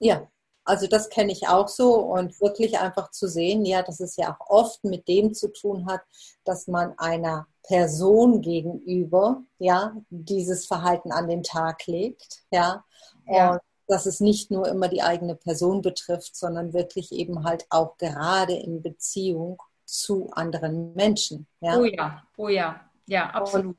Ja, 0.00 0.28
also 0.64 0.86
das 0.86 1.08
kenne 1.08 1.32
ich 1.32 1.48
auch 1.48 1.68
so 1.68 1.94
und 1.96 2.40
wirklich 2.40 2.78
einfach 2.78 3.10
zu 3.10 3.28
sehen, 3.28 3.64
ja, 3.64 3.82
dass 3.82 4.00
es 4.00 4.16
ja 4.16 4.36
auch 4.36 4.50
oft 4.50 4.84
mit 4.84 5.08
dem 5.08 5.34
zu 5.34 5.48
tun 5.48 5.86
hat, 5.86 6.02
dass 6.44 6.66
man 6.66 6.98
einer 6.98 7.46
Person 7.62 8.40
gegenüber, 8.40 9.42
ja, 9.58 9.96
dieses 10.10 10.66
Verhalten 10.66 11.12
an 11.12 11.28
den 11.28 11.42
Tag 11.42 11.86
legt, 11.86 12.42
ja, 12.50 12.84
ja. 13.26 13.52
und 13.52 13.60
dass 13.86 14.06
es 14.06 14.20
nicht 14.20 14.50
nur 14.50 14.68
immer 14.68 14.88
die 14.88 15.02
eigene 15.02 15.34
Person 15.34 15.82
betrifft, 15.82 16.36
sondern 16.36 16.72
wirklich 16.72 17.10
eben 17.10 17.44
halt 17.44 17.66
auch 17.70 17.96
gerade 17.98 18.54
in 18.54 18.82
Beziehung 18.82 19.60
zu 19.84 20.30
anderen 20.30 20.94
Menschen. 20.94 21.48
Ja? 21.60 21.76
Oh 21.76 21.84
ja, 21.84 22.22
oh 22.36 22.48
ja, 22.48 22.80
ja, 23.06 23.30
absolut. 23.30 23.66
Und 23.66 23.76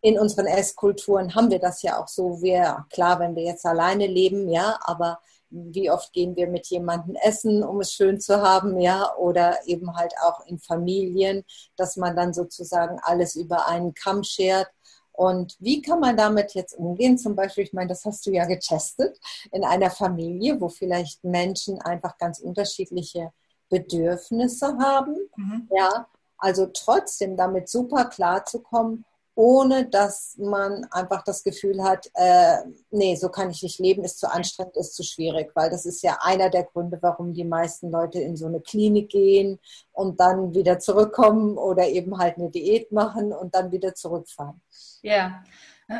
in 0.00 0.18
unseren 0.18 0.46
Esskulturen 0.46 1.34
haben 1.34 1.50
wir 1.50 1.60
das 1.60 1.82
ja 1.82 2.02
auch 2.02 2.08
so. 2.08 2.42
Wir, 2.42 2.84
klar, 2.90 3.20
wenn 3.20 3.36
wir 3.36 3.44
jetzt 3.44 3.64
alleine 3.64 4.06
leben, 4.06 4.48
ja, 4.48 4.78
aber 4.82 5.20
wie 5.54 5.90
oft 5.90 6.12
gehen 6.12 6.34
wir 6.36 6.48
mit 6.48 6.66
jemandem 6.66 7.14
essen, 7.16 7.62
um 7.62 7.80
es 7.80 7.92
schön 7.92 8.20
zu 8.20 8.42
haben, 8.42 8.80
ja, 8.80 9.14
oder 9.16 9.58
eben 9.66 9.94
halt 9.96 10.12
auch 10.22 10.44
in 10.46 10.58
Familien, 10.58 11.44
dass 11.76 11.96
man 11.96 12.16
dann 12.16 12.34
sozusagen 12.34 12.98
alles 13.02 13.36
über 13.36 13.68
einen 13.68 13.94
Kamm 13.94 14.24
schert. 14.24 14.68
Und 15.12 15.56
wie 15.60 15.80
kann 15.80 16.00
man 16.00 16.16
damit 16.16 16.54
jetzt 16.54 16.76
umgehen? 16.76 17.16
Zum 17.16 17.36
Beispiel, 17.36 17.64
ich 17.64 17.72
meine, 17.72 17.88
das 17.88 18.04
hast 18.04 18.26
du 18.26 18.32
ja 18.32 18.46
getestet 18.46 19.16
in 19.52 19.64
einer 19.64 19.90
Familie, 19.90 20.60
wo 20.60 20.68
vielleicht 20.68 21.22
Menschen 21.22 21.80
einfach 21.80 22.18
ganz 22.18 22.40
unterschiedliche 22.40 23.32
Bedürfnisse 23.68 24.76
haben. 24.78 25.16
Mhm. 25.36 25.68
Ja, 25.70 26.08
also 26.36 26.66
trotzdem 26.66 27.36
damit 27.36 27.68
super 27.68 28.06
klar 28.06 28.44
zu 28.44 28.60
kommen 28.60 29.04
ohne 29.34 29.86
dass 29.86 30.36
man 30.38 30.84
einfach 30.90 31.24
das 31.24 31.42
Gefühl 31.42 31.82
hat, 31.82 32.08
äh, 32.14 32.58
nee, 32.90 33.16
so 33.16 33.28
kann 33.28 33.50
ich 33.50 33.62
nicht 33.62 33.80
leben, 33.80 34.04
ist 34.04 34.20
zu 34.20 34.30
anstrengend, 34.30 34.76
ist 34.76 34.94
zu 34.94 35.02
schwierig, 35.02 35.50
weil 35.54 35.70
das 35.70 35.86
ist 35.86 36.02
ja 36.02 36.18
einer 36.20 36.50
der 36.50 36.64
Gründe, 36.64 36.98
warum 37.00 37.34
die 37.34 37.44
meisten 37.44 37.90
Leute 37.90 38.20
in 38.20 38.36
so 38.36 38.46
eine 38.46 38.60
Klinik 38.60 39.08
gehen 39.08 39.58
und 39.92 40.20
dann 40.20 40.54
wieder 40.54 40.78
zurückkommen 40.78 41.58
oder 41.58 41.88
eben 41.88 42.18
halt 42.18 42.38
eine 42.38 42.50
Diät 42.50 42.92
machen 42.92 43.32
und 43.32 43.54
dann 43.54 43.72
wieder 43.72 43.94
zurückfahren. 43.94 44.60
Ja. 45.02 45.42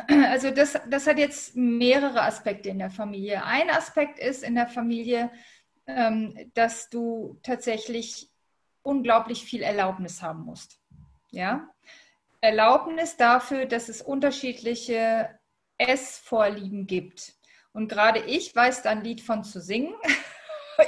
Also 0.09 0.49
das, 0.49 0.73
das 0.89 1.05
hat 1.05 1.19
jetzt 1.19 1.55
mehrere 1.55 2.23
Aspekte 2.23 2.69
in 2.69 2.79
der 2.79 2.89
Familie. 2.89 3.43
Ein 3.45 3.69
Aspekt 3.69 4.17
ist 4.17 4.43
in 4.43 4.55
der 4.55 4.65
Familie, 4.67 5.29
ähm, 5.85 6.51
dass 6.55 6.89
du 6.89 7.37
tatsächlich 7.43 8.31
unglaublich 8.81 9.43
viel 9.43 9.61
Erlaubnis 9.61 10.23
haben 10.23 10.43
musst. 10.43 10.79
Ja, 11.29 11.69
Erlaubnis 12.45 13.17
dafür, 13.17 13.65
dass 13.65 13.89
es 13.89 14.01
unterschiedliche 14.01 15.29
Essvorlieben 15.77 16.87
gibt. 16.87 17.33
Und 17.73 17.89
gerade 17.89 18.19
ich 18.19 18.55
weiß 18.55 18.83
da 18.83 18.91
ein 18.91 19.03
Lied 19.03 19.21
von 19.21 19.43
zu 19.43 19.61
singen. 19.61 19.95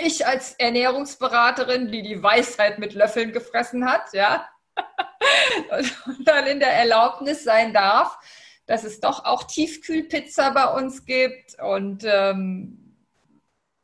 Ich 0.01 0.27
als 0.27 0.53
Ernährungsberaterin, 0.55 1.89
die 1.93 2.01
die 2.01 2.21
Weisheit 2.21 2.77
mit 2.77 2.93
Löffeln 2.93 3.31
gefressen 3.31 3.89
hat, 3.89 4.11
ja, 4.11 4.45
und 6.05 6.27
dann 6.27 6.45
in 6.45 6.59
der 6.59 6.73
Erlaubnis 6.73 7.45
sein 7.45 7.73
darf, 7.73 8.19
dass 8.65 8.83
es 8.83 8.99
doch 8.99 9.23
auch 9.23 9.43
Tiefkühlpizza 9.45 10.49
bei 10.49 10.65
uns 10.73 11.05
gibt 11.05 11.57
und 11.61 12.03
ähm, 12.03 12.87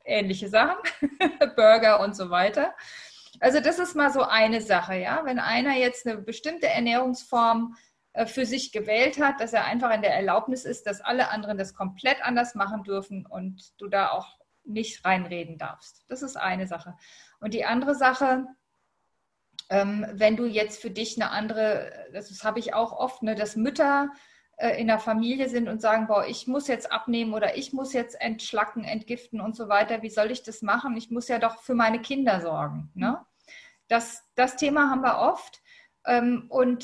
ähnliche 0.03 0.49
Sachen, 0.49 0.77
Burger 1.55 2.01
und 2.01 2.15
so 2.15 2.29
weiter. 2.29 2.75
Also 3.43 3.59
das 3.59 3.77
ist 3.77 3.93
mal 3.93 4.09
so 4.09 4.21
eine 4.21 4.61
Sache, 4.61 4.95
ja. 4.95 5.25
Wenn 5.25 5.37
einer 5.37 5.75
jetzt 5.75 6.07
eine 6.07 6.15
bestimmte 6.15 6.67
Ernährungsform 6.67 7.75
äh, 8.13 8.25
für 8.25 8.45
sich 8.45 8.71
gewählt 8.71 9.19
hat, 9.19 9.41
dass 9.41 9.51
er 9.51 9.65
einfach 9.65 9.93
in 9.93 10.01
der 10.01 10.15
Erlaubnis 10.15 10.63
ist, 10.63 10.87
dass 10.87 11.01
alle 11.01 11.29
anderen 11.29 11.57
das 11.57 11.73
komplett 11.73 12.23
anders 12.25 12.55
machen 12.55 12.83
dürfen 12.83 13.25
und 13.25 13.73
du 13.81 13.89
da 13.89 14.11
auch 14.11 14.39
nicht 14.63 15.03
reinreden 15.03 15.57
darfst. 15.57 16.05
Das 16.07 16.21
ist 16.21 16.37
eine 16.37 16.67
Sache. 16.67 16.95
Und 17.41 17.53
die 17.53 17.65
andere 17.65 17.95
Sache, 17.95 18.47
ähm, 19.69 20.05
wenn 20.13 20.37
du 20.37 20.45
jetzt 20.45 20.81
für 20.81 20.91
dich 20.91 21.21
eine 21.21 21.31
andere, 21.31 21.91
das 22.13 22.45
habe 22.45 22.59
ich 22.59 22.73
auch 22.73 22.93
oft, 22.93 23.23
ne, 23.23 23.35
dass 23.35 23.57
Mütter 23.57 24.09
äh, 24.55 24.79
in 24.79 24.87
der 24.87 24.99
Familie 24.99 25.49
sind 25.49 25.67
und 25.67 25.81
sagen, 25.81 26.07
boah, 26.07 26.25
ich 26.25 26.47
muss 26.47 26.69
jetzt 26.69 26.93
abnehmen 26.93 27.33
oder 27.33 27.57
ich 27.57 27.73
muss 27.73 27.91
jetzt 27.91 28.21
entschlacken, 28.21 28.85
entgiften 28.85 29.41
und 29.41 29.53
so 29.53 29.67
weiter. 29.67 30.01
Wie 30.01 30.09
soll 30.09 30.31
ich 30.31 30.43
das 30.43 30.61
machen? 30.61 30.95
Ich 30.95 31.11
muss 31.11 31.27
ja 31.27 31.39
doch 31.39 31.61
für 31.61 31.75
meine 31.75 31.99
Kinder 31.99 32.39
sorgen. 32.39 32.89
Ne? 32.95 33.19
Das, 33.93 34.23
das 34.33 34.55
Thema 34.55 34.89
haben 34.89 35.01
wir 35.01 35.19
oft 35.19 35.61
ähm, 36.07 36.47
und 36.49 36.83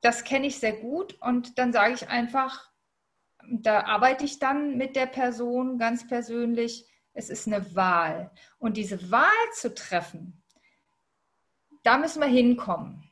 das 0.00 0.24
kenne 0.24 0.46
ich 0.46 0.58
sehr 0.58 0.72
gut 0.72 1.20
und 1.20 1.58
dann 1.58 1.74
sage 1.74 1.92
ich 1.92 2.08
einfach, 2.08 2.70
da 3.50 3.84
arbeite 3.84 4.24
ich 4.24 4.38
dann 4.38 4.78
mit 4.78 4.96
der 4.96 5.04
Person 5.04 5.76
ganz 5.76 6.08
persönlich, 6.08 6.88
es 7.12 7.28
ist 7.28 7.46
eine 7.46 7.76
Wahl. 7.76 8.30
Und 8.56 8.78
diese 8.78 9.10
Wahl 9.10 9.28
zu 9.52 9.74
treffen, 9.74 10.42
da 11.82 11.98
müssen 11.98 12.20
wir 12.20 12.28
hinkommen. 12.28 13.06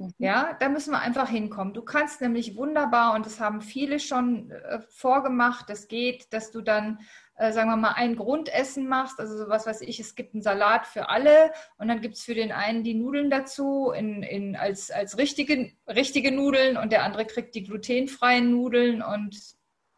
Mhm. 0.00 0.14
Ja, 0.18 0.54
da 0.58 0.68
müssen 0.68 0.90
wir 0.90 1.00
einfach 1.00 1.28
hinkommen. 1.28 1.72
Du 1.72 1.82
kannst 1.82 2.20
nämlich 2.20 2.56
wunderbar, 2.56 3.14
und 3.14 3.26
das 3.26 3.38
haben 3.38 3.60
viele 3.60 4.00
schon 4.00 4.50
äh, 4.50 4.80
vorgemacht, 4.88 5.70
das 5.70 5.86
geht, 5.86 6.32
dass 6.32 6.50
du 6.50 6.62
dann, 6.62 6.98
äh, 7.38 7.52
sagen 7.52 7.70
wir 7.70 7.76
mal, 7.76 7.92
ein 7.92 8.16
Grundessen 8.16 8.88
machst, 8.88 9.18
also 9.20 9.48
was 9.48 9.66
weiß 9.66 9.80
ich, 9.82 10.00
es 10.00 10.14
gibt 10.14 10.34
einen 10.34 10.42
Salat 10.42 10.86
für 10.86 11.08
alle 11.08 11.52
und 11.78 11.88
dann 11.88 12.00
gibt 12.00 12.16
es 12.16 12.22
für 12.22 12.34
den 12.34 12.52
einen 12.52 12.84
die 12.84 12.94
Nudeln 12.94 13.30
dazu 13.30 13.90
in, 13.90 14.22
in, 14.22 14.56
als, 14.56 14.90
als 14.90 15.16
richtige, 15.18 15.72
richtige 15.86 16.32
Nudeln 16.32 16.76
und 16.76 16.92
der 16.92 17.04
andere 17.04 17.24
kriegt 17.24 17.54
die 17.54 17.64
glutenfreien 17.64 18.50
Nudeln 18.50 19.02
und 19.02 19.38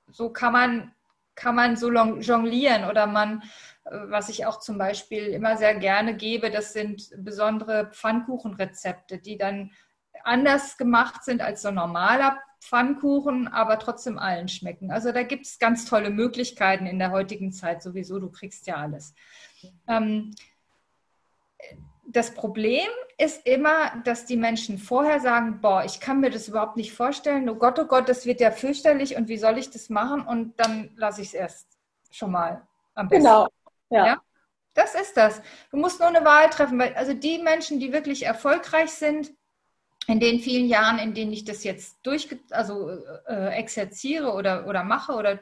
so 0.09 0.31
kann 0.31 0.53
man, 0.53 0.95
kann 1.35 1.55
man 1.55 1.77
so 1.77 1.91
jonglieren 1.91 2.85
oder 2.85 3.07
man 3.07 3.43
was 3.91 4.29
ich 4.29 4.47
auch 4.47 4.61
zum 4.61 4.79
Beispiel 4.79 5.27
immer 5.29 5.57
sehr 5.57 5.75
gerne 5.75 6.15
gebe, 6.15 6.51
das 6.51 6.73
sind 6.73 7.11
besondere 7.17 7.91
Pfannkuchenrezepte, 7.91 9.19
die 9.19 9.37
dann 9.37 9.73
anders 10.25 10.77
gemacht 10.77 11.25
sind 11.25 11.43
als 11.43 11.63
so 11.63 11.71
normaler 11.71 12.39
Pfannkuchen, 12.61 13.49
aber 13.49 13.79
trotzdem 13.79 14.19
allen 14.19 14.49
schmecken. 14.49 14.91
Also 14.91 15.13
da 15.13 15.23
gibt 15.23 15.47
es 15.47 15.59
ganz 15.59 15.87
tolle 15.87 16.11
Möglichkeiten 16.11 16.87
in 16.87 16.99
der 16.99 17.11
heutigen 17.11 17.53
Zeit 17.53 17.83
sowieso. 17.83 18.19
Du 18.19 18.31
kriegst 18.31 18.67
ja 18.67 18.77
alles. 18.77 19.15
Ähm, 19.89 20.35
das 22.07 22.35
Problem 22.35 22.89
ist 23.19 23.47
immer, 23.47 24.03
dass 24.05 24.27
die 24.27 24.37
Menschen 24.37 24.79
vorher 24.79 25.21
sagen, 25.21 25.61
boah, 25.61 25.85
ich 25.85 26.01
kann 26.01 26.21
mir 26.21 26.31
das 26.31 26.49
überhaupt 26.49 26.77
nicht 26.77 26.93
vorstellen. 26.93 27.49
Oh 27.49 27.55
Gott, 27.55 27.79
oh 27.79 27.87
Gott, 27.87 28.09
das 28.09 28.27
wird 28.27 28.41
ja 28.41 28.51
fürchterlich 28.51 29.17
und 29.17 29.29
wie 29.29 29.39
soll 29.39 29.59
ich 29.59 29.71
das 29.71 29.89
machen? 29.89 30.23
Und 30.23 30.59
dann 30.59 30.91
lasse 30.97 31.23
ich 31.23 31.29
es 31.29 31.35
erst 31.35 31.69
schon 32.11 32.33
mal 32.33 32.67
am 32.95 33.09
besten. 33.09 33.25
Genau. 33.25 33.47
Ja. 33.91 34.07
ja. 34.07 34.23
Das 34.75 34.95
ist 34.95 35.17
das. 35.17 35.43
Du 35.71 35.77
musst 35.77 35.99
nur 35.99 36.09
eine 36.09 36.25
Wahl 36.25 36.49
treffen, 36.51 36.79
weil 36.79 36.95
also 36.95 37.13
die 37.13 37.39
Menschen, 37.39 37.81
die 37.81 37.93
wirklich 37.93 38.25
erfolgreich 38.25 38.91
sind, 38.91 39.33
in 40.07 40.21
den 40.21 40.41
vielen 40.41 40.67
Jahren, 40.67 40.99
in 40.99 41.15
denen 41.15 41.33
ich 41.33 41.45
das 41.45 41.65
jetzt 41.65 41.99
durch, 42.03 42.29
also 42.51 42.91
äh, 43.27 43.55
exerziere 43.55 44.33
oder, 44.33 44.67
oder 44.67 44.83
mache 44.83 45.13
oder 45.13 45.39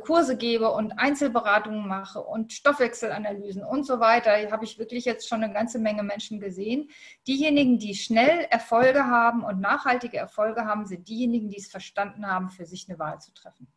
Kurse 0.00 0.36
gebe 0.36 0.72
und 0.72 0.92
Einzelberatungen 0.98 1.86
mache 1.86 2.20
und 2.20 2.52
Stoffwechselanalysen 2.52 3.62
und 3.62 3.86
so 3.86 4.00
weiter, 4.00 4.32
habe 4.50 4.64
ich 4.64 4.78
wirklich 4.78 5.04
jetzt 5.04 5.28
schon 5.28 5.44
eine 5.44 5.52
ganze 5.52 5.78
Menge 5.78 6.02
Menschen 6.02 6.40
gesehen. 6.40 6.90
Diejenigen, 7.28 7.78
die 7.78 7.94
schnell 7.94 8.46
Erfolge 8.50 9.06
haben 9.06 9.44
und 9.44 9.60
nachhaltige 9.60 10.16
Erfolge 10.16 10.64
haben, 10.64 10.84
sind 10.84 11.08
diejenigen, 11.08 11.48
die 11.48 11.58
es 11.58 11.70
verstanden 11.70 12.26
haben, 12.26 12.48
für 12.48 12.66
sich 12.66 12.88
eine 12.88 12.98
Wahl 12.98 13.20
zu 13.20 13.32
treffen. 13.32 13.68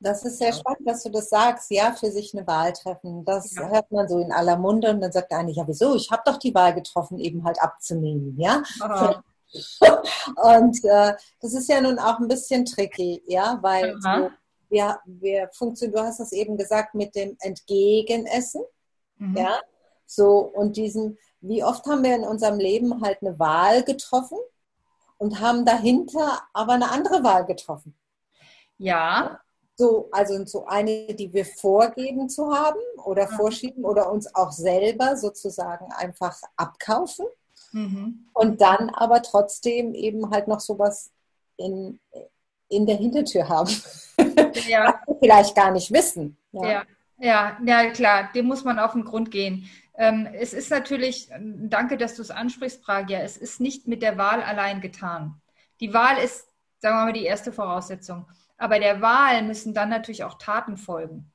Das 0.00 0.24
ist 0.24 0.38
sehr 0.38 0.52
spannend, 0.52 0.86
dass 0.86 1.02
du 1.02 1.10
das 1.10 1.28
sagst, 1.28 1.70
ja, 1.70 1.92
für 1.92 2.10
sich 2.10 2.32
eine 2.32 2.46
Wahl 2.46 2.72
treffen. 2.72 3.24
Das 3.24 3.54
ja. 3.54 3.68
hört 3.68 3.90
man 3.90 4.08
so 4.08 4.18
in 4.18 4.30
aller 4.30 4.56
Munde 4.56 4.90
und 4.90 5.00
dann 5.00 5.10
sagt 5.10 5.32
der 5.32 5.38
eine, 5.38 5.50
ja, 5.50 5.66
wieso? 5.66 5.96
Ich 5.96 6.10
habe 6.10 6.22
doch 6.24 6.36
die 6.36 6.54
Wahl 6.54 6.74
getroffen, 6.74 7.18
eben 7.18 7.44
halt 7.44 7.60
abzunehmen, 7.60 8.38
ja. 8.38 8.62
und 10.36 10.84
äh, 10.84 11.14
das 11.40 11.54
ist 11.54 11.68
ja 11.68 11.80
nun 11.80 11.98
auch 11.98 12.18
ein 12.20 12.28
bisschen 12.28 12.64
tricky, 12.64 13.22
ja, 13.26 13.58
weil 13.62 13.96
so, 14.00 14.30
wir, 14.68 14.98
wir 15.06 15.48
funktionieren, 15.52 16.02
du 16.02 16.06
hast 16.06 16.20
das 16.20 16.32
eben 16.32 16.56
gesagt, 16.56 16.94
mit 16.94 17.14
dem 17.14 17.36
Entgegenessen, 17.40 18.62
mhm. 19.16 19.36
ja, 19.36 19.60
so 20.06 20.38
und 20.38 20.76
diesen, 20.76 21.18
wie 21.40 21.64
oft 21.64 21.86
haben 21.86 22.04
wir 22.04 22.14
in 22.14 22.24
unserem 22.24 22.58
Leben 22.58 23.02
halt 23.02 23.18
eine 23.22 23.38
Wahl 23.38 23.82
getroffen 23.82 24.38
und 25.16 25.40
haben 25.40 25.64
dahinter 25.64 26.42
aber 26.52 26.74
eine 26.74 26.90
andere 26.90 27.24
Wahl 27.24 27.44
getroffen. 27.46 27.94
Ja. 28.78 29.40
So, 29.80 30.08
also 30.10 30.44
so 30.44 30.66
eine, 30.66 31.14
die 31.14 31.32
wir 31.32 31.44
vorgeben 31.44 32.28
zu 32.28 32.52
haben 32.52 32.80
oder 33.04 33.30
mhm. 33.30 33.36
vorschieben 33.36 33.84
oder 33.84 34.10
uns 34.10 34.34
auch 34.34 34.50
selber 34.50 35.16
sozusagen 35.16 35.86
einfach 35.92 36.36
abkaufen. 36.56 37.26
Mhm. 37.72 38.26
Und 38.32 38.60
dann 38.60 38.90
aber 38.90 39.22
trotzdem 39.22 39.94
eben 39.94 40.30
halt 40.30 40.48
noch 40.48 40.60
sowas 40.60 41.12
in, 41.56 42.00
in 42.68 42.86
der 42.86 42.96
Hintertür 42.96 43.48
haben. 43.48 43.70
Ja. 44.66 44.86
Was 45.06 45.06
wir 45.06 45.18
vielleicht 45.20 45.54
gar 45.54 45.70
nicht 45.70 45.92
wissen. 45.92 46.36
Ja. 46.52 46.70
ja. 46.70 46.82
Ja, 47.20 47.58
ja, 47.64 47.90
klar, 47.90 48.30
dem 48.32 48.46
muss 48.46 48.64
man 48.64 48.78
auf 48.78 48.92
den 48.92 49.04
Grund 49.04 49.32
gehen. 49.32 49.68
Ähm, 49.96 50.28
es 50.32 50.52
ist 50.52 50.70
natürlich, 50.70 51.28
danke, 51.40 51.96
dass 51.96 52.14
du 52.14 52.22
es 52.22 52.30
ansprichst, 52.30 52.82
Pragia, 52.82 53.20
es 53.20 53.36
ist 53.36 53.60
nicht 53.60 53.88
mit 53.88 54.02
der 54.02 54.16
Wahl 54.16 54.40
allein 54.40 54.80
getan. 54.80 55.40
Die 55.80 55.92
Wahl 55.92 56.18
ist, 56.18 56.46
sagen 56.78 56.96
wir 56.96 57.04
mal, 57.06 57.12
die 57.12 57.24
erste 57.24 57.52
Voraussetzung. 57.52 58.26
Aber 58.58 58.78
der 58.78 59.00
Wahl 59.00 59.42
müssen 59.42 59.72
dann 59.72 59.88
natürlich 59.88 60.24
auch 60.24 60.34
Taten 60.34 60.76
folgen. 60.76 61.32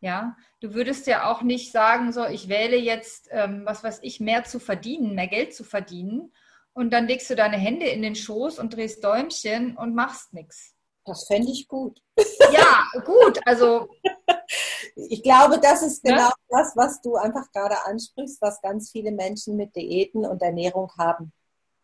Ja, 0.00 0.36
du 0.60 0.72
würdest 0.72 1.06
ja 1.06 1.30
auch 1.30 1.42
nicht 1.42 1.72
sagen, 1.72 2.12
so, 2.12 2.24
ich 2.24 2.48
wähle 2.48 2.76
jetzt, 2.76 3.28
ähm, 3.32 3.62
was 3.66 3.84
weiß 3.84 3.98
ich, 4.02 4.18
mehr 4.18 4.44
zu 4.44 4.58
verdienen, 4.58 5.14
mehr 5.14 5.26
Geld 5.26 5.54
zu 5.54 5.62
verdienen. 5.62 6.32
Und 6.72 6.90
dann 6.90 7.06
legst 7.06 7.28
du 7.28 7.36
deine 7.36 7.58
Hände 7.58 7.86
in 7.86 8.00
den 8.00 8.14
Schoß 8.14 8.58
und 8.58 8.74
drehst 8.74 9.04
Däumchen 9.04 9.76
und 9.76 9.94
machst 9.94 10.32
nichts. 10.32 10.74
Das 11.04 11.26
fände 11.26 11.50
ich 11.50 11.68
gut. 11.68 12.00
Ja, 12.52 12.84
gut. 13.04 13.40
Also. 13.44 13.88
Ich 14.96 15.22
glaube, 15.22 15.58
das 15.60 15.82
ist 15.82 16.02
genau 16.02 16.28
ja? 16.28 16.32
das, 16.48 16.76
was 16.76 17.00
du 17.00 17.14
einfach 17.14 17.50
gerade 17.52 17.76
ansprichst, 17.86 18.42
was 18.42 18.60
ganz 18.60 18.90
viele 18.90 19.12
Menschen 19.12 19.56
mit 19.56 19.74
Diäten 19.76 20.26
und 20.26 20.42
Ernährung 20.42 20.90
haben. 20.98 21.32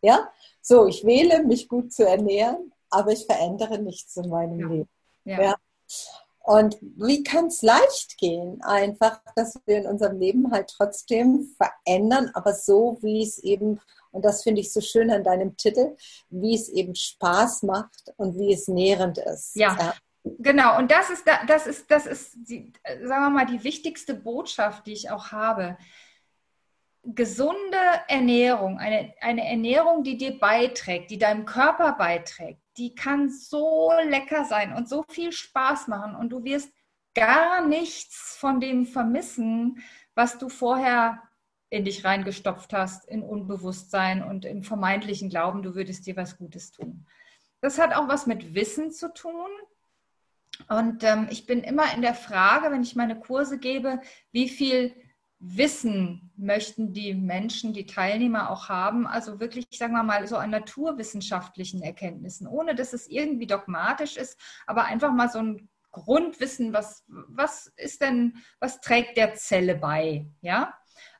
Ja, 0.01 0.29
so, 0.61 0.87
ich 0.87 1.05
wähle, 1.05 1.43
mich 1.43 1.67
gut 1.67 1.93
zu 1.93 2.05
ernähren, 2.05 2.73
aber 2.89 3.11
ich 3.11 3.25
verändere 3.25 3.79
nichts 3.79 4.15
in 4.17 4.29
meinem 4.29 4.59
ja. 4.59 4.67
Leben. 4.67 4.89
Ja. 5.25 5.41
ja. 5.41 5.55
Und 6.39 6.77
wie 6.81 7.23
kann 7.23 7.47
es 7.47 7.61
leicht 7.61 8.17
gehen, 8.17 8.61
einfach, 8.61 9.19
dass 9.35 9.59
wir 9.65 9.79
in 9.79 9.85
unserem 9.85 10.17
Leben 10.17 10.49
halt 10.51 10.69
trotzdem 10.69 11.53
verändern, 11.57 12.31
aber 12.35 12.53
so, 12.53 12.97
wie 13.01 13.21
es 13.21 13.37
eben, 13.39 13.81
und 14.11 14.23
das 14.23 14.43
finde 14.43 14.61
ich 14.61 14.71
so 14.71 14.79
schön 14.79 15.11
an 15.11 15.25
deinem 15.25 15.57
Titel, 15.57 15.97
wie 16.29 16.55
es 16.55 16.69
eben 16.69 16.95
Spaß 16.95 17.63
macht 17.63 18.13
und 18.15 18.39
wie 18.39 18.53
es 18.53 18.69
nährend 18.69 19.17
ist. 19.17 19.57
Ja. 19.57 19.75
ja. 19.77 19.93
Genau, 20.39 20.77
und 20.77 20.89
das 20.89 21.09
ist, 21.09 21.25
das 21.47 21.67
ist, 21.67 21.91
das 21.91 22.05
ist, 22.05 22.31
die, 22.35 22.71
sagen 22.85 23.23
wir 23.23 23.29
mal, 23.29 23.45
die 23.45 23.63
wichtigste 23.65 24.13
Botschaft, 24.13 24.85
die 24.87 24.93
ich 24.93 25.09
auch 25.09 25.31
habe 25.31 25.77
gesunde 27.15 27.77
Ernährung, 28.07 28.79
eine, 28.79 29.13
eine 29.21 29.47
Ernährung, 29.47 30.03
die 30.03 30.17
dir 30.17 30.37
beiträgt, 30.39 31.09
die 31.11 31.17
deinem 31.17 31.45
Körper 31.45 31.93
beiträgt, 31.93 32.61
die 32.77 32.95
kann 32.95 33.29
so 33.29 33.91
lecker 34.03 34.45
sein 34.45 34.73
und 34.73 34.89
so 34.89 35.03
viel 35.09 35.31
Spaß 35.31 35.87
machen 35.87 36.15
und 36.15 36.29
du 36.29 36.43
wirst 36.43 36.71
gar 37.15 37.65
nichts 37.65 38.35
von 38.37 38.59
dem 38.59 38.85
vermissen, 38.85 39.81
was 40.15 40.37
du 40.37 40.49
vorher 40.49 41.23
in 41.69 41.85
dich 41.85 42.05
reingestopft 42.05 42.73
hast, 42.73 43.05
in 43.05 43.23
Unbewusstsein 43.23 44.23
und 44.23 44.45
im 44.45 44.63
vermeintlichen 44.63 45.29
Glauben, 45.29 45.63
du 45.63 45.75
würdest 45.75 46.05
dir 46.05 46.15
was 46.15 46.37
Gutes 46.37 46.71
tun. 46.71 47.05
Das 47.61 47.79
hat 47.79 47.95
auch 47.95 48.07
was 48.07 48.27
mit 48.27 48.53
Wissen 48.53 48.91
zu 48.91 49.13
tun. 49.13 49.49
Und 50.69 51.03
ähm, 51.03 51.27
ich 51.29 51.45
bin 51.45 51.63
immer 51.63 51.93
in 51.93 52.01
der 52.01 52.13
Frage, 52.13 52.71
wenn 52.71 52.83
ich 52.83 52.95
meine 52.95 53.19
Kurse 53.19 53.59
gebe, 53.59 53.99
wie 54.31 54.49
viel 54.49 54.95
Wissen 55.39 56.31
möchten 56.35 56.93
die 56.93 57.13
Menschen, 57.13 57.73
die 57.73 57.85
Teilnehmer 57.85 58.49
auch 58.49 58.69
haben, 58.69 59.05
also 59.05 59.39
wirklich, 59.39 59.67
sagen 59.71 59.93
wir 59.93 60.03
mal, 60.03 60.27
so 60.27 60.37
an 60.37 60.49
naturwissenschaftlichen 60.49 61.81
Erkenntnissen, 61.83 62.47
ohne 62.47 62.73
dass 62.73 62.93
es 62.93 63.07
irgendwie 63.07 63.45
dogmatisch 63.45 64.17
ist, 64.17 64.39
aber 64.65 64.85
einfach 64.85 65.13
mal 65.13 65.29
so 65.29 65.39
ein 65.39 65.69
Grundwissen, 65.91 66.73
was, 66.73 67.05
was 67.07 67.71
ist 67.77 68.01
denn, 68.01 68.37
was 68.59 68.81
trägt 68.81 69.17
der 69.17 69.35
Zelle 69.35 69.75
bei, 69.75 70.27
ja? 70.41 70.73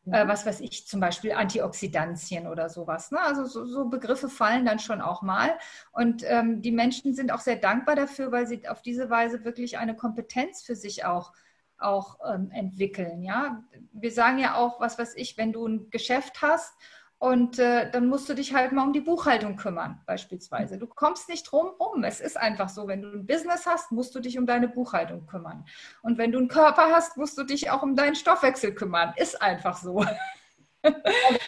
Mhm. 0.05 0.13
Äh, 0.13 0.28
was 0.28 0.45
weiß 0.45 0.61
ich, 0.61 0.88
zum 0.88 0.99
Beispiel 0.99 1.34
Antioxidantien 1.34 2.47
oder 2.47 2.70
sowas. 2.70 3.11
Ne? 3.11 3.22
Also 3.22 3.45
so, 3.45 3.65
so, 3.65 3.86
Begriffe 3.86 4.30
fallen 4.30 4.65
dann 4.65 4.80
schon 4.80 5.01
auch 5.01 5.22
mal. 5.22 5.57
Und 5.91 6.24
ähm, 6.26 6.61
die 6.61 6.72
Menschen 6.72 7.13
sind 7.13 7.32
auch 7.32 7.41
sehr 7.41 7.57
dankbar 7.57 7.95
dafür, 7.95 8.32
weil 8.32 8.47
sie 8.47 8.68
auf 8.68 8.82
diese 8.82 9.09
Weise 9.09 9.43
wirklich 9.43 9.78
eine 9.78 9.95
Kompetenz 9.95 10.63
für 10.63 10.76
sich 10.76 11.05
auch 11.05 11.34
auch 11.80 12.19
ähm, 12.32 12.51
entwickeln. 12.51 13.21
Ja, 13.21 13.63
wir 13.91 14.11
sagen 14.11 14.39
ja 14.39 14.55
auch, 14.55 14.80
was 14.80 14.97
weiß 14.97 15.15
ich, 15.15 15.38
wenn 15.38 15.53
du 15.53 15.65
ein 15.65 15.89
Geschäft 15.89 16.41
hast 16.41 16.73
Und 17.19 17.57
äh, 17.57 17.89
dann 17.89 18.07
musst 18.07 18.30
du 18.30 18.36
dich 18.36 18.53
halt 18.53 18.71
mal 18.73 18.86
um 18.86 18.93
die 18.93 19.01
Buchhaltung 19.01 19.55
kümmern, 19.55 19.99
beispielsweise. 20.05 20.78
Du 20.78 20.86
kommst 20.86 21.30
nicht 21.30 21.51
drum 21.51 21.69
um. 21.80 22.03
Es 22.03 22.21
ist 22.21 22.38
einfach 22.38 22.69
so, 22.69 22.88
wenn 22.88 23.01
du 23.01 23.09
ein 23.09 23.25
Business 23.25 23.65
hast, 23.65 23.91
musst 23.91 24.13
du 24.13 24.19
dich 24.19 24.38
um 24.38 24.45
deine 24.45 24.67
Buchhaltung 24.67 25.25
kümmern. 25.25 25.65
Und 26.03 26.19
wenn 26.19 26.32
du 26.32 26.38
einen 26.38 26.47
Körper 26.47 26.91
hast, 26.91 27.17
musst 27.17 27.36
du 27.38 27.43
dich 27.43 27.71
auch 27.71 27.82
um 27.82 27.95
deinen 27.95 28.15
Stoffwechsel 28.15 28.73
kümmern. 28.75 29.13
Ist 29.15 29.41
einfach 29.41 29.78
so. 29.78 30.05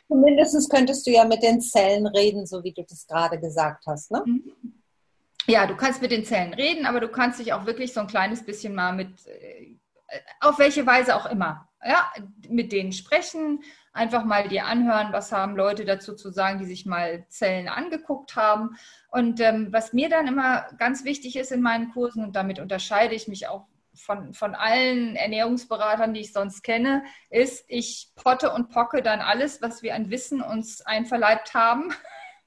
zumindest 0.07 0.71
könntest 0.71 1.05
du 1.05 1.11
ja 1.11 1.23
mit 1.23 1.43
den 1.43 1.61
Zellen 1.61 2.07
reden, 2.07 2.47
so 2.47 2.63
wie 2.63 2.73
du 2.73 2.83
das 2.83 3.05
gerade 3.05 3.39
gesagt 3.39 3.85
hast. 3.85 4.09
Ne? 4.09 4.23
Mhm. 4.25 4.53
Ja, 5.45 5.67
du 5.67 5.75
kannst 5.75 6.01
mit 6.01 6.11
den 6.11 6.25
Zellen 6.25 6.55
reden, 6.55 6.87
aber 6.87 6.99
du 6.99 7.09
kannst 7.09 7.39
dich 7.39 7.53
auch 7.53 7.67
wirklich 7.67 7.93
so 7.93 8.01
ein 8.01 8.07
kleines 8.07 8.43
bisschen 8.43 8.73
mal 8.73 8.91
mit, 8.93 9.27
äh, 9.27 9.77
auf 10.39 10.59
welche 10.59 10.85
Weise 10.85 11.15
auch 11.15 11.25
immer, 11.25 11.67
ja, 11.85 12.11
mit 12.47 12.71
denen 12.71 12.91
sprechen, 12.91 13.61
einfach 13.93 14.23
mal 14.23 14.47
dir 14.47 14.65
anhören, 14.65 15.11
was 15.11 15.31
haben 15.31 15.55
Leute 15.55 15.85
dazu 15.85 16.15
zu 16.15 16.31
sagen, 16.31 16.59
die 16.59 16.65
sich 16.65 16.85
mal 16.85 17.25
Zellen 17.27 17.67
angeguckt 17.67 18.35
haben. 18.35 18.77
Und 19.09 19.39
ähm, 19.39 19.69
was 19.71 19.93
mir 19.93 20.09
dann 20.09 20.27
immer 20.27 20.67
ganz 20.77 21.03
wichtig 21.03 21.35
ist 21.35 21.51
in 21.51 21.61
meinen 21.61 21.91
Kursen, 21.91 22.23
und 22.23 22.35
damit 22.35 22.59
unterscheide 22.59 23.15
ich 23.15 23.27
mich 23.27 23.47
auch 23.47 23.67
von, 23.93 24.33
von 24.33 24.55
allen 24.55 25.15
Ernährungsberatern, 25.15 26.13
die 26.13 26.21
ich 26.21 26.33
sonst 26.33 26.63
kenne, 26.63 27.03
ist, 27.29 27.65
ich 27.67 28.11
potte 28.15 28.53
und 28.53 28.69
pocke 28.69 29.01
dann 29.01 29.19
alles, 29.19 29.61
was 29.61 29.83
wir 29.83 29.95
an 29.95 30.09
Wissen 30.09 30.41
uns 30.41 30.81
einverleibt 30.81 31.53
haben, 31.53 31.93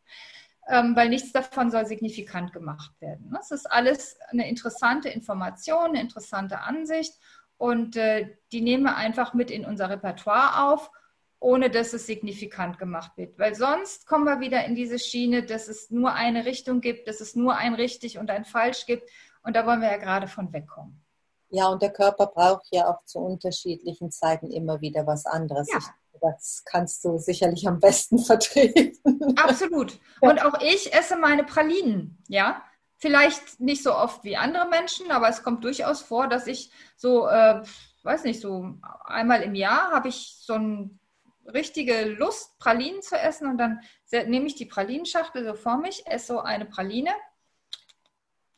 ähm, 0.69 0.97
weil 0.97 1.09
nichts 1.09 1.33
davon 1.33 1.71
soll 1.71 1.87
signifikant 1.87 2.53
gemacht 2.53 2.93
werden. 3.01 3.31
Das 3.35 3.51
ist 3.51 3.71
alles 3.71 4.17
eine 4.31 4.49
interessante 4.49 5.09
Information, 5.09 5.91
eine 5.91 6.01
interessante 6.01 6.61
Ansicht 6.61 7.15
und 7.63 7.97
äh, 7.97 8.37
die 8.51 8.61
nehmen 8.61 8.83
wir 8.83 8.97
einfach 8.97 9.35
mit 9.35 9.51
in 9.51 9.65
unser 9.65 9.89
Repertoire 9.89 10.73
auf 10.73 10.91
ohne 11.43 11.71
dass 11.71 11.93
es 11.93 12.07
signifikant 12.07 12.79
gemacht 12.79 13.17
wird. 13.17 13.39
Weil 13.39 13.55
sonst 13.55 14.07
kommen 14.07 14.25
wir 14.25 14.41
wieder 14.41 14.65
in 14.65 14.75
diese 14.75 14.99
Schiene, 14.99 15.45
dass 15.45 15.69
es 15.69 15.91
nur 15.91 16.13
eine 16.13 16.45
Richtung 16.45 16.81
gibt, 16.81 17.09
dass 17.09 17.21
es 17.21 17.35
nur 17.35 17.57
ein 17.57 17.75
richtig 17.75 18.19
und 18.19 18.31
ein 18.31 18.45
falsch 18.45 18.87
gibt. 18.87 19.11
Und 19.43 19.57
da 19.57 19.67
wollen 19.67 19.81
wir 19.81 19.91
ja 19.91 19.97
gerade 19.97 20.29
von 20.29 20.53
wegkommen. 20.53 21.05
Ja, 21.49 21.69
und 21.69 21.83
der 21.83 21.93
Körper 21.93 22.29
braucht 22.29 22.67
ja 22.71 22.89
auch 22.89 23.05
zu 23.05 23.19
unterschiedlichen 23.19 24.11
Zeiten 24.11 24.51
immer 24.51 24.81
wieder 24.81 25.07
was 25.07 25.27
anderes. 25.27 25.69
Ja. 25.71 25.81
das 26.21 26.63
kannst 26.65 27.05
du 27.05 27.19
sicherlich 27.19 27.67
am 27.67 27.81
besten 27.81 28.19
vertreten. 28.25 28.97
Absolut. 29.37 29.99
Und 30.21 30.45
auch 30.45 30.61
ich 30.63 30.95
esse 30.95 31.17
meine 31.17 31.45
Pralinen, 31.45 32.23
ja. 32.29 32.63
Vielleicht 33.03 33.59
nicht 33.59 33.83
so 33.83 33.97
oft 33.97 34.23
wie 34.23 34.37
andere 34.37 34.69
Menschen, 34.69 35.11
aber 35.11 35.29
es 35.29 35.43
kommt 35.43 35.65
durchaus 35.65 36.03
vor, 36.03 36.29
dass 36.29 36.47
ich 36.47 36.71
so, 36.95 37.27
äh, 37.27 37.61
weiß 38.05 38.23
nicht, 38.23 38.41
so 38.41 38.79
einmal 39.05 39.43
im 39.43 39.57
Jahr 39.57 39.91
habe 39.91 40.07
ich 40.07 40.37
so 40.39 40.55
ein 40.55 41.01
richtige 41.45 42.05
Lust, 42.05 42.57
Pralinen 42.61 43.03
zu 43.03 43.19
essen 43.19 43.49
und 43.49 43.59
dann 43.59 43.81
nehme 44.13 44.47
ich 44.47 44.55
die 44.55 44.67
Pralinenschachtel 44.67 45.45
so 45.45 45.55
vor 45.55 45.79
mich, 45.79 46.07
esse 46.07 46.35
so 46.35 46.41
eine 46.43 46.65
Praline. 46.65 47.11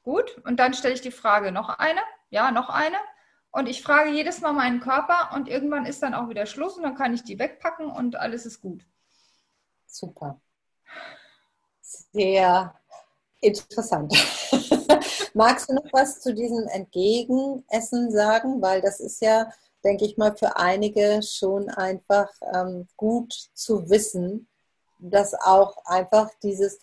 Gut, 0.03 0.37
und 0.45 0.61
dann 0.61 0.75
stelle 0.75 0.93
ich 0.93 1.01
die 1.01 1.11
Frage, 1.11 1.51
noch 1.51 1.71
eine? 1.71 2.03
Ja, 2.29 2.51
noch 2.51 2.69
eine. 2.69 2.99
Und 3.51 3.67
ich 3.67 3.83
frage 3.83 4.11
jedes 4.11 4.43
Mal 4.43 4.53
meinen 4.53 4.81
Körper 4.81 5.35
und 5.35 5.49
irgendwann 5.49 5.87
ist 5.87 6.03
dann 6.03 6.13
auch 6.13 6.29
wieder 6.29 6.45
Schluss 6.45 6.77
und 6.77 6.83
dann 6.83 6.97
kann 6.97 7.15
ich 7.15 7.25
die 7.25 7.39
wegpacken 7.39 7.91
und 7.91 8.17
alles 8.17 8.45
ist 8.45 8.61
gut. 8.61 8.85
Super. 9.87 10.39
Sehr 11.81 12.79
interessant. 13.45 14.13
Magst 15.35 15.69
du 15.69 15.75
noch 15.75 15.93
was 15.93 16.21
zu 16.21 16.35
diesem 16.35 16.67
Entgegenessen 16.69 18.11
sagen? 18.11 18.63
Weil 18.63 18.81
das 18.81 19.01
ist 19.01 19.21
ja 19.21 19.49
denke 19.85 20.07
ich 20.07 20.17
mal, 20.17 20.35
für 20.37 20.57
einige 20.57 21.23
schon 21.23 21.69
einfach 21.69 22.29
ähm, 22.55 22.89
gut 22.97 23.33
zu 23.53 23.89
wissen, 23.91 24.49
dass 24.99 25.35
auch 25.35 25.77
einfach 25.85 26.31
dieses, 26.43 26.79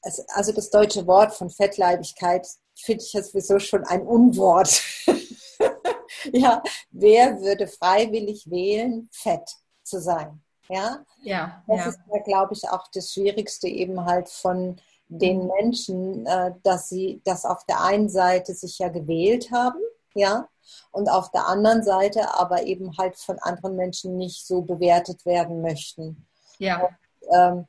also 0.00 0.52
das 0.52 0.70
deutsche 0.70 1.06
Wort 1.06 1.34
von 1.34 1.50
Fettleibigkeit 1.50 2.46
finde 2.74 3.02
ich 3.02 3.12
ja 3.12 3.22
sowieso 3.22 3.58
schon 3.58 3.84
ein 3.84 4.06
Unwort. 4.06 4.82
ja, 6.32 6.62
wer 6.90 7.40
würde 7.40 7.66
freiwillig 7.66 8.48
wählen, 8.48 9.08
fett 9.10 9.50
zu 9.82 10.00
sein? 10.00 10.42
Ja, 10.68 11.04
ja 11.22 11.62
das 11.66 11.78
ja. 11.78 11.88
ist 11.88 11.98
ja, 12.12 12.18
glaube 12.20 12.54
ich, 12.54 12.68
auch 12.68 12.86
das 12.92 13.12
Schwierigste 13.12 13.68
eben 13.68 14.04
halt 14.04 14.28
von 14.28 14.80
den. 15.08 15.46
Menschen, 15.46 16.26
äh, 16.26 16.52
dass 16.62 16.88
sie 16.88 17.20
das 17.24 17.44
auf 17.44 17.64
der 17.66 17.82
einen 17.82 18.08
Seite 18.08 18.54
sich 18.54 18.78
ja 18.78 18.88
gewählt 18.88 19.50
haben, 19.52 19.80
ja, 20.14 20.48
und 20.90 21.08
auf 21.08 21.30
der 21.30 21.46
anderen 21.46 21.82
Seite 21.82 22.34
aber 22.34 22.64
eben 22.64 22.96
halt 22.98 23.16
von 23.16 23.38
anderen 23.40 23.76
Menschen 23.76 24.16
nicht 24.16 24.46
so 24.46 24.62
bewertet 24.62 25.24
werden 25.24 25.62
möchten. 25.62 26.26
Ja. 26.58 26.82
Und, 26.82 26.96
ähm, 27.32 27.66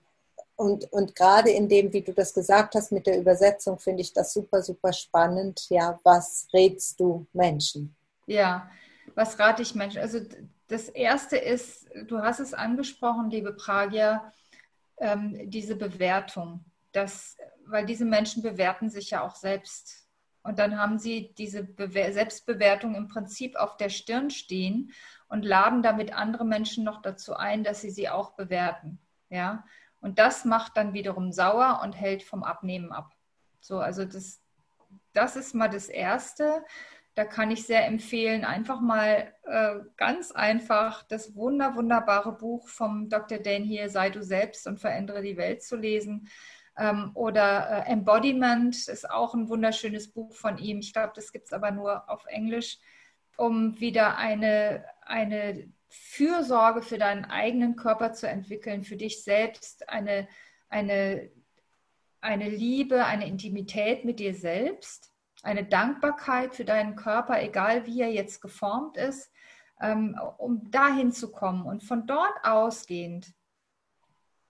und, 0.56 0.92
und 0.92 1.16
gerade 1.16 1.52
in 1.52 1.70
dem, 1.70 1.94
wie 1.94 2.02
du 2.02 2.14
das 2.14 2.34
gesagt 2.34 2.74
hast 2.74 2.92
mit 2.92 3.06
der 3.06 3.20
Übersetzung, 3.20 3.78
finde 3.78 4.02
ich 4.02 4.14
das 4.14 4.34
super, 4.34 4.64
super 4.64 4.92
spannend. 4.92 5.68
Ja, 5.70 6.00
was 6.04 6.48
rätst 6.52 7.00
du 7.00 7.28
Menschen? 7.34 7.96
Ja, 8.26 8.68
was 9.14 9.38
rate 9.38 9.62
ich 9.62 9.76
Menschen? 9.76 10.02
Also 10.02 10.20
das 10.68 10.90
Erste 10.90 11.38
ist, 11.38 11.88
du 12.08 12.20
hast 12.20 12.40
es 12.40 12.54
angesprochen, 12.54 13.30
liebe 13.30 13.54
Pragia, 13.54 14.34
ähm, 14.98 15.50
diese 15.50 15.76
Bewertung. 15.76 16.66
Das, 16.92 17.38
weil 17.66 17.86
diese 17.86 18.06
Menschen 18.06 18.44
bewerten 18.44 18.90
sich 18.90 19.12
ja 19.12 19.22
auch 19.22 19.36
selbst 19.36 20.08
und 20.48 20.60
dann 20.60 20.78
haben 20.78 20.98
sie 20.98 21.34
diese 21.38 21.62
Bewer 21.62 22.14
Selbstbewertung 22.14 22.96
im 22.96 23.10
Prinzip 23.10 23.58
auf 23.58 23.76
der 23.76 23.90
Stirn 23.90 24.30
stehen 24.30 24.94
und 25.28 25.44
laden 25.44 25.84
damit 25.84 26.14
andere 26.14 26.46
Menschen 26.46 26.86
noch 26.86 27.02
dazu 27.02 27.36
ein, 27.36 27.66
dass 27.66 27.82
sie 27.82 27.90
sie 27.90 28.08
auch 28.08 28.32
bewerten. 28.38 28.98
Ja? 29.30 29.66
Und 30.00 30.20
das 30.20 30.46
macht 30.46 30.78
dann 30.78 30.94
wiederum 30.94 31.34
sauer 31.34 31.82
und 31.84 32.00
hält 32.00 32.24
vom 32.24 32.46
Abnehmen 32.46 32.94
ab. 32.94 33.12
So, 33.60 33.80
also 33.80 34.06
das, 34.06 34.42
das 35.12 35.36
ist 35.36 35.54
mal 35.54 35.68
das 35.68 35.90
Erste. 35.90 36.64
Da 37.14 37.26
kann 37.26 37.52
ich 37.52 37.66
sehr 37.66 37.86
empfehlen, 37.86 38.46
einfach 38.46 38.80
mal 38.80 39.34
äh, 39.44 39.80
ganz 39.98 40.32
einfach 40.32 41.04
das 41.04 41.36
wunder, 41.36 41.76
wunderbare 41.76 42.32
Buch 42.32 42.70
vom 42.70 43.10
Dr. 43.10 43.40
Dan 43.40 43.64
hier, 43.64 43.90
Sei 43.90 44.12
du 44.12 44.24
selbst 44.24 44.66
und 44.66 44.80
verändere 44.80 45.22
die 45.22 45.36
Welt 45.36 45.62
zu 45.62 45.76
lesen. 45.76 46.30
Ähm, 46.78 47.12
oder 47.16 47.86
äh, 47.86 47.92
Embodiment 47.92 48.88
ist 48.88 49.10
auch 49.10 49.34
ein 49.34 49.50
wunderschönes 49.50 50.12
Buch 50.12 50.36
von 50.36 50.58
ihm. 50.58 50.80
Ich 50.80 50.94
glaube, 50.94 51.14
das 51.16 51.32
gibt 51.32 51.48
es 51.48 51.54
aber 51.54 51.72
nur 51.72 52.10
auf 52.10 52.26
Englisch, 52.26 52.78
um 53.36 53.80
wieder 53.80 54.18
eine, 54.18 54.86
eine 55.02 55.72
Fürsorge 55.90 56.82
für 56.82 56.98
deinen 56.98 57.26
eigenen 57.26 57.76
Körper 57.76 58.14
zu 58.14 58.28
entwickeln, 58.28 58.84
für 58.84 58.98
dich 58.98 59.24
selbst, 59.24 59.90
eine, 59.90 60.28
eine, 60.70 61.30
eine 62.22 62.50
Liebe, 62.50 63.06
eine 63.06 63.28
Intimität 63.28 64.06
mit 64.06 64.20
dir 64.20 64.36
selbst, 64.36 65.12
eine 65.44 65.66
Dankbarkeit 65.66 66.56
für 66.56 66.66
deinen 66.66 66.96
Körper, 66.96 67.42
egal 67.42 67.86
wie 67.86 68.02
er 68.02 68.12
jetzt 68.12 68.42
geformt 68.42 68.98
ist, 68.98 69.32
ähm, 69.82 70.20
um 70.38 70.70
dahin 70.72 71.12
zu 71.12 71.32
kommen. 71.32 71.66
Und 71.66 71.84
von 71.84 72.06
dort 72.06 72.44
ausgehend 72.44 73.34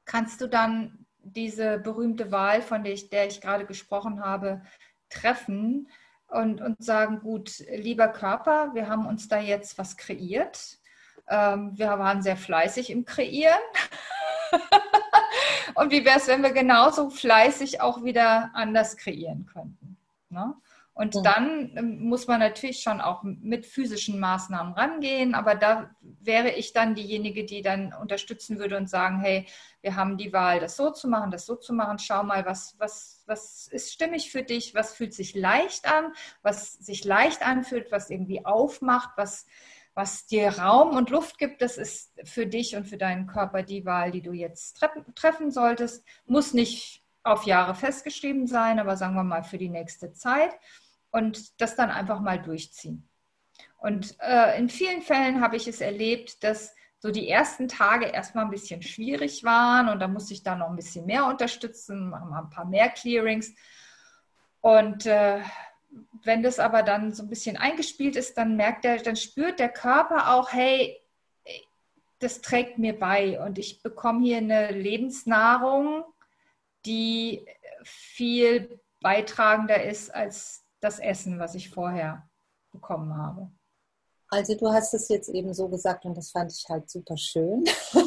kannst 0.05 0.41
du 0.41 0.47
dann 0.47 1.06
diese 1.33 1.79
berühmte 1.79 2.31
Wahl, 2.31 2.61
von 2.61 2.83
der 2.83 2.93
ich, 2.93 3.09
der 3.09 3.27
ich 3.27 3.41
gerade 3.41 3.65
gesprochen 3.65 4.23
habe, 4.23 4.61
treffen 5.09 5.89
und, 6.27 6.61
und 6.61 6.83
sagen, 6.83 7.19
gut, 7.19 7.59
lieber 7.69 8.07
Körper, 8.09 8.73
wir 8.73 8.87
haben 8.87 9.05
uns 9.05 9.27
da 9.27 9.39
jetzt 9.39 9.77
was 9.77 9.97
kreiert. 9.97 10.77
Ähm, 11.29 11.77
wir 11.77 11.87
waren 11.87 12.21
sehr 12.21 12.37
fleißig 12.37 12.89
im 12.89 13.05
Kreieren. 13.05 13.59
und 15.75 15.91
wie 15.91 16.05
wäre 16.05 16.17
es, 16.17 16.27
wenn 16.27 16.43
wir 16.43 16.51
genauso 16.51 17.09
fleißig 17.09 17.81
auch 17.81 18.03
wieder 18.03 18.51
anders 18.53 18.97
kreieren 18.97 19.45
könnten? 19.45 19.97
Ne? 20.29 20.55
Und 20.97 21.13
ja. 21.13 21.21
dann 21.21 21.73
ähm, 21.75 21.99
muss 22.05 22.25
man 22.25 22.39
natürlich 22.39 22.79
schon 22.79 23.01
auch 23.01 23.21
mit 23.21 23.67
physischen 23.67 24.19
Maßnahmen 24.19 24.73
rangehen, 24.73 25.35
aber 25.35 25.53
da 25.53 25.91
wäre 26.01 26.49
ich 26.49 26.73
dann 26.73 26.95
diejenige, 26.95 27.45
die 27.45 27.61
dann 27.61 27.93
unterstützen 27.93 28.57
würde 28.57 28.77
und 28.77 28.89
sagen, 28.89 29.19
hey, 29.19 29.45
wir 29.81 29.95
haben 29.95 30.17
die 30.17 30.33
Wahl, 30.33 30.59
das 30.59 30.75
so 30.75 30.89
zu 30.89 31.07
machen, 31.07 31.29
das 31.29 31.45
so 31.45 31.55
zu 31.55 31.71
machen. 31.71 31.99
Schau 31.99 32.23
mal, 32.23 32.47
was, 32.47 32.75
was, 32.79 33.23
was 33.27 33.67
ist 33.67 33.93
stimmig 33.93 34.31
für 34.31 34.41
dich, 34.41 34.73
was 34.73 34.95
fühlt 34.95 35.13
sich 35.13 35.35
leicht 35.35 35.87
an, 35.87 36.13
was 36.41 36.73
sich 36.73 37.05
leicht 37.05 37.45
anfühlt, 37.45 37.91
was 37.91 38.09
irgendwie 38.09 38.43
aufmacht, 38.43 39.11
was, 39.17 39.45
was 39.93 40.25
dir 40.25 40.49
Raum 40.57 40.95
und 40.95 41.11
Luft 41.11 41.37
gibt, 41.37 41.61
das 41.61 41.77
ist 41.77 42.11
für 42.23 42.47
dich 42.47 42.75
und 42.75 42.85
für 42.85 42.97
deinen 42.97 43.27
Körper 43.27 43.61
die 43.61 43.85
Wahl, 43.85 44.09
die 44.09 44.23
du 44.23 44.31
jetzt 44.31 44.83
treffen 45.13 45.51
solltest. 45.51 46.03
Muss 46.25 46.55
nicht 46.55 47.03
auf 47.21 47.43
Jahre 47.43 47.75
festgeschrieben 47.75 48.47
sein, 48.47 48.79
aber 48.79 48.97
sagen 48.97 49.13
wir 49.13 49.23
mal 49.23 49.43
für 49.43 49.59
die 49.59 49.69
nächste 49.69 50.11
Zeit 50.13 50.57
und 51.17 51.59
das 51.59 51.75
dann 51.75 51.89
einfach 51.89 52.19
mal 52.19 52.39
durchziehen. 52.39 53.09
Und 53.77 54.15
äh, 54.19 54.57
in 54.59 54.69
vielen 54.69 55.01
Fällen 55.01 55.41
habe 55.41 55.55
ich 55.55 55.67
es 55.67 55.81
erlebt, 55.81 56.43
dass 56.43 56.75
so 56.99 57.11
die 57.11 57.27
ersten 57.27 57.67
Tage 57.67 58.05
erstmal 58.05 58.45
ein 58.45 58.51
bisschen 58.51 58.81
schwierig 58.83 59.43
waren 59.43 59.89
und 59.89 59.99
da 59.99 60.07
musste 60.07 60.33
ich 60.33 60.43
dann 60.43 60.59
noch 60.59 60.69
ein 60.69 60.75
bisschen 60.75 61.05
mehr 61.05 61.25
unterstützen, 61.25 62.09
machen 62.09 62.29
wir 62.29 62.39
ein 62.39 62.49
paar 62.49 62.65
mehr 62.65 62.89
Clearings. 62.89 63.53
Und 64.61 65.05
äh, 65.07 65.41
wenn 66.23 66.43
das 66.43 66.59
aber 66.59 66.83
dann 66.83 67.13
so 67.13 67.23
ein 67.23 67.29
bisschen 67.29 67.57
eingespielt 67.57 68.15
ist, 68.15 68.37
dann 68.37 68.55
merkt 68.55 68.85
er, 68.85 68.97
dann 68.97 69.15
spürt 69.15 69.59
der 69.59 69.69
Körper 69.69 70.35
auch, 70.35 70.51
hey, 70.51 70.99
das 72.19 72.41
trägt 72.41 72.77
mir 72.77 72.97
bei 72.97 73.39
und 73.43 73.57
ich 73.57 73.81
bekomme 73.81 74.23
hier 74.23 74.37
eine 74.37 74.71
Lebensnahrung, 74.71 76.03
die 76.85 77.45
viel 77.83 78.79
beitragender 79.01 79.83
ist 79.83 80.13
als 80.13 80.66
das 80.79 80.99
Essen, 80.99 81.39
was 81.39 81.55
ich 81.55 81.69
vorher 81.69 82.27
bekommen 82.71 83.15
habe. 83.15 83.49
Also 84.29 84.55
du 84.55 84.71
hast 84.71 84.93
es 84.93 85.07
jetzt 85.07 85.29
eben 85.29 85.53
so 85.53 85.69
gesagt 85.69 86.05
und 86.05 86.17
das 86.17 86.31
fand 86.31 86.51
ich 86.51 86.67
halt 86.69 86.89
super 86.89 87.17
schön. 87.17 87.65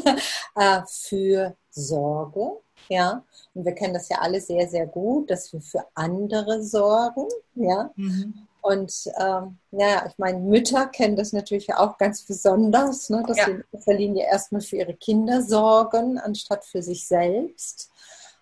Äh, 0.57 0.83
für 0.85 1.57
Sorge, 1.71 2.59
ja. 2.89 3.25
Und 3.55 3.65
wir 3.65 3.73
kennen 3.73 3.95
das 3.95 4.09
ja 4.09 4.19
alle 4.19 4.41
sehr, 4.41 4.69
sehr 4.69 4.85
gut, 4.85 5.31
dass 5.31 5.53
wir 5.53 5.61
für 5.61 5.87
andere 5.95 6.61
sorgen, 6.65 7.29
ja. 7.55 7.93
Mhm. 7.95 8.49
Und 8.61 8.93
ähm, 9.19 9.59
ja, 9.71 10.07
ich 10.07 10.19
meine, 10.19 10.41
Mütter 10.41 10.87
kennen 10.87 11.15
das 11.15 11.33
natürlich 11.33 11.73
auch 11.73 11.97
ganz 11.99 12.25
besonders, 12.25 13.09
ne, 13.11 13.23
dass 13.27 13.39
ja. 13.39 13.45
sie 13.47 13.51
in 13.53 13.65
erster 13.73 13.95
Linie 13.95 14.27
erstmal 14.27 14.61
für 14.61 14.77
ihre 14.77 14.95
Kinder 14.95 15.41
sorgen, 15.41 16.19
anstatt 16.19 16.65
für 16.65 16.83
sich 16.83 17.07
selbst. 17.07 17.91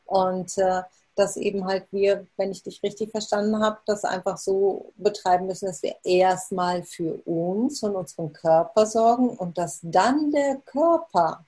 Und 0.07 0.57
äh, 0.57 0.83
dass 1.19 1.37
eben 1.37 1.65
halt 1.67 1.87
wir, 1.91 2.27
wenn 2.37 2.53
ich 2.53 2.63
dich 2.63 2.81
richtig 2.83 3.11
verstanden 3.11 3.61
habe, 3.61 3.79
das 3.87 4.05
einfach 4.05 4.37
so 4.37 4.93
betreiben 4.97 5.47
müssen, 5.47 5.67
dass 5.67 5.83
wir 5.83 5.97
erstmal 6.05 6.85
für 6.85 7.15
uns 7.27 7.83
und 7.83 7.97
unseren 7.97 8.33
Körper 8.33 8.87
sorgen 8.87 9.31
und 9.31 9.59
dass 9.59 9.81
dann 9.83 10.31
der 10.31 10.57
Körper 10.65 11.45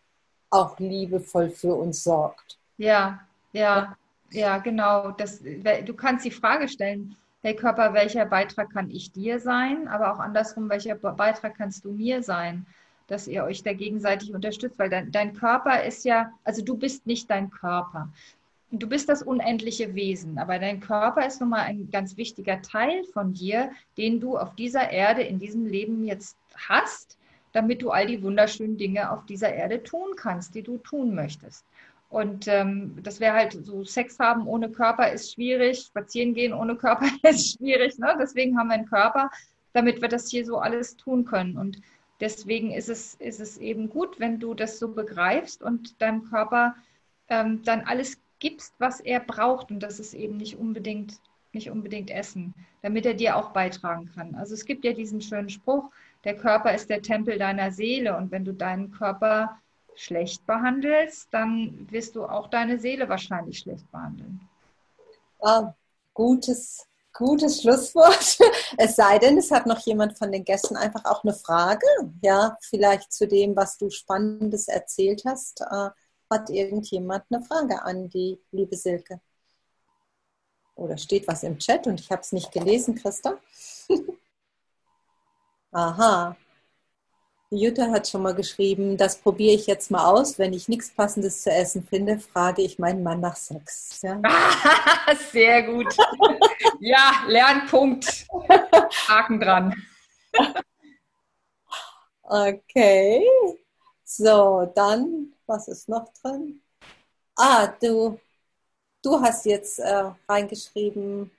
auch 0.50 0.76
liebevoll 0.80 1.50
für 1.50 1.74
uns 1.74 2.02
sorgt. 2.02 2.58
Ja, 2.78 3.20
ja, 3.52 3.96
ja, 4.30 4.58
genau. 4.58 5.12
Das, 5.12 5.40
du 5.40 5.94
kannst 5.94 6.24
die 6.24 6.32
Frage 6.32 6.68
stellen, 6.68 7.16
hey 7.42 7.54
Körper, 7.54 7.94
welcher 7.94 8.26
Beitrag 8.26 8.72
kann 8.72 8.90
ich 8.90 9.12
dir 9.12 9.38
sein? 9.38 9.86
Aber 9.86 10.12
auch 10.12 10.18
andersrum, 10.18 10.68
welcher 10.68 10.96
Beitrag 10.96 11.56
kannst 11.56 11.84
du 11.84 11.92
mir 11.92 12.24
sein? 12.24 12.66
Dass 13.06 13.28
ihr 13.28 13.44
euch 13.44 13.62
da 13.62 13.72
gegenseitig 13.72 14.34
unterstützt, 14.34 14.78
weil 14.78 14.90
dein, 14.90 15.12
dein 15.12 15.34
Körper 15.34 15.84
ist 15.84 16.04
ja, 16.04 16.32
also 16.42 16.62
du 16.62 16.76
bist 16.76 17.06
nicht 17.06 17.30
dein 17.30 17.50
Körper 17.50 18.08
du 18.70 18.88
bist 18.88 19.08
das 19.08 19.22
unendliche 19.22 19.94
Wesen, 19.94 20.38
aber 20.38 20.58
dein 20.58 20.80
Körper 20.80 21.26
ist 21.26 21.40
nun 21.40 21.50
mal 21.50 21.62
ein 21.62 21.90
ganz 21.90 22.16
wichtiger 22.16 22.62
Teil 22.62 23.04
von 23.12 23.32
dir, 23.32 23.70
den 23.96 24.20
du 24.20 24.38
auf 24.38 24.54
dieser 24.54 24.90
Erde 24.90 25.22
in 25.22 25.38
diesem 25.38 25.66
Leben 25.66 26.04
jetzt 26.04 26.36
hast, 26.68 27.18
damit 27.52 27.82
du 27.82 27.90
all 27.90 28.06
die 28.06 28.22
wunderschönen 28.22 28.76
Dinge 28.76 29.10
auf 29.10 29.26
dieser 29.26 29.52
Erde 29.52 29.82
tun 29.82 30.14
kannst, 30.16 30.54
die 30.54 30.62
du 30.62 30.78
tun 30.78 31.14
möchtest. 31.14 31.64
Und 32.08 32.48
ähm, 32.48 32.98
das 33.02 33.20
wäre 33.20 33.34
halt 33.34 33.52
so, 33.64 33.84
Sex 33.84 34.18
haben 34.18 34.46
ohne 34.46 34.70
Körper 34.70 35.12
ist 35.12 35.32
schwierig, 35.32 35.80
spazieren 35.80 36.34
gehen 36.34 36.52
ohne 36.52 36.76
Körper 36.76 37.06
ist 37.22 37.56
schwierig. 37.56 37.98
Ne? 37.98 38.16
Deswegen 38.20 38.58
haben 38.58 38.68
wir 38.68 38.74
einen 38.74 38.88
Körper, 38.88 39.30
damit 39.72 40.00
wir 40.00 40.08
das 40.08 40.28
hier 40.28 40.44
so 40.44 40.58
alles 40.58 40.96
tun 40.96 41.24
können. 41.24 41.56
Und 41.56 41.80
deswegen 42.20 42.72
ist 42.72 42.88
es, 42.88 43.14
ist 43.14 43.40
es 43.40 43.58
eben 43.58 43.88
gut, 43.88 44.18
wenn 44.18 44.40
du 44.40 44.54
das 44.54 44.78
so 44.78 44.88
begreifst 44.88 45.62
und 45.62 46.00
deinem 46.02 46.24
Körper 46.24 46.74
ähm, 47.28 47.62
dann 47.62 47.82
alles 47.82 48.20
gibst, 48.40 48.74
was 48.78 49.00
er 49.00 49.20
braucht. 49.20 49.70
Und 49.70 49.80
das 49.80 50.00
ist 50.00 50.14
eben 50.14 50.36
nicht 50.36 50.58
unbedingt, 50.58 51.20
nicht 51.52 51.70
unbedingt 51.70 52.10
Essen, 52.10 52.54
damit 52.82 53.06
er 53.06 53.14
dir 53.14 53.36
auch 53.36 53.50
beitragen 53.50 54.10
kann. 54.14 54.34
Also 54.34 54.54
es 54.54 54.64
gibt 54.64 54.84
ja 54.84 54.92
diesen 54.92 55.20
schönen 55.20 55.48
Spruch, 55.48 55.90
der 56.24 56.36
Körper 56.36 56.74
ist 56.74 56.90
der 56.90 57.02
Tempel 57.02 57.38
deiner 57.38 57.70
Seele. 57.70 58.16
Und 58.16 58.30
wenn 58.30 58.44
du 58.44 58.52
deinen 58.52 58.90
Körper 58.90 59.58
schlecht 59.94 60.46
behandelst, 60.46 61.28
dann 61.30 61.86
wirst 61.90 62.16
du 62.16 62.24
auch 62.24 62.48
deine 62.48 62.78
Seele 62.78 63.08
wahrscheinlich 63.08 63.58
schlecht 63.58 63.90
behandeln. 63.90 64.40
Ah, 65.40 65.74
gutes, 66.14 66.86
gutes 67.12 67.62
Schlusswort. 67.62 68.38
Es 68.78 68.96
sei 68.96 69.18
denn, 69.18 69.36
es 69.36 69.50
hat 69.50 69.66
noch 69.66 69.80
jemand 69.80 70.16
von 70.16 70.30
den 70.30 70.44
Gästen 70.44 70.76
einfach 70.76 71.04
auch 71.04 71.24
eine 71.24 71.34
Frage, 71.34 71.86
ja, 72.22 72.56
vielleicht 72.60 73.12
zu 73.12 73.26
dem, 73.26 73.56
was 73.56 73.76
du 73.76 73.90
Spannendes 73.90 74.68
erzählt 74.68 75.22
hast. 75.26 75.60
Hat 76.30 76.48
irgendjemand 76.48 77.24
eine 77.28 77.42
Frage 77.42 77.82
an 77.82 78.08
die 78.08 78.40
liebe 78.52 78.76
Silke? 78.76 79.20
Oder 80.76 80.96
steht 80.96 81.26
was 81.28 81.42
im 81.42 81.58
Chat 81.58 81.86
und 81.86 82.00
ich 82.00 82.10
habe 82.10 82.22
es 82.22 82.32
nicht 82.32 82.52
gelesen, 82.52 82.94
Christa? 82.94 83.38
Aha. 85.72 86.36
Jutta 87.50 87.90
hat 87.90 88.06
schon 88.06 88.22
mal 88.22 88.34
geschrieben, 88.34 88.96
das 88.96 89.18
probiere 89.18 89.56
ich 89.56 89.66
jetzt 89.66 89.90
mal 89.90 90.04
aus. 90.04 90.38
Wenn 90.38 90.52
ich 90.52 90.68
nichts 90.68 90.90
Passendes 90.90 91.42
zu 91.42 91.50
essen 91.50 91.84
finde, 91.84 92.20
frage 92.20 92.62
ich 92.62 92.78
meinen 92.78 93.02
Mann 93.02 93.20
nach 93.20 93.34
Sex. 93.34 94.00
Ja? 94.02 94.22
Sehr 95.32 95.64
gut. 95.64 95.92
ja, 96.78 97.24
Lernpunkt. 97.26 98.26
Haken 99.08 99.40
dran. 99.40 99.74
okay. 102.22 103.26
So, 104.04 104.70
dann 104.74 105.32
was 105.50 105.68
ist 105.68 105.88
noch 105.88 106.08
drin? 106.22 106.62
Ah, 107.36 107.66
du, 107.66 108.18
du 109.02 109.20
hast 109.20 109.44
jetzt 109.44 109.80
äh, 109.80 110.10
reingeschrieben, 110.28 111.30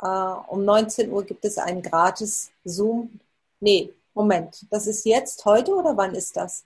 äh, 0.00 0.06
um 0.06 0.64
19 0.64 1.10
Uhr 1.12 1.24
gibt 1.24 1.44
es 1.44 1.58
einen 1.58 1.82
gratis 1.82 2.50
Zoom. 2.64 3.20
Nee, 3.60 3.92
Moment, 4.14 4.66
das 4.70 4.86
ist 4.86 5.04
jetzt 5.04 5.44
heute 5.44 5.72
oder 5.72 5.96
wann 5.96 6.14
ist 6.14 6.36
das? 6.36 6.64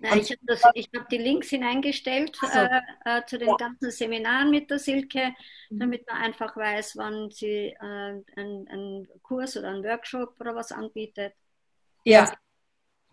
Nein, 0.00 0.18
ich 0.18 0.32
habe 0.32 0.82
hab 0.96 1.08
die 1.08 1.18
Links 1.18 1.48
hineingestellt 1.48 2.36
so. 2.38 2.46
äh, 2.46 2.80
äh, 3.04 3.24
zu 3.26 3.38
den 3.38 3.48
ja. 3.48 3.56
ganzen 3.56 3.90
Seminaren 3.90 4.50
mit 4.50 4.68
der 4.70 4.78
Silke, 4.78 5.32
mhm. 5.70 5.78
damit 5.78 6.06
man 6.06 6.20
einfach 6.20 6.56
weiß, 6.56 6.96
wann 6.96 7.30
sie 7.30 7.68
äh, 7.68 7.76
einen, 7.80 8.68
einen 8.68 9.08
Kurs 9.22 9.56
oder 9.56 9.68
einen 9.68 9.84
Workshop 9.84 10.34
oder 10.40 10.54
was 10.54 10.72
anbietet. 10.72 11.32
Ja, 12.04 12.30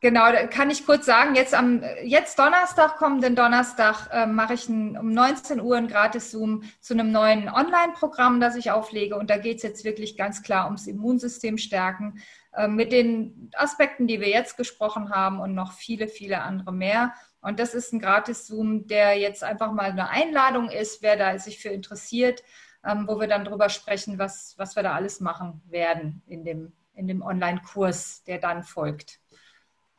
Genau, 0.03 0.31
kann 0.49 0.71
ich 0.71 0.87
kurz 0.87 1.05
sagen, 1.05 1.35
jetzt 1.35 1.53
am 1.53 1.83
jetzt 2.03 2.39
Donnerstag, 2.39 2.95
kommenden 2.95 3.35
Donnerstag, 3.35 4.09
äh, 4.11 4.25
mache 4.25 4.55
ich 4.55 4.67
ein, 4.67 4.97
um 4.97 5.11
19 5.11 5.61
Uhr 5.61 5.77
ein 5.77 5.87
Gratis-Zoom 5.87 6.63
zu 6.79 6.95
einem 6.95 7.11
neuen 7.11 7.47
Online-Programm, 7.47 8.41
das 8.41 8.55
ich 8.55 8.71
auflege. 8.71 9.15
Und 9.15 9.29
da 9.29 9.37
geht 9.37 9.57
es 9.57 9.63
jetzt 9.63 9.85
wirklich 9.85 10.17
ganz 10.17 10.41
klar 10.41 10.65
ums 10.65 10.87
Immunsystem 10.87 11.59
stärken, 11.59 12.19
äh, 12.53 12.67
mit 12.67 12.91
den 12.91 13.51
Aspekten, 13.53 14.07
die 14.07 14.19
wir 14.19 14.29
jetzt 14.29 14.57
gesprochen 14.57 15.11
haben 15.11 15.39
und 15.39 15.53
noch 15.53 15.73
viele, 15.73 16.07
viele 16.07 16.41
andere 16.41 16.73
mehr. 16.73 17.13
Und 17.39 17.59
das 17.59 17.75
ist 17.75 17.93
ein 17.93 17.99
Gratis-Zoom, 17.99 18.87
der 18.87 19.19
jetzt 19.19 19.43
einfach 19.43 19.71
mal 19.71 19.91
eine 19.91 20.09
Einladung 20.09 20.71
ist, 20.71 21.03
wer 21.03 21.15
da 21.15 21.37
sich 21.37 21.59
für 21.59 21.69
interessiert, 21.69 22.41
ähm, 22.83 23.07
wo 23.07 23.19
wir 23.19 23.27
dann 23.27 23.45
drüber 23.45 23.69
sprechen, 23.69 24.17
was, 24.17 24.55
was 24.57 24.75
wir 24.75 24.81
da 24.81 24.93
alles 24.93 25.19
machen 25.19 25.61
werden 25.69 26.23
in 26.25 26.43
dem, 26.43 26.73
in 26.95 27.07
dem 27.07 27.21
Online-Kurs, 27.21 28.23
der 28.23 28.39
dann 28.39 28.63
folgt. 28.63 29.20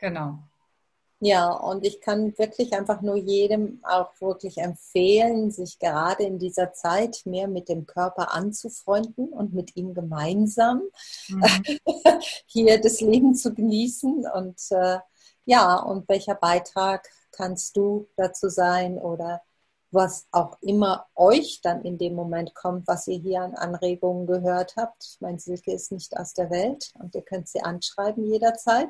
Genau. 0.02 0.40
Ja, 1.20 1.52
und 1.52 1.86
ich 1.86 2.00
kann 2.00 2.36
wirklich 2.36 2.72
einfach 2.72 3.00
nur 3.00 3.14
jedem 3.14 3.78
auch 3.84 4.10
wirklich 4.20 4.58
empfehlen, 4.58 5.52
sich 5.52 5.78
gerade 5.78 6.24
in 6.24 6.40
dieser 6.40 6.72
Zeit 6.72 7.22
mehr 7.24 7.46
mit 7.46 7.68
dem 7.68 7.86
Körper 7.86 8.34
anzufreunden 8.34 9.28
und 9.28 9.54
mit 9.54 9.76
ihm 9.76 9.94
gemeinsam 9.94 10.82
mhm. 11.28 11.44
hier 12.46 12.80
das 12.80 13.00
Leben 13.00 13.36
zu 13.36 13.54
genießen. 13.54 14.26
Und 14.34 14.60
äh, 14.70 14.98
ja, 15.44 15.76
und 15.76 16.08
welcher 16.08 16.34
Beitrag 16.34 17.08
kannst 17.30 17.76
du 17.76 18.08
dazu 18.16 18.48
sein 18.48 18.98
oder 18.98 19.40
was 19.92 20.26
auch 20.32 20.60
immer 20.60 21.06
euch 21.14 21.60
dann 21.62 21.82
in 21.82 21.98
dem 21.98 22.16
Moment 22.16 22.56
kommt, 22.56 22.88
was 22.88 23.06
ihr 23.06 23.18
hier 23.18 23.42
an 23.42 23.54
Anregungen 23.54 24.26
gehört 24.26 24.74
habt. 24.76 25.04
Ich 25.04 25.20
meine, 25.20 25.38
Silke 25.38 25.72
ist 25.72 25.92
nicht 25.92 26.16
aus 26.16 26.34
der 26.34 26.50
Welt 26.50 26.92
und 26.98 27.14
ihr 27.14 27.22
könnt 27.22 27.46
sie 27.46 27.60
anschreiben 27.60 28.28
jederzeit. 28.28 28.88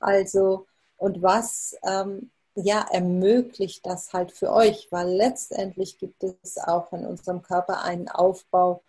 Also, 0.00 0.66
und 0.96 1.22
was 1.22 1.76
ähm, 1.86 2.30
ja 2.54 2.86
ermöglicht 2.90 3.86
das 3.86 4.12
halt 4.12 4.32
für 4.32 4.52
euch, 4.52 4.88
weil 4.90 5.08
letztendlich 5.10 5.98
gibt 5.98 6.24
es 6.24 6.58
auch 6.58 6.92
in 6.92 7.06
unserem 7.06 7.42
Körper 7.42 7.82
einen 7.82 8.08
Aufbau, 8.08 8.82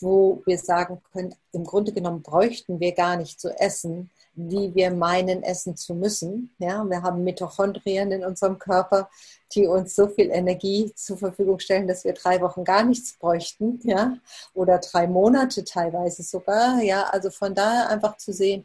wo 0.00 0.42
wir 0.44 0.58
sagen 0.58 1.00
können, 1.12 1.34
im 1.52 1.64
Grunde 1.64 1.92
genommen 1.92 2.22
bräuchten 2.22 2.80
wir 2.80 2.92
gar 2.92 3.16
nicht 3.16 3.40
zu 3.40 3.48
essen, 3.58 4.10
wie 4.34 4.74
wir 4.74 4.90
meinen, 4.90 5.42
essen 5.42 5.76
zu 5.76 5.94
müssen. 5.94 6.54
Ja, 6.58 6.84
wir 6.84 7.02
haben 7.02 7.24
Mitochondrien 7.24 8.12
in 8.12 8.24
unserem 8.24 8.58
Körper, 8.58 9.08
die 9.52 9.66
uns 9.66 9.96
so 9.96 10.08
viel 10.08 10.30
Energie 10.30 10.92
zur 10.94 11.16
Verfügung 11.18 11.58
stellen, 11.58 11.88
dass 11.88 12.04
wir 12.04 12.12
drei 12.12 12.40
Wochen 12.40 12.64
gar 12.64 12.84
nichts 12.84 13.16
bräuchten, 13.18 13.80
ja, 13.82 14.16
oder 14.54 14.78
drei 14.78 15.06
Monate 15.06 15.64
teilweise 15.64 16.22
sogar. 16.22 16.80
Ja, 16.82 17.04
also 17.04 17.30
von 17.30 17.54
daher 17.54 17.88
einfach 17.88 18.16
zu 18.16 18.32
sehen, 18.32 18.64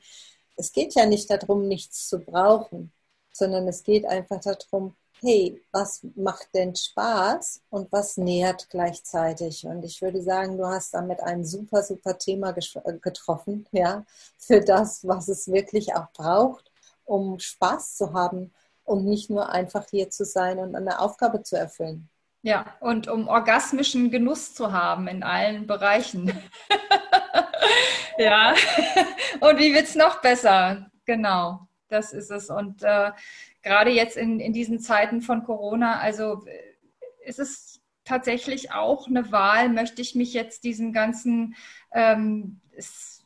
es 0.56 0.72
geht 0.72 0.95
ja 0.95 1.06
nicht 1.06 1.30
darum, 1.30 1.68
nichts 1.68 2.08
zu 2.08 2.20
brauchen, 2.20 2.91
sondern 3.32 3.68
es 3.68 3.84
geht 3.84 4.06
einfach 4.06 4.39
darum, 4.41 4.95
hey, 5.22 5.62
was 5.72 6.06
macht 6.16 6.54
denn 6.54 6.76
Spaß 6.76 7.62
und 7.70 7.91
was 7.91 8.18
nährt 8.18 8.70
gleichzeitig? 8.70 9.66
Und 9.66 9.84
ich 9.84 10.01
würde 10.01 10.22
sagen, 10.22 10.58
du 10.58 10.68
hast 10.68 10.93
damit 10.93 11.22
ein 11.22 11.45
super, 11.45 11.82
super 11.82 12.18
Thema 12.18 12.56
äh, 12.56 12.93
getroffen, 12.99 13.66
ja, 13.72 14.06
für 14.38 14.60
das, 14.62 15.08
was 15.08 15.30
es 15.30 15.51
wirklich 15.51 15.95
auch 15.95 16.12
braucht, 16.14 16.72
um 17.06 17.39
Spaß 17.39 17.95
zu 17.95 18.14
haben 18.14 18.54
und 18.84 19.06
nicht 19.06 19.30
nur 19.30 19.49
einfach 19.49 19.88
hier 19.89 20.10
zu 20.10 20.26
sein 20.26 20.60
und 20.60 20.76
eine 20.76 20.99
Aufgabe 20.99 21.41
zu 21.43 21.58
erfüllen. 21.58 22.10
Ja, 22.46 22.66
und 22.82 23.08
um 23.08 23.30
orgasmischen 23.30 24.12
Genuss 24.12 24.54
zu 24.54 24.74
haben 24.74 25.08
in 25.08 25.24
allen 25.24 25.66
Bereichen. 25.66 26.38
ja. 28.18 28.54
Und 29.39 29.60
wie 29.60 29.74
wird 29.74 29.86
es 29.86 29.96
noch 29.96 30.22
besser? 30.22 30.91
Genau, 31.06 31.68
das 31.88 32.12
ist 32.12 32.32
es. 32.32 32.50
Und 32.50 32.84
äh, 32.84 33.12
gerade 33.62 33.91
jetzt 33.91 34.18
in, 34.18 34.41
in 34.41 34.52
diesen 34.52 34.80
Zeiten 34.80 35.22
von 35.22 35.44
Corona, 35.44 36.00
also 36.00 36.46
ist 37.24 37.39
es 37.39 37.82
tatsächlich 38.04 38.74
auch 38.74 39.08
eine 39.08 39.32
Wahl, 39.32 39.70
möchte 39.70 40.02
ich 40.02 40.14
mich 40.14 40.34
jetzt 40.34 40.66
diesen 40.66 40.91
ganzen 40.91 41.56
ähm, 41.94 42.60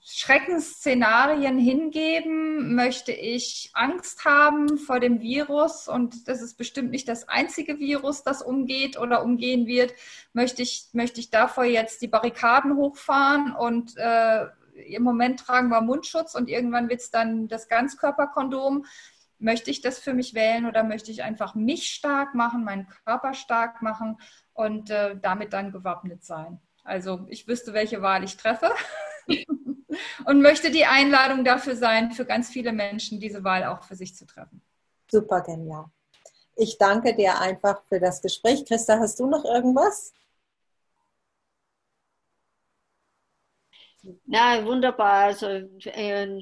Schreckensszenarien 0.09 1.59
hingeben? 1.59 2.75
Möchte 2.75 3.11
ich 3.11 3.71
Angst 3.73 4.23
haben 4.23 4.77
vor 4.77 5.01
dem 5.01 5.19
Virus? 5.19 5.89
Und 5.89 6.29
das 6.29 6.41
ist 6.41 6.57
bestimmt 6.57 6.91
nicht 6.91 7.09
das 7.09 7.27
einzige 7.27 7.77
Virus, 7.77 8.23
das 8.23 8.41
umgeht 8.41 8.97
oder 8.97 9.21
umgehen 9.21 9.67
wird. 9.67 9.93
Möchte 10.31 10.61
ich, 10.61 10.87
möchte 10.93 11.19
ich 11.19 11.29
davor 11.29 11.65
jetzt 11.65 12.01
die 12.01 12.07
Barrikaden 12.07 12.77
hochfahren? 12.77 13.53
Und 13.53 13.97
äh, 13.97 14.45
im 14.75 15.03
Moment 15.03 15.41
tragen 15.41 15.67
wir 15.67 15.81
Mundschutz 15.81 16.35
und 16.35 16.47
irgendwann 16.47 16.87
wird 16.87 17.01
es 17.01 17.11
dann 17.11 17.49
das 17.49 17.67
Ganzkörperkondom. 17.67 18.85
Möchte 19.39 19.71
ich 19.71 19.81
das 19.81 19.99
für 19.99 20.13
mich 20.13 20.33
wählen 20.33 20.67
oder 20.67 20.85
möchte 20.85 21.11
ich 21.11 21.21
einfach 21.21 21.53
mich 21.53 21.89
stark 21.89 22.33
machen, 22.33 22.63
meinen 22.63 22.87
Körper 23.05 23.33
stark 23.33 23.81
machen 23.81 24.17
und 24.53 24.89
äh, 24.89 25.17
damit 25.21 25.51
dann 25.51 25.73
gewappnet 25.73 26.23
sein? 26.23 26.61
Also 26.85 27.25
ich 27.27 27.45
wüsste, 27.45 27.73
welche 27.73 28.01
Wahl 28.01 28.23
ich 28.23 28.37
treffe. 28.37 28.71
und 30.25 30.41
möchte 30.41 30.71
die 30.71 30.85
Einladung 30.85 31.43
dafür 31.43 31.75
sein, 31.75 32.11
für 32.11 32.25
ganz 32.25 32.49
viele 32.49 32.71
Menschen 32.71 33.19
diese 33.19 33.43
Wahl 33.43 33.63
auch 33.65 33.83
für 33.83 33.95
sich 33.95 34.15
zu 34.15 34.25
treffen. 34.25 34.61
Super 35.09 35.41
genial. 35.41 35.85
Ich 36.55 36.77
danke 36.77 37.15
dir 37.15 37.39
einfach 37.39 37.83
für 37.87 37.99
das 37.99 38.21
Gespräch. 38.21 38.65
Christa, 38.65 38.99
hast 38.99 39.19
du 39.19 39.27
noch 39.27 39.45
irgendwas? 39.45 40.13
Ja, 44.25 44.65
wunderbar. 44.65 45.25
Also 45.25 45.47
äh, 45.47 46.41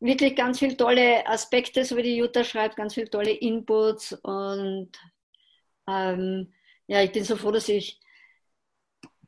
wirklich 0.00 0.36
ganz 0.36 0.58
viele 0.58 0.76
tolle 0.76 1.26
Aspekte, 1.26 1.84
so 1.84 1.96
wie 1.96 2.02
die 2.02 2.16
Jutta 2.16 2.44
schreibt, 2.44 2.76
ganz 2.76 2.94
viele 2.94 3.10
tolle 3.10 3.30
Inputs 3.30 4.12
und 4.22 4.90
ähm, 5.88 6.52
ja, 6.86 7.02
ich 7.02 7.12
bin 7.12 7.24
so 7.24 7.36
froh, 7.36 7.50
dass 7.50 7.68
ich 7.68 8.00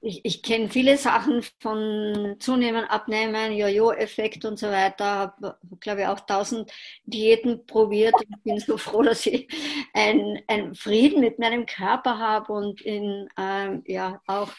ich, 0.00 0.24
ich 0.24 0.42
kenne 0.42 0.68
viele 0.68 0.96
Sachen 0.96 1.42
von 1.60 2.36
Zunehmen, 2.38 2.84
Abnehmen, 2.84 3.52
Jojo-Effekt 3.52 4.44
und 4.44 4.58
so 4.58 4.68
weiter. 4.68 5.04
Habe, 5.04 5.58
glaube 5.80 6.02
ich, 6.02 6.06
auch 6.06 6.20
tausend 6.20 6.70
Diäten 7.04 7.66
probiert 7.66 8.14
und 8.14 8.44
bin 8.44 8.58
so 8.60 8.76
froh, 8.76 9.02
dass 9.02 9.26
ich 9.26 9.48
einen 9.92 10.74
Frieden 10.74 11.20
mit 11.20 11.38
meinem 11.38 11.66
Körper 11.66 12.18
habe 12.18 12.52
und 12.52 12.80
in, 12.80 13.28
ähm, 13.38 13.82
ja, 13.86 14.20
auch, 14.26 14.50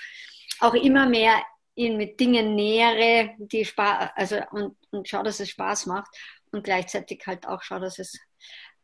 auch 0.59 0.73
immer 0.73 1.07
mehr 1.07 1.41
ihn 1.75 1.95
mit 1.95 2.19
Dingen 2.19 2.55
nähere, 2.55 3.35
die 3.37 3.63
Spaß, 3.63 4.09
also 4.15 4.37
und, 4.51 4.75
und 4.91 5.07
schau, 5.07 5.23
dass 5.23 5.39
es 5.39 5.49
Spaß 5.49 5.85
macht 5.85 6.13
und 6.51 6.63
gleichzeitig 6.63 7.25
halt 7.25 7.47
auch 7.47 7.61
schau, 7.61 7.79
dass 7.79 7.99
es 7.99 8.19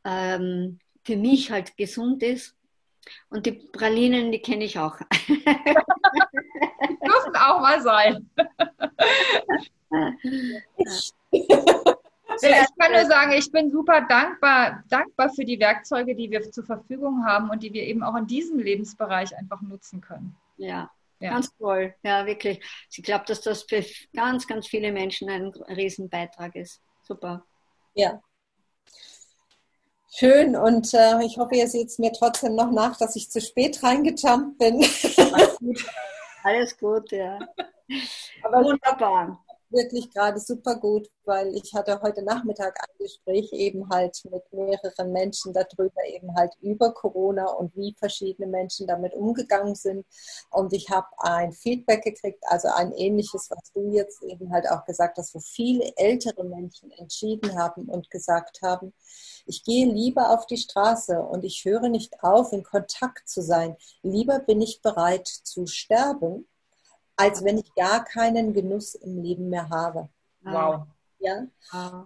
ähm, 0.05 0.79
für 1.03 1.17
mich 1.17 1.51
halt 1.51 1.75
gesund 1.75 2.23
ist. 2.23 2.55
Und 3.29 3.45
die 3.45 3.51
Pralinen, 3.51 4.31
die 4.31 4.41
kenne 4.41 4.63
ich 4.63 4.79
auch. 4.79 4.97
Auch 7.35 7.61
mal 7.61 7.81
sein. 7.81 8.29
Ich 12.41 12.77
kann 12.77 12.91
nur 12.91 13.05
sagen, 13.05 13.31
ich 13.31 13.49
bin 13.49 13.71
super 13.71 14.01
dankbar, 14.09 14.83
dankbar 14.89 15.29
für 15.29 15.45
die 15.45 15.57
Werkzeuge, 15.57 16.15
die 16.15 16.29
wir 16.29 16.41
zur 16.51 16.65
Verfügung 16.65 17.25
haben 17.25 17.49
und 17.49 17.63
die 17.63 17.71
wir 17.71 17.83
eben 17.83 18.03
auch 18.03 18.15
in 18.15 18.27
diesem 18.27 18.59
Lebensbereich 18.59 19.37
einfach 19.37 19.61
nutzen 19.61 20.01
können. 20.01 20.35
Ja, 20.57 20.91
ja. 21.19 21.29
ganz 21.29 21.55
toll. 21.57 21.95
Ja, 22.03 22.25
wirklich. 22.25 22.61
Ich 22.91 23.03
glaube, 23.03 23.23
dass 23.25 23.39
das 23.39 23.63
für 23.63 23.85
ganz, 24.13 24.47
ganz 24.47 24.67
viele 24.67 24.91
Menschen 24.91 25.29
ein 25.29 25.53
Riesenbeitrag 25.69 26.55
ist. 26.55 26.81
Super. 27.03 27.45
Ja, 27.93 28.19
Schön 30.17 30.55
und 30.55 30.93
äh, 30.93 31.21
ich 31.25 31.37
hoffe, 31.37 31.55
ihr 31.55 31.67
seht 31.67 31.89
es 31.89 31.99
mir 31.99 32.13
trotzdem 32.13 32.55
noch 32.55 32.71
nach, 32.71 32.97
dass 32.97 33.17
ich 33.17 33.29
zu 33.29 33.41
spät 33.41 33.83
reingejumpt 33.83 34.57
bin. 34.57 34.79
Alles 36.45 36.77
gut, 36.77 37.11
ja. 37.11 37.39
Aber 38.43 38.63
wunderbar 38.63 39.44
wirklich 39.75 40.09
gerade 40.11 40.39
super 40.39 40.75
gut, 40.77 41.09
weil 41.25 41.55
ich 41.55 41.73
hatte 41.73 42.01
heute 42.01 42.23
Nachmittag 42.23 42.75
ein 42.79 42.97
Gespräch 42.97 43.51
eben 43.53 43.87
halt 43.89 44.17
mit 44.31 44.41
mehreren 44.51 45.11
Menschen 45.11 45.53
darüber, 45.53 46.03
eben 46.07 46.33
halt 46.35 46.53
über 46.61 46.93
Corona 46.93 47.45
und 47.47 47.75
wie 47.75 47.93
verschiedene 47.99 48.47
Menschen 48.47 48.87
damit 48.87 49.13
umgegangen 49.13 49.75
sind. 49.75 50.05
Und 50.49 50.73
ich 50.73 50.89
habe 50.89 51.07
ein 51.19 51.51
Feedback 51.51 52.03
gekriegt, 52.03 52.43
also 52.47 52.69
ein 52.69 52.91
ähnliches, 52.93 53.49
was 53.49 53.71
du 53.73 53.91
jetzt 53.91 54.23
eben 54.23 54.51
halt 54.51 54.67
auch 54.69 54.85
gesagt 54.85 55.17
hast, 55.17 55.35
wo 55.35 55.39
viele 55.39 55.91
ältere 55.97 56.43
Menschen 56.43 56.91
entschieden 56.91 57.59
haben 57.59 57.85
und 57.85 58.09
gesagt 58.09 58.61
haben, 58.63 58.93
ich 59.45 59.63
gehe 59.63 59.85
lieber 59.85 60.31
auf 60.31 60.47
die 60.47 60.57
Straße 60.57 61.19
und 61.19 61.43
ich 61.43 61.65
höre 61.65 61.89
nicht 61.89 62.23
auf, 62.23 62.51
in 62.53 62.63
Kontakt 62.63 63.29
zu 63.29 63.41
sein. 63.41 63.75
Lieber 64.01 64.39
bin 64.39 64.61
ich 64.61 64.81
bereit 64.81 65.27
zu 65.27 65.67
sterben, 65.67 66.47
als 67.15 67.43
wenn 67.43 67.57
ich 67.57 67.73
gar 67.75 68.03
keinen 68.03 68.53
Genuss 68.53 68.95
im 68.95 69.21
Leben 69.21 69.49
mehr 69.49 69.69
habe. 69.69 70.09
Wow. 70.41 70.87
Ja? 71.19 71.47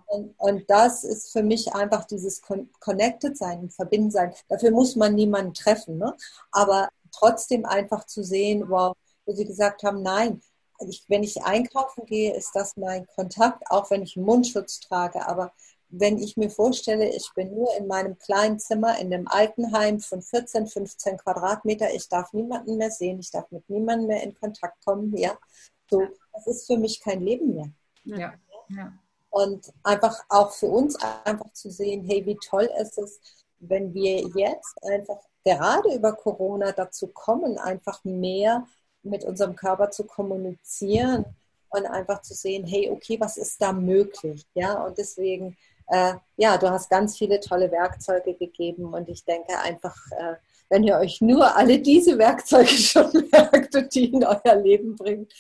Und, 0.08 0.36
und 0.38 0.70
das 0.70 1.04
ist 1.04 1.32
für 1.32 1.44
mich 1.44 1.74
einfach 1.74 2.06
dieses 2.06 2.42
Connected 2.80 3.38
sein, 3.38 3.70
Verbinden 3.70 4.12
sein. 4.12 4.34
Dafür 4.48 4.72
muss 4.72 4.96
man 4.96 5.16
niemanden 5.16 5.54
treffen, 5.54 5.98
ne? 5.98 6.16
aber 6.52 6.90
trotzdem 7.12 7.66
einfach 7.66 8.06
zu 8.06 8.24
sehen, 8.24 8.70
wow, 8.70 8.96
wo 9.26 9.34
sie 9.34 9.46
gesagt 9.46 9.84
haben, 9.84 10.02
nein, 10.02 10.42
ich, 10.88 11.04
wenn 11.10 11.24
ich 11.24 11.44
einkaufen 11.44 12.06
gehe, 12.06 12.34
ist 12.34 12.52
das 12.54 12.78
mein 12.78 13.06
Kontakt, 13.08 13.70
auch 13.70 13.90
wenn 13.92 14.04
ich 14.04 14.16
einen 14.16 14.26
Mundschutz 14.26 14.80
trage, 14.80 15.28
aber 15.28 15.52
wenn 15.90 16.20
ich 16.20 16.38
mir 16.38 16.50
vorstelle, 16.50 17.10
ich 17.10 17.32
bin 17.34 17.54
nur 17.54 17.76
in 17.78 17.88
meinem 17.88 18.18
kleinen 18.18 18.60
Zimmer 18.60 19.00
in 19.00 19.14
einem 19.14 19.28
Altenheim 19.28 20.00
von 20.00 20.22
14, 20.22 20.68
15 20.68 21.18
Quadratmeter, 21.18 21.94
ich 21.94 22.08
darf 22.08 22.32
niemanden 22.34 22.78
mehr 22.78 22.92
sehen, 22.92 23.20
ich 23.20 23.32
darf 23.32 23.50
mit 23.52 23.68
niemandem 23.70 24.08
mehr 24.08 24.24
in 24.24 24.36
Kontakt 24.36 24.84
kommen, 24.86 25.16
ja, 25.18 25.38
so, 25.90 26.04
das 26.34 26.48
ist 26.48 26.68
für 26.68 26.78
mich 26.78 27.00
kein 27.00 27.22
Leben 27.22 27.56
mehr. 27.56 27.70
Ja. 28.04 28.34
ja. 28.70 28.94
Und 29.32 29.74
einfach 29.84 30.24
auch 30.30 30.52
für 30.52 30.68
uns 30.68 30.96
einfach 31.24 31.52
zu 31.54 31.72
sehen, 31.72 32.04
hey, 32.06 32.26
wie 32.26 32.38
toll 32.38 32.70
ist 32.80 32.98
es, 32.98 33.20
wenn 33.60 33.94
wir 33.94 34.22
jetzt 34.36 34.84
einfach 34.84 35.20
gerade 35.44 35.94
über 35.96 36.14
Corona 36.14 36.72
dazu 36.72 37.08
kommen, 37.08 37.58
einfach 37.58 38.04
mehr 38.04 38.66
mit 39.02 39.24
unserem 39.24 39.56
Körper 39.56 39.90
zu 39.90 40.04
kommunizieren 40.04 41.26
und 41.70 41.86
einfach 41.86 42.22
zu 42.22 42.34
sehen, 42.34 42.66
hey, 42.66 42.90
okay, 42.90 43.20
was 43.20 43.38
ist 43.38 43.62
da 43.62 43.72
möglich? 43.72 44.46
Ja, 44.54 44.84
und 44.86 44.98
deswegen 44.98 45.58
äh, 45.90 46.14
ja, 46.38 46.58
du 46.58 46.70
hast 46.70 46.90
ganz 46.90 47.18
viele 47.18 47.40
tolle 47.40 47.72
Werkzeuge 47.72 48.36
gegeben 48.36 48.94
und 48.94 49.10
ich 49.10 49.26
denke 49.26 49.58
einfach, 49.60 49.96
äh, 50.12 50.36
wenn 50.70 50.84
ihr 50.84 50.98
euch 50.98 51.20
nur 51.22 51.56
alle 51.56 51.80
diese 51.80 52.18
Werkzeuge 52.18 52.68
schon 52.68 53.12
merkt 53.32 53.76
und 53.76 53.94
die 53.94 54.14
in 54.14 54.24
euer 54.24 54.56
Leben 54.56 54.96
bringt, 54.96 55.34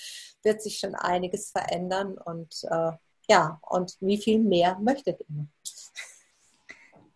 wird 0.44 0.62
sich 0.62 0.80
schon 0.80 0.96
einiges 0.96 1.52
verändern 1.52 2.18
und 2.18 2.64
äh, 2.70 2.92
ja, 3.30 3.60
und 3.62 3.96
wie 4.00 4.18
viel 4.18 4.40
mehr 4.40 4.78
möchtet 4.80 5.20
ihr? 5.30 5.48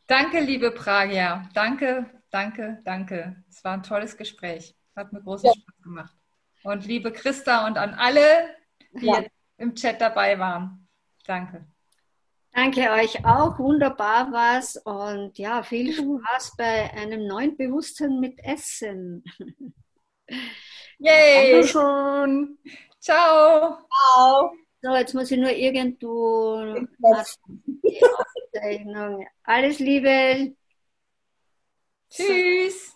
Danke, 0.06 0.42
liebe 0.42 0.70
Pragia. 0.72 1.50
Danke, 1.56 2.06
danke, 2.30 2.80
danke. 2.84 3.44
Es 3.50 3.64
war 3.64 3.74
ein 3.74 3.84
tolles 3.84 4.16
Gespräch. 4.16 4.76
Hat 4.96 5.12
mir 5.12 5.22
großen 5.22 5.48
ja. 5.48 5.54
Spaß 5.54 5.82
gemacht. 5.82 6.16
Und 6.64 6.86
liebe 6.86 7.12
Christa 7.12 7.66
und 7.66 7.78
an 7.78 7.96
alle, 7.96 8.56
die 8.94 9.08
ja. 9.08 9.24
im 9.58 9.74
Chat 9.74 10.00
dabei 10.00 10.38
waren. 10.38 10.88
Danke. 11.26 11.66
Danke 12.56 12.92
euch 12.92 13.26
auch, 13.26 13.58
wunderbar 13.58 14.32
war's 14.32 14.78
und 14.78 15.40
ja, 15.40 15.64
viel 15.64 15.92
Spaß 15.92 16.56
bei 16.56 16.94
einem 16.94 17.26
neuen 17.26 17.58
Bewusstsein 17.58 18.20
mit 18.20 18.40
Essen. 18.44 19.24
Yay! 21.00 21.52
Dankeschön. 21.52 22.60
Ciao. 23.00 23.80
Ciao. 24.14 24.52
So, 24.84 24.96
jetzt 24.96 25.14
muss 25.16 25.32
ich 25.32 25.40
nur 25.40 25.50
irgendwo. 25.50 26.86
Alles 29.44 29.80
Liebe. 29.80 30.56
Tschüss. 32.10 32.94